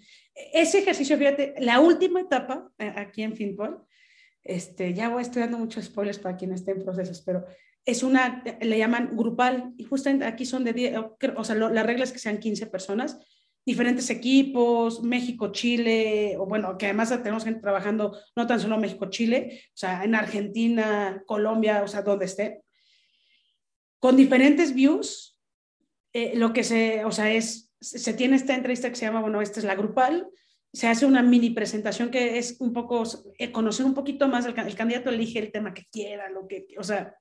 ese 0.54 0.78
ejercicio, 0.78 1.18
fíjate, 1.18 1.56
la 1.58 1.80
última 1.80 2.22
etapa 2.22 2.72
eh, 2.78 2.94
aquí 2.96 3.24
en 3.24 3.36
Finpol, 3.36 3.84
este, 4.48 4.94
ya 4.94 5.10
voy 5.10 5.22
estoy 5.22 5.42
dando 5.42 5.60
muchos 5.60 5.86
spoilers 5.86 6.20
para 6.20 6.38
quien 6.38 6.54
esté 6.54 6.72
en 6.72 6.84
procesos, 6.84 7.22
pero 7.22 7.46
es 7.86 8.04
una, 8.04 8.44
le 8.60 8.78
llaman 8.78 9.16
grupal, 9.16 9.74
y 9.78 9.84
justamente 9.84 10.26
aquí 10.26 10.46
son 10.46 10.64
de 10.64 10.74
10, 10.74 10.96
o 11.36 11.44
sea, 11.44 11.56
la 11.56 11.84
regla 11.84 12.04
es 12.04 12.12
que 12.12 12.20
sean 12.20 12.40
15 12.40 12.68
personas, 12.68 13.18
diferentes 13.66 14.10
equipos, 14.10 15.04
México, 15.04 15.52
Chile, 15.52 16.36
o 16.38 16.46
bueno, 16.46 16.78
que 16.78 16.86
además 16.86 17.10
tenemos 17.10 17.44
gente 17.44 17.62
trabajando 17.62 18.18
no 18.36 18.48
tan 18.48 18.60
solo 18.60 18.78
México, 18.78 19.10
Chile, 19.10 19.62
o 19.70 19.78
sea, 19.78 20.04
en 20.04 20.16
Argentina, 20.16 21.22
Colombia, 21.26 21.84
o 21.84 21.88
sea, 21.88 22.02
donde 22.02 22.26
esté, 22.26 22.62
con 24.00 24.16
diferentes 24.16 24.74
views, 24.74 25.38
eh, 26.14 26.34
lo 26.36 26.54
que 26.54 26.64
se, 26.64 27.04
o 27.06 27.12
sea, 27.12 27.34
es, 27.34 27.74
se 27.80 28.14
tiene 28.14 28.36
esta 28.36 28.56
entrevista 28.56 28.90
que 28.90 28.96
se 28.96 29.06
llama, 29.06 29.22
bueno, 29.22 29.42
esta 29.42 29.60
es 29.60 29.66
la 29.66 29.76
grupal, 29.76 30.28
se 30.74 30.88
hace 30.88 31.06
una 31.06 31.24
mini 31.24 31.52
presentación 31.52 32.12
que 32.12 32.38
es 32.38 32.58
un 32.60 32.74
poco 32.74 33.04
eh, 33.38 33.52
conocer 33.52 33.86
un 33.86 33.94
poquito 33.94 34.28
más, 34.28 34.46
el, 34.46 34.76
candidato 34.76 35.10
elige 35.10 35.40
el 35.40 35.52
tema 35.52 35.74
que 35.74 35.86
quiera, 35.92 36.30
lo 36.30 36.48
que, 36.48 36.68
o 36.78 36.84
sea, 36.84 37.16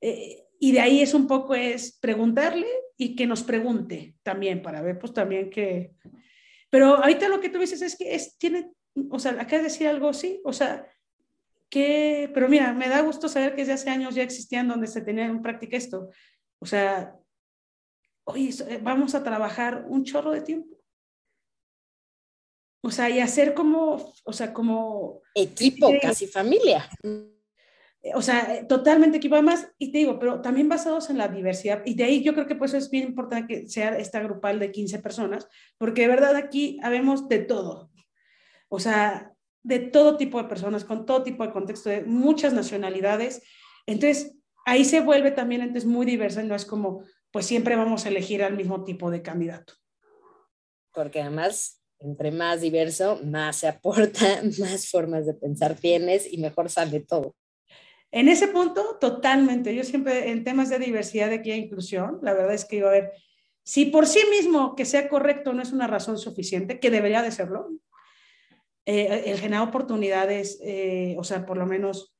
eh, 0.00 0.44
y 0.58 0.72
de 0.72 0.80
ahí 0.80 1.00
es 1.00 1.14
un 1.14 1.26
poco 1.26 1.54
es 1.54 1.98
preguntarle 2.00 2.66
y 2.96 3.16
que 3.16 3.26
nos 3.26 3.42
pregunte 3.42 4.14
también 4.22 4.62
para 4.62 4.80
ver 4.80 4.98
pues 4.98 5.12
también 5.12 5.50
que, 5.50 5.92
pero 6.70 6.96
ahorita 6.96 7.28
lo 7.28 7.40
que 7.40 7.48
tú 7.48 7.58
dices 7.58 7.82
es 7.82 7.96
que 7.96 8.14
es, 8.14 8.38
tiene, 8.38 8.72
o 9.10 9.18
sea, 9.18 9.32
acá 9.32 9.56
de 9.56 9.64
decir 9.64 9.88
algo 9.88 10.12
sí, 10.12 10.40
o 10.44 10.52
sea, 10.52 10.86
que, 11.68 12.30
pero 12.32 12.48
mira, 12.48 12.72
me 12.74 12.88
da 12.88 13.00
gusto 13.00 13.28
saber 13.28 13.54
que 13.54 13.62
desde 13.62 13.72
hace 13.72 13.90
años 13.90 14.14
ya 14.14 14.22
existían 14.22 14.68
donde 14.68 14.86
se 14.86 15.00
tenía 15.00 15.24
en 15.24 15.42
práctica 15.42 15.76
esto, 15.76 16.10
o 16.58 16.66
sea, 16.66 17.16
oye, 18.24 18.50
eh, 18.68 18.80
vamos 18.82 19.14
a 19.14 19.24
trabajar 19.24 19.84
un 19.88 20.04
chorro 20.04 20.30
de 20.30 20.42
tiempo 20.42 20.71
o 22.82 22.90
sea, 22.90 23.08
y 23.08 23.20
hacer 23.20 23.54
como, 23.54 24.12
o 24.24 24.32
sea, 24.32 24.52
como... 24.52 25.22
Equipo, 25.34 25.92
casi 26.02 26.26
familia. 26.26 26.90
O 28.14 28.20
sea, 28.20 28.66
totalmente 28.66 29.18
equipo 29.18 29.36
además, 29.36 29.68
y 29.78 29.92
te 29.92 29.98
digo, 29.98 30.18
pero 30.18 30.42
también 30.42 30.68
basados 30.68 31.08
en 31.08 31.18
la 31.18 31.28
diversidad. 31.28 31.82
Y 31.84 31.94
de 31.94 32.04
ahí 32.04 32.24
yo 32.24 32.34
creo 32.34 32.48
que 32.48 32.56
pues 32.56 32.74
es 32.74 32.90
bien 32.90 33.06
importante 33.06 33.46
que 33.46 33.68
sea 33.68 33.96
esta 33.96 34.20
grupal 34.20 34.58
de 34.58 34.72
15 34.72 34.98
personas, 34.98 35.46
porque 35.78 36.02
de 36.02 36.08
verdad 36.08 36.34
aquí 36.34 36.80
habemos 36.82 37.28
de 37.28 37.38
todo. 37.38 37.92
O 38.68 38.80
sea, 38.80 39.32
de 39.62 39.78
todo 39.78 40.16
tipo 40.16 40.42
de 40.42 40.48
personas, 40.48 40.84
con 40.84 41.06
todo 41.06 41.22
tipo 41.22 41.46
de 41.46 41.52
contexto, 41.52 41.88
de 41.88 42.02
muchas 42.02 42.52
nacionalidades. 42.52 43.42
Entonces, 43.86 44.36
ahí 44.64 44.84
se 44.84 45.00
vuelve 45.00 45.30
también 45.30 45.60
entonces 45.60 45.88
muy 45.88 46.04
diversa, 46.04 46.42
no 46.42 46.56
es 46.56 46.64
como, 46.64 47.04
pues 47.30 47.46
siempre 47.46 47.76
vamos 47.76 48.04
a 48.04 48.08
elegir 48.08 48.42
al 48.42 48.56
mismo 48.56 48.82
tipo 48.82 49.10
de 49.12 49.22
candidato. 49.22 49.74
Porque 50.92 51.20
además 51.20 51.81
entre 52.02 52.30
más 52.30 52.60
diverso, 52.60 53.20
más 53.24 53.56
se 53.56 53.68
aporta, 53.68 54.42
más 54.58 54.88
formas 54.88 55.26
de 55.26 55.34
pensar 55.34 55.74
tienes 55.74 56.32
y 56.32 56.38
mejor 56.38 56.70
sale 56.70 57.00
todo. 57.00 57.34
En 58.10 58.28
ese 58.28 58.48
punto, 58.48 58.98
totalmente. 59.00 59.74
Yo 59.74 59.84
siempre, 59.84 60.30
en 60.30 60.44
temas 60.44 60.68
de 60.68 60.78
diversidad, 60.78 61.30
de 61.30 61.36
e 61.36 61.56
inclusión, 61.56 62.18
la 62.22 62.34
verdad 62.34 62.52
es 62.52 62.66
que 62.66 62.76
iba 62.76 62.88
a 62.88 62.92
ver, 62.92 63.12
si 63.64 63.86
por 63.86 64.06
sí 64.06 64.20
mismo 64.30 64.74
que 64.76 64.84
sea 64.84 65.08
correcto 65.08 65.52
no 65.52 65.62
es 65.62 65.72
una 65.72 65.86
razón 65.86 66.18
suficiente, 66.18 66.78
que 66.78 66.90
debería 66.90 67.22
de 67.22 67.32
serlo, 67.32 67.70
eh, 68.84 69.24
el 69.26 69.38
generar 69.38 69.66
oportunidades, 69.66 70.58
eh, 70.62 71.14
o 71.18 71.24
sea, 71.24 71.46
por 71.46 71.56
lo 71.56 71.66
menos 71.66 72.14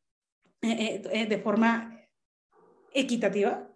eh, 0.62 1.26
de 1.28 1.38
forma 1.38 2.00
equitativa, 2.94 3.68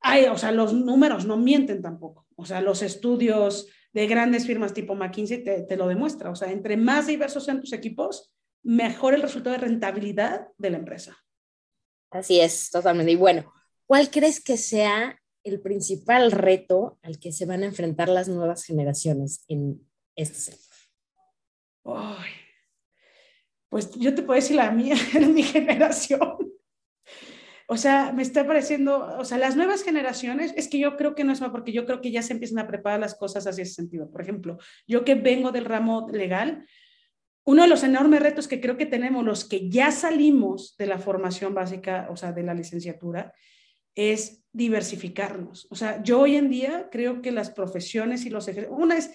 hay, 0.00 0.26
o 0.26 0.38
sea, 0.38 0.52
los 0.52 0.72
números 0.72 1.26
no 1.26 1.36
mienten 1.36 1.82
tampoco. 1.82 2.26
O 2.36 2.46
sea, 2.46 2.60
los 2.60 2.82
estudios 2.82 3.68
de 3.96 4.06
grandes 4.06 4.46
firmas 4.46 4.74
tipo 4.74 4.94
McKinsey 4.94 5.42
te, 5.42 5.76
lo 5.78 5.88
demuestra. 5.88 6.30
O 6.30 6.36
sea, 6.36 6.52
entre 6.52 6.76
más 6.76 7.06
diversos 7.06 7.46
sean 7.46 7.62
tus 7.62 7.72
equipos, 7.72 8.30
mejor 8.62 9.14
el 9.14 9.22
resultado 9.22 9.56
de 9.56 9.62
rentabilidad 9.62 10.48
de 10.58 10.68
la 10.68 10.76
empresa. 10.76 11.16
Así 12.10 12.38
es, 12.38 12.70
totalmente. 12.70 13.12
Y 13.12 13.16
bueno, 13.16 13.50
¿cuál 13.86 14.10
crees 14.10 14.44
que 14.44 14.58
sea 14.58 15.18
el 15.44 15.62
principal 15.62 16.30
reto 16.30 16.98
al 17.00 17.18
que 17.18 17.32
se 17.32 17.46
van 17.46 17.62
a 17.62 17.66
enfrentar 17.66 18.10
las 18.10 18.28
nuevas 18.28 18.64
generaciones 18.64 19.44
en 19.48 19.80
este 20.14 20.52
sector? 20.52 20.66
pues 23.70 23.92
yo 23.92 24.14
te 24.14 24.22
puedo 24.22 24.38
decir 24.38 24.56
la 24.56 24.70
mía, 24.72 24.96
en 25.14 25.32
mi 25.32 25.42
generación. 25.42 26.36
O 27.68 27.76
sea, 27.76 28.12
me 28.12 28.22
está 28.22 28.46
pareciendo, 28.46 29.18
o 29.18 29.24
sea, 29.24 29.38
las 29.38 29.56
nuevas 29.56 29.82
generaciones, 29.82 30.54
es 30.56 30.68
que 30.68 30.78
yo 30.78 30.96
creo 30.96 31.16
que 31.16 31.24
no 31.24 31.32
es 31.32 31.40
más 31.40 31.50
porque 31.50 31.72
yo 31.72 31.84
creo 31.84 32.00
que 32.00 32.12
ya 32.12 32.22
se 32.22 32.32
empiezan 32.32 32.60
a 32.60 32.68
preparar 32.68 33.00
las 33.00 33.16
cosas 33.16 33.46
hacia 33.46 33.62
ese 33.62 33.74
sentido. 33.74 34.10
Por 34.10 34.22
ejemplo, 34.22 34.58
yo 34.86 35.04
que 35.04 35.16
vengo 35.16 35.50
del 35.50 35.64
ramo 35.64 36.08
legal, 36.12 36.64
uno 37.44 37.62
de 37.62 37.68
los 37.68 37.82
enormes 37.82 38.20
retos 38.20 38.46
que 38.46 38.60
creo 38.60 38.76
que 38.76 38.86
tenemos 38.86 39.24
los 39.24 39.44
que 39.44 39.68
ya 39.68 39.90
salimos 39.90 40.76
de 40.78 40.86
la 40.86 40.98
formación 40.98 41.54
básica, 41.54 42.08
o 42.10 42.16
sea, 42.16 42.32
de 42.32 42.44
la 42.44 42.54
licenciatura, 42.54 43.32
es 43.96 44.44
diversificarnos. 44.52 45.66
O 45.70 45.74
sea, 45.74 46.02
yo 46.02 46.20
hoy 46.20 46.36
en 46.36 46.50
día 46.50 46.88
creo 46.90 47.22
que 47.22 47.32
las 47.32 47.50
profesiones 47.50 48.26
y 48.26 48.30
los 48.30 48.46
ejercicios, 48.46 48.78
una 48.78 48.96
es, 48.96 49.10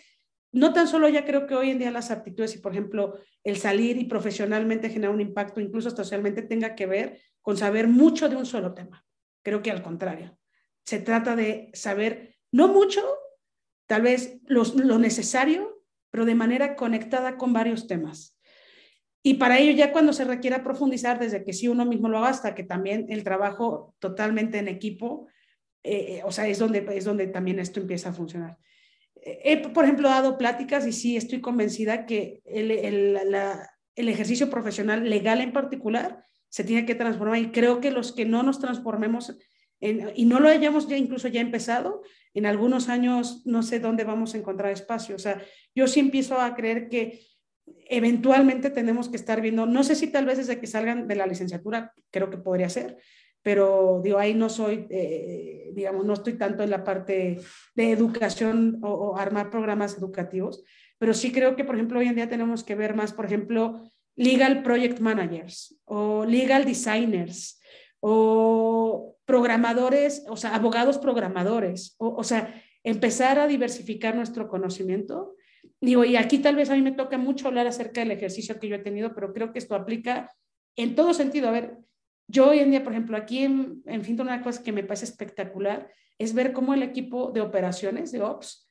no 0.52 0.74
tan 0.74 0.88
solo 0.88 1.08
ya 1.08 1.24
creo 1.24 1.47
que 1.47 1.56
hoy 1.56 1.70
en 1.70 1.80
día 1.80 1.91
las 1.91 2.12
aptitudes 2.12 2.56
y, 2.56 2.60
por 2.60 2.74
ejemplo, 2.74 3.18
el 3.43 3.58
salir 3.58 3.97
y 3.97 4.06
profesionalmente 4.06 4.89
generar 4.89 5.14
un 5.14 5.22
impacto, 5.22 5.62
incluso 5.62 5.89
socialmente, 5.89 6.41
tenga 6.41 6.76
que 6.76 6.86
ver 6.86 7.20
con 7.42 7.58
saber 7.58 7.88
mucho 7.88 8.30
de 8.30 8.36
un 8.36 8.46
solo 8.46 8.74
tema. 8.74 9.06
Creo 9.44 9.62
que 9.62 9.72
al 9.72 9.82
contrario. 9.82 10.38
Se 10.86 11.00
trata 11.00 11.36
de 11.36 11.70
saber, 11.74 12.36
no 12.52 12.68
mucho, 12.68 13.02
tal 13.88 14.04
vez 14.04 14.39
lo 14.48 15.00
necesario, 15.00 15.84
pero 16.12 16.26
de 16.26 16.36
manera 16.36 16.76
conectada 16.76 17.38
con 17.38 17.54
varios 17.54 17.88
temas. 17.88 18.38
Y 19.24 19.36
para 19.36 19.60
ello, 19.60 19.72
ya 19.72 19.92
cuando 19.92 20.14
se 20.14 20.26
requiera 20.26 20.64
profundizar, 20.64 21.20
desde 21.20 21.44
que 21.44 21.54
sí 21.54 21.68
uno 21.68 21.86
mismo 21.86 22.10
lo 22.10 22.18
haga, 22.20 22.30
hasta 22.30 22.56
que 22.56 22.64
también 22.64 23.06
el 23.10 23.24
trabajo 23.24 23.96
totalmente 24.00 24.58
en 24.58 24.68
equipo, 24.68 25.28
eh, 25.84 26.18
eh, 26.18 26.22
o 26.26 26.32
sea, 26.32 26.48
es 26.48 26.60
donde, 26.60 26.86
es 26.96 27.06
donde 27.06 27.28
también 27.28 27.60
esto 27.60 27.80
empieza 27.80 28.10
a 28.10 28.14
funcionar. 28.14 28.58
He, 29.24 29.58
por 29.70 29.84
ejemplo, 29.84 30.10
dado 30.10 30.38
pláticas 30.38 30.88
y 30.88 30.92
sí 30.92 31.16
estoy 31.16 31.42
convencida 31.42 32.08
que 32.08 32.42
el, 32.46 32.72
el, 32.72 33.20
el 33.96 34.10
ejercicio 34.10 34.50
profesional 34.50 35.08
legal 35.08 35.42
en 35.42 35.54
particular 35.54 36.26
se 36.52 36.64
tiene 36.66 36.86
que 36.86 36.95
transformar 36.95 37.39
y 37.39 37.52
creo 37.52 37.80
que 37.80 37.91
los 37.91 38.12
que 38.12 38.26
no 38.26 38.43
nos 38.43 38.60
transformemos 38.60 39.36
y 39.80 40.26
no 40.26 40.39
lo 40.39 40.47
hayamos 40.47 40.88
ya 40.88 40.95
incluso 40.95 41.28
ya 41.28 41.41
empezado, 41.41 42.04
en 42.36 42.45
algunos 42.45 42.88
años 42.88 43.41
no 43.45 43.64
sé 43.64 43.80
dónde 43.80 44.04
vamos 44.04 44.36
a 44.36 44.38
encontrar 44.38 44.72
espacio. 44.72 45.16
O 45.16 45.20
sea, 45.20 45.41
yo 45.74 45.88
sí 45.88 45.99
empiezo 45.99 46.39
a 46.39 46.54
creer 46.56 46.88
que 46.88 47.20
eventualmente 47.89 48.70
tenemos 48.70 49.10
que 49.10 49.16
estar 49.16 49.41
viendo, 49.41 49.66
no 49.66 49.84
sé 49.84 49.95
si 49.95 50.08
tal 50.08 50.26
vez 50.26 50.38
desde 50.38 50.60
que 50.60 50.68
salgan 50.68 51.08
de 51.08 51.16
la 51.16 51.26
licenciatura, 51.26 51.93
creo 52.12 52.30
que 52.30 52.38
podría 52.38 52.70
ser, 52.70 52.97
pero 53.41 54.02
digo, 54.04 54.20
ahí 54.20 54.36
no 54.36 54.49
soy, 54.49 54.86
eh, 54.91 55.72
digamos, 55.74 56.06
no 56.06 56.14
estoy 56.14 56.34
tanto 56.34 56.62
en 56.62 56.70
la 56.70 56.84
parte 56.84 57.39
de 57.74 57.91
educación 57.91 58.80
o, 58.84 58.91
o, 58.91 59.18
armar 59.18 59.49
programas 59.49 59.97
educativos, 59.97 60.64
pero 60.99 61.14
sí 61.14 61.32
creo 61.32 61.56
que, 61.56 61.64
por 61.64 61.76
ejemplo, 61.76 61.99
hoy 61.99 62.08
en 62.08 62.16
día 62.16 62.30
tenemos 62.30 62.64
que 62.64 62.76
ver 62.76 62.93
más, 62.93 63.14
por 63.14 63.26
ejemplo, 63.26 63.91
legal 64.16 64.64
project 64.64 64.99
managers 64.99 65.80
o 65.86 66.26
legal 66.26 66.66
designers 66.66 67.59
o 67.99 69.18
programadores, 69.26 70.26
o 70.28 70.36
sea, 70.36 70.55
abogados 70.55 70.97
programadores, 70.97 71.95
o, 71.97 72.16
o 72.16 72.24
sea, 72.24 72.62
empezar 72.84 73.39
a 73.39 73.47
diversificar 73.47 74.16
nuestro 74.16 74.47
conocimiento. 74.47 75.36
Digo, 75.80 76.03
y 76.03 76.16
aquí 76.16 76.39
tal 76.39 76.55
vez 76.55 76.70
a 76.70 76.76
mí 76.76 76.82
me 76.82 76.91
toca 76.91 77.18
mucho 77.18 77.47
hablar 77.47 77.68
acerca 77.68 78.01
del 78.01 78.12
ejercicio 78.12 78.59
que 78.59 78.68
yo 78.68 78.76
he 78.76 78.80
tenido, 78.80 79.14
pero 79.14 79.34
creo 79.34 79.53
que 79.53 79.59
esto 79.59 79.76
aplica 79.76 80.32
en 80.76 80.95
todo 80.95 81.14
sentido. 81.14 81.47
A 81.47 81.51
ver, 81.51 81.78
yo 82.28 82.49
hoy 82.49 82.59
en 82.59 82.72
día, 82.72 82.84
por 82.84 82.93
ejemplo, 82.93 83.18
aquí 83.18 83.43
en, 83.43 83.84
en 83.86 84.03
fin, 84.03 84.20
una 84.20 84.41
cosa 84.41 84.64
que 84.64 84.72
me 84.72 84.84
parece 84.84 85.05
espectacular 85.05 85.91
es 86.18 86.34
ver 86.34 86.53
cómo 86.53 86.74
el 86.74 86.84
equipo 86.84 87.32
de 87.32 87.41
operaciones, 87.41 88.12
de 88.12 88.22
Ops, 88.22 88.70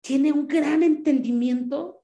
tiene 0.00 0.32
un 0.32 0.46
gran 0.46 0.82
entendimiento 0.82 2.02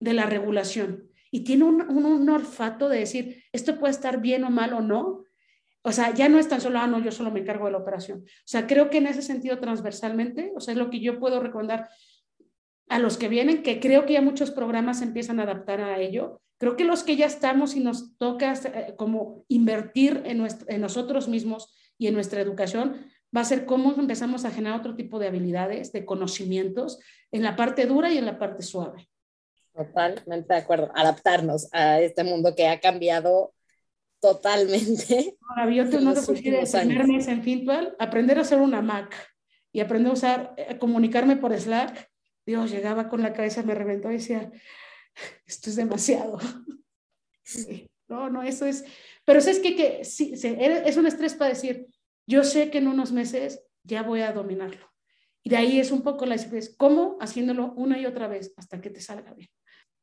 de 0.00 0.14
la 0.14 0.26
regulación 0.26 1.11
y 1.34 1.44
tiene 1.44 1.64
un, 1.64 1.80
un, 1.88 2.28
olfato 2.28 2.90
de 2.90 2.98
decir, 2.98 3.42
esto 3.52 3.78
puede 3.80 3.92
estar 3.92 4.20
bien 4.20 4.44
o 4.44 4.50
mal 4.50 4.74
o 4.74 4.82
no. 4.82 5.24
O 5.82 5.90
sea, 5.90 6.14
ya 6.14 6.28
no 6.28 6.38
es 6.38 6.46
tan 6.46 6.60
solo, 6.60 6.78
ah, 6.78 6.86
no, 6.86 7.02
yo 7.02 7.10
solo 7.10 7.30
me 7.30 7.40
encargo 7.40 7.64
de 7.64 7.72
la 7.72 7.78
operación. 7.78 8.18
O 8.20 8.44
sea, 8.44 8.66
creo 8.66 8.90
que 8.90 8.98
en 8.98 9.06
ese 9.06 9.22
sentido 9.22 9.58
transversalmente, 9.58 10.52
o 10.54 10.60
sea, 10.60 10.72
es 10.72 10.78
lo 10.78 10.90
que 10.90 11.00
yo 11.00 11.18
puedo 11.18 11.40
recomendar 11.40 11.88
a 12.90 12.98
los 12.98 13.16
que 13.16 13.28
vienen, 13.28 13.62
que 13.62 13.80
creo 13.80 14.04
que 14.04 14.12
ya 14.12 14.20
muchos 14.20 14.50
programas 14.50 15.00
empiezan 15.00 15.40
a 15.40 15.44
adaptar 15.44 15.80
a 15.80 15.98
ello. 15.98 16.42
Creo 16.58 16.76
que 16.76 16.84
los 16.84 17.02
que 17.02 17.16
ya 17.16 17.24
estamos 17.24 17.74
y 17.76 17.80
nos 17.80 18.18
toca 18.18 18.52
eh, 18.52 18.94
como 18.98 19.46
invertir 19.48 20.22
en, 20.26 20.36
nuestro, 20.36 20.66
en 20.68 20.82
nosotros 20.82 21.28
mismos 21.28 21.74
y 21.96 22.08
en 22.08 22.14
nuestra 22.14 22.42
educación, 22.42 23.06
va 23.34 23.40
a 23.40 23.44
ser 23.44 23.64
cómo 23.64 23.94
empezamos 23.98 24.44
a 24.44 24.50
generar 24.50 24.78
otro 24.78 24.94
tipo 24.94 25.18
de 25.18 25.28
habilidades, 25.28 25.92
de 25.92 26.04
conocimientos 26.04 27.00
en 27.30 27.42
la 27.42 27.56
parte 27.56 27.86
dura 27.86 28.12
y 28.12 28.18
en 28.18 28.26
la 28.26 28.38
parte 28.38 28.62
suave. 28.62 29.08
Totalmente 29.74 30.52
de 30.52 30.60
acuerdo. 30.60 30.90
Adaptarnos 30.94 31.68
a 31.72 32.00
este 32.00 32.24
mundo 32.24 32.54
que 32.54 32.68
ha 32.68 32.80
cambiado 32.80 33.54
totalmente. 34.20 35.36
Ahora, 35.48 35.70
yo 35.72 35.88
que 35.90 35.96
el 35.96 36.66
primer 36.70 37.06
mes 37.06 37.28
en 37.28 37.42
Fintual, 37.42 37.96
aprender 37.98 38.38
a 38.38 38.42
hacer 38.42 38.58
una 38.58 38.82
Mac 38.82 39.14
y 39.72 39.80
aprender 39.80 40.10
a 40.10 40.14
usar, 40.14 40.54
a 40.56 40.72
eh, 40.72 40.78
comunicarme 40.78 41.36
por 41.36 41.58
Slack. 41.58 42.10
Dios, 42.44 42.70
llegaba 42.70 43.08
con 43.08 43.22
la 43.22 43.32
cabeza, 43.32 43.62
me 43.62 43.74
reventó 43.74 44.10
y 44.10 44.14
decía, 44.14 44.50
esto 45.46 45.70
es 45.70 45.76
demasiado. 45.76 46.38
no, 48.08 48.30
no, 48.30 48.42
eso 48.42 48.66
es. 48.66 48.84
Pero 49.24 49.38
es 49.38 49.58
que, 49.60 49.76
que 49.76 50.04
sí, 50.04 50.34
es 50.34 50.96
un 50.96 51.06
estrés 51.06 51.34
para 51.34 51.50
decir, 51.50 51.86
yo 52.26 52.44
sé 52.44 52.70
que 52.70 52.78
en 52.78 52.88
unos 52.88 53.12
meses 53.12 53.62
ya 53.84 54.02
voy 54.02 54.20
a 54.20 54.32
dominarlo. 54.32 54.92
Y 55.42 55.50
de 55.50 55.56
ahí 55.56 55.80
es 55.80 55.90
un 55.90 56.02
poco 56.02 56.26
la 56.26 56.36
es 56.36 56.74
¿cómo? 56.76 57.16
Haciéndolo 57.20 57.72
una 57.72 57.98
y 57.98 58.06
otra 58.06 58.28
vez 58.28 58.52
hasta 58.56 58.80
que 58.80 58.90
te 58.90 59.00
salga 59.00 59.32
bien. 59.34 59.50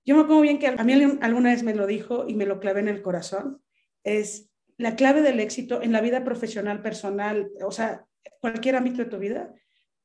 Yo 0.10 0.16
me 0.16 0.22
acuerdo 0.24 0.42
bien 0.42 0.58
que 0.58 0.66
a 0.66 0.84
mí 0.84 0.94
alguna 1.22 1.52
vez 1.52 1.62
me 1.62 1.76
lo 1.76 1.86
dijo 1.86 2.26
y 2.28 2.34
me 2.34 2.48
lo 2.48 2.60
clavé 2.60 2.80
en 2.80 2.88
el 2.88 3.04
corazón, 3.04 3.62
es 4.04 4.50
la 4.80 4.96
clave 4.96 5.22
del 5.22 5.40
éxito 5.40 5.84
en 5.84 5.92
la 5.92 6.02
vida 6.02 6.24
profesional, 6.24 6.82
personal, 6.82 7.52
o 7.64 7.72
sea, 7.72 8.08
cualquier 8.42 8.76
ámbito 8.76 9.04
de 9.04 9.06
tu 9.06 9.20
vida, 9.20 9.54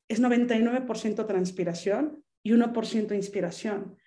es 0.07 0.21
99% 0.21 1.25
transpiración 1.25 2.23
y 2.43 2.51
1% 2.51 3.15
inspiración. 3.15 3.97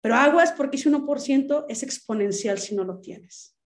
Pero 0.00 0.14
aguas 0.14 0.52
porque 0.52 0.78
ese 0.78 0.88
1% 0.88 1.66
es 1.68 1.82
exponencial 1.82 2.56
si 2.58 2.74
no 2.74 2.84
lo 2.84 3.00
tienes. 3.00 3.58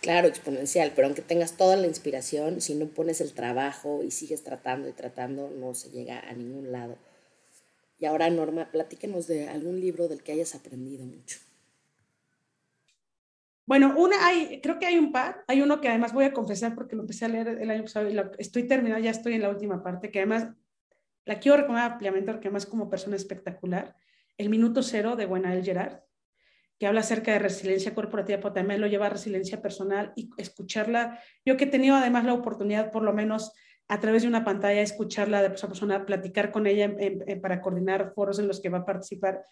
Claro, 0.00 0.26
exponencial, 0.26 0.92
pero 0.96 1.08
aunque 1.08 1.20
tengas 1.20 1.58
toda 1.58 1.76
la 1.76 1.86
inspiración, 1.86 2.62
si 2.62 2.76
no 2.76 2.86
pones 2.86 3.20
el 3.20 3.34
trabajo 3.34 4.02
y 4.02 4.10
sigues 4.10 4.42
tratando 4.42 4.88
y 4.88 4.92
tratando, 4.92 5.50
no 5.50 5.74
se 5.74 5.90
llega 5.90 6.20
a 6.20 6.32
ningún 6.32 6.72
lado. 6.72 6.96
Y 7.98 8.06
ahora, 8.06 8.28
Norma, 8.30 8.70
platíquenos 8.70 9.26
de 9.26 9.48
algún 9.48 9.80
libro 9.80 10.08
del 10.08 10.22
que 10.22 10.32
hayas 10.32 10.54
aprendido 10.54 11.06
mucho. 11.06 11.38
Bueno, 13.66 13.94
una 13.96 14.26
hay, 14.26 14.60
creo 14.60 14.78
que 14.78 14.86
hay 14.86 14.98
un 14.98 15.10
par. 15.10 15.44
Hay 15.48 15.62
uno 15.62 15.80
que 15.80 15.88
además 15.88 16.12
voy 16.12 16.26
a 16.26 16.32
confesar 16.32 16.74
porque 16.74 16.96
lo 16.96 17.02
empecé 17.02 17.24
a 17.24 17.28
leer 17.28 17.48
el 17.48 17.70
año 17.70 17.82
pasado 17.82 18.10
y 18.10 18.20
estoy 18.38 18.64
terminando, 18.64 19.02
ya 19.02 19.10
estoy 19.10 19.34
en 19.34 19.42
la 19.42 19.48
última 19.48 19.82
parte, 19.82 20.10
que 20.10 20.18
además 20.18 20.48
la 21.24 21.40
quiero 21.40 21.56
recomendar 21.56 21.92
ampliamente 21.92 22.30
porque 22.30 22.48
además 22.48 22.66
como 22.66 22.90
persona 22.90 23.16
espectacular. 23.16 23.96
El 24.36 24.50
Minuto 24.50 24.82
Cero 24.82 25.16
de 25.16 25.26
Buenael 25.26 25.64
Gerard, 25.64 26.00
que 26.78 26.86
habla 26.86 27.00
acerca 27.00 27.32
de 27.32 27.38
resiliencia 27.38 27.94
corporativa, 27.94 28.38
pero 28.38 28.52
también 28.52 28.80
lo 28.80 28.86
lleva 28.86 29.06
a 29.06 29.10
resiliencia 29.10 29.62
personal 29.62 30.12
y 30.16 30.28
escucharla. 30.36 31.20
Yo 31.46 31.56
que 31.56 31.64
he 31.64 31.68
tenido 31.68 31.96
además 31.96 32.24
la 32.24 32.34
oportunidad, 32.34 32.90
por 32.90 33.02
lo 33.02 33.14
menos 33.14 33.52
a 33.88 34.00
través 34.00 34.22
de 34.22 34.28
una 34.28 34.44
pantalla, 34.44 34.80
escucharla 34.80 35.42
de 35.42 35.50
persona 35.50 35.68
a 35.68 35.72
persona, 35.72 36.06
platicar 36.06 36.50
con 36.50 36.66
ella 36.66 36.94
para 37.42 37.60
coordinar 37.60 38.12
foros 38.14 38.38
en 38.38 38.48
los 38.48 38.60
que 38.60 38.70
va 38.70 38.78
a 38.78 38.86
participar, 38.86 39.44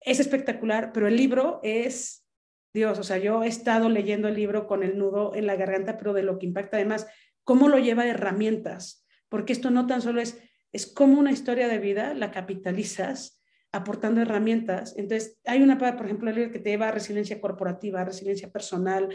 es 0.00 0.20
espectacular, 0.20 0.92
pero 0.92 1.08
el 1.08 1.16
libro 1.16 1.60
es 1.62 2.26
Dios, 2.72 2.98
o 2.98 3.02
sea, 3.02 3.18
yo 3.18 3.42
he 3.42 3.48
estado 3.48 3.88
leyendo 3.88 4.28
el 4.28 4.34
libro 4.34 4.66
con 4.66 4.82
el 4.82 4.96
nudo 4.96 5.34
en 5.34 5.46
la 5.46 5.56
garganta, 5.56 5.96
pero 5.96 6.12
de 6.12 6.22
lo 6.22 6.38
que 6.38 6.46
impacta 6.46 6.76
además, 6.76 7.06
cómo 7.44 7.68
lo 7.68 7.78
lleva 7.78 8.06
herramientas, 8.06 9.06
porque 9.28 9.52
esto 9.52 9.70
no 9.70 9.86
tan 9.86 10.02
solo 10.02 10.20
es, 10.20 10.40
es 10.72 10.86
como 10.86 11.18
una 11.18 11.32
historia 11.32 11.68
de 11.68 11.78
vida, 11.78 12.14
la 12.14 12.30
capitalizas 12.30 13.40
aportando 13.72 14.20
herramientas. 14.20 14.94
Entonces, 14.96 15.38
hay 15.44 15.62
una, 15.62 15.78
por 15.78 16.04
ejemplo, 16.04 16.28
el 16.30 16.36
libro 16.36 16.52
que 16.52 16.58
te 16.58 16.70
lleva 16.70 16.88
a 16.88 16.92
resiliencia 16.92 17.40
corporativa, 17.40 18.04
resiliencia 18.04 18.50
personal. 18.50 19.14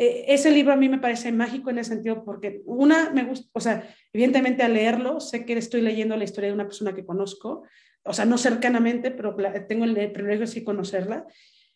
Eh, 0.00 0.32
ese 0.32 0.50
libro 0.50 0.72
a 0.72 0.76
mí 0.76 0.88
me 0.88 0.98
parece 0.98 1.30
mágico 1.30 1.68
en 1.68 1.76
ese 1.76 1.90
sentido 1.92 2.24
porque 2.24 2.62
una, 2.64 3.10
me 3.10 3.24
gusta, 3.24 3.50
o 3.52 3.60
sea, 3.60 3.86
evidentemente 4.14 4.62
al 4.62 4.72
leerlo, 4.72 5.20
sé 5.20 5.44
que 5.44 5.52
estoy 5.52 5.82
leyendo 5.82 6.16
la 6.16 6.24
historia 6.24 6.48
de 6.48 6.54
una 6.54 6.64
persona 6.64 6.94
que 6.94 7.04
conozco, 7.04 7.64
o 8.02 8.14
sea, 8.14 8.24
no 8.24 8.38
cercanamente, 8.38 9.10
pero 9.10 9.36
tengo 9.68 9.84
el 9.84 10.10
privilegio 10.10 10.46
de 10.46 10.64
conocerla, 10.64 11.26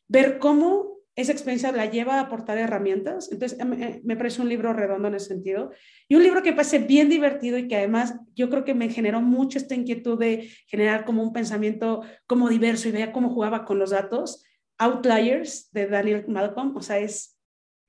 ver 0.08 0.38
cómo 0.38 1.00
esa 1.16 1.32
experiencia 1.32 1.70
la 1.70 1.84
lleva 1.84 2.14
a 2.14 2.20
aportar 2.20 2.56
herramientas. 2.56 3.30
Entonces, 3.30 3.62
me, 3.62 4.00
me 4.02 4.16
parece 4.16 4.40
un 4.40 4.48
libro 4.48 4.72
redondo 4.72 5.08
en 5.08 5.16
ese 5.16 5.26
sentido. 5.26 5.70
Y 6.08 6.14
un 6.14 6.22
libro 6.22 6.42
que 6.42 6.54
parece 6.54 6.78
bien 6.78 7.10
divertido 7.10 7.58
y 7.58 7.68
que 7.68 7.76
además 7.76 8.18
yo 8.34 8.48
creo 8.48 8.64
que 8.64 8.74
me 8.74 8.88
generó 8.88 9.20
mucho 9.20 9.58
esta 9.58 9.74
inquietud 9.74 10.18
de 10.18 10.50
generar 10.66 11.04
como 11.04 11.22
un 11.22 11.34
pensamiento 11.34 12.00
como 12.26 12.48
diverso 12.48 12.88
y 12.88 12.92
veía 12.92 13.12
cómo 13.12 13.28
jugaba 13.28 13.66
con 13.66 13.78
los 13.78 13.90
datos. 13.90 14.44
Outliers 14.78 15.70
de 15.72 15.86
Daniel 15.86 16.24
Malcolm. 16.26 16.74
O 16.74 16.82
sea, 16.82 16.98
es, 16.98 17.33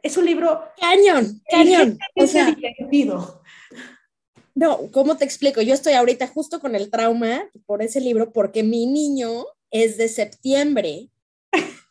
es 0.05 0.17
un 0.17 0.25
libro... 0.25 0.63
Cañón, 0.79 1.41
cañón. 1.49 1.97
O 2.15 2.27
sea, 2.27 2.51
divertido. 2.51 3.41
No, 4.53 4.91
¿cómo 4.91 5.17
te 5.17 5.25
explico? 5.25 5.63
Yo 5.63 5.73
estoy 5.73 5.93
ahorita 5.93 6.27
justo 6.27 6.59
con 6.59 6.75
el 6.75 6.91
trauma 6.91 7.49
por 7.65 7.81
ese 7.81 7.99
libro 7.99 8.31
porque 8.31 8.61
mi 8.61 8.85
niño 8.85 9.47
es 9.71 9.97
de 9.97 10.07
septiembre 10.07 11.09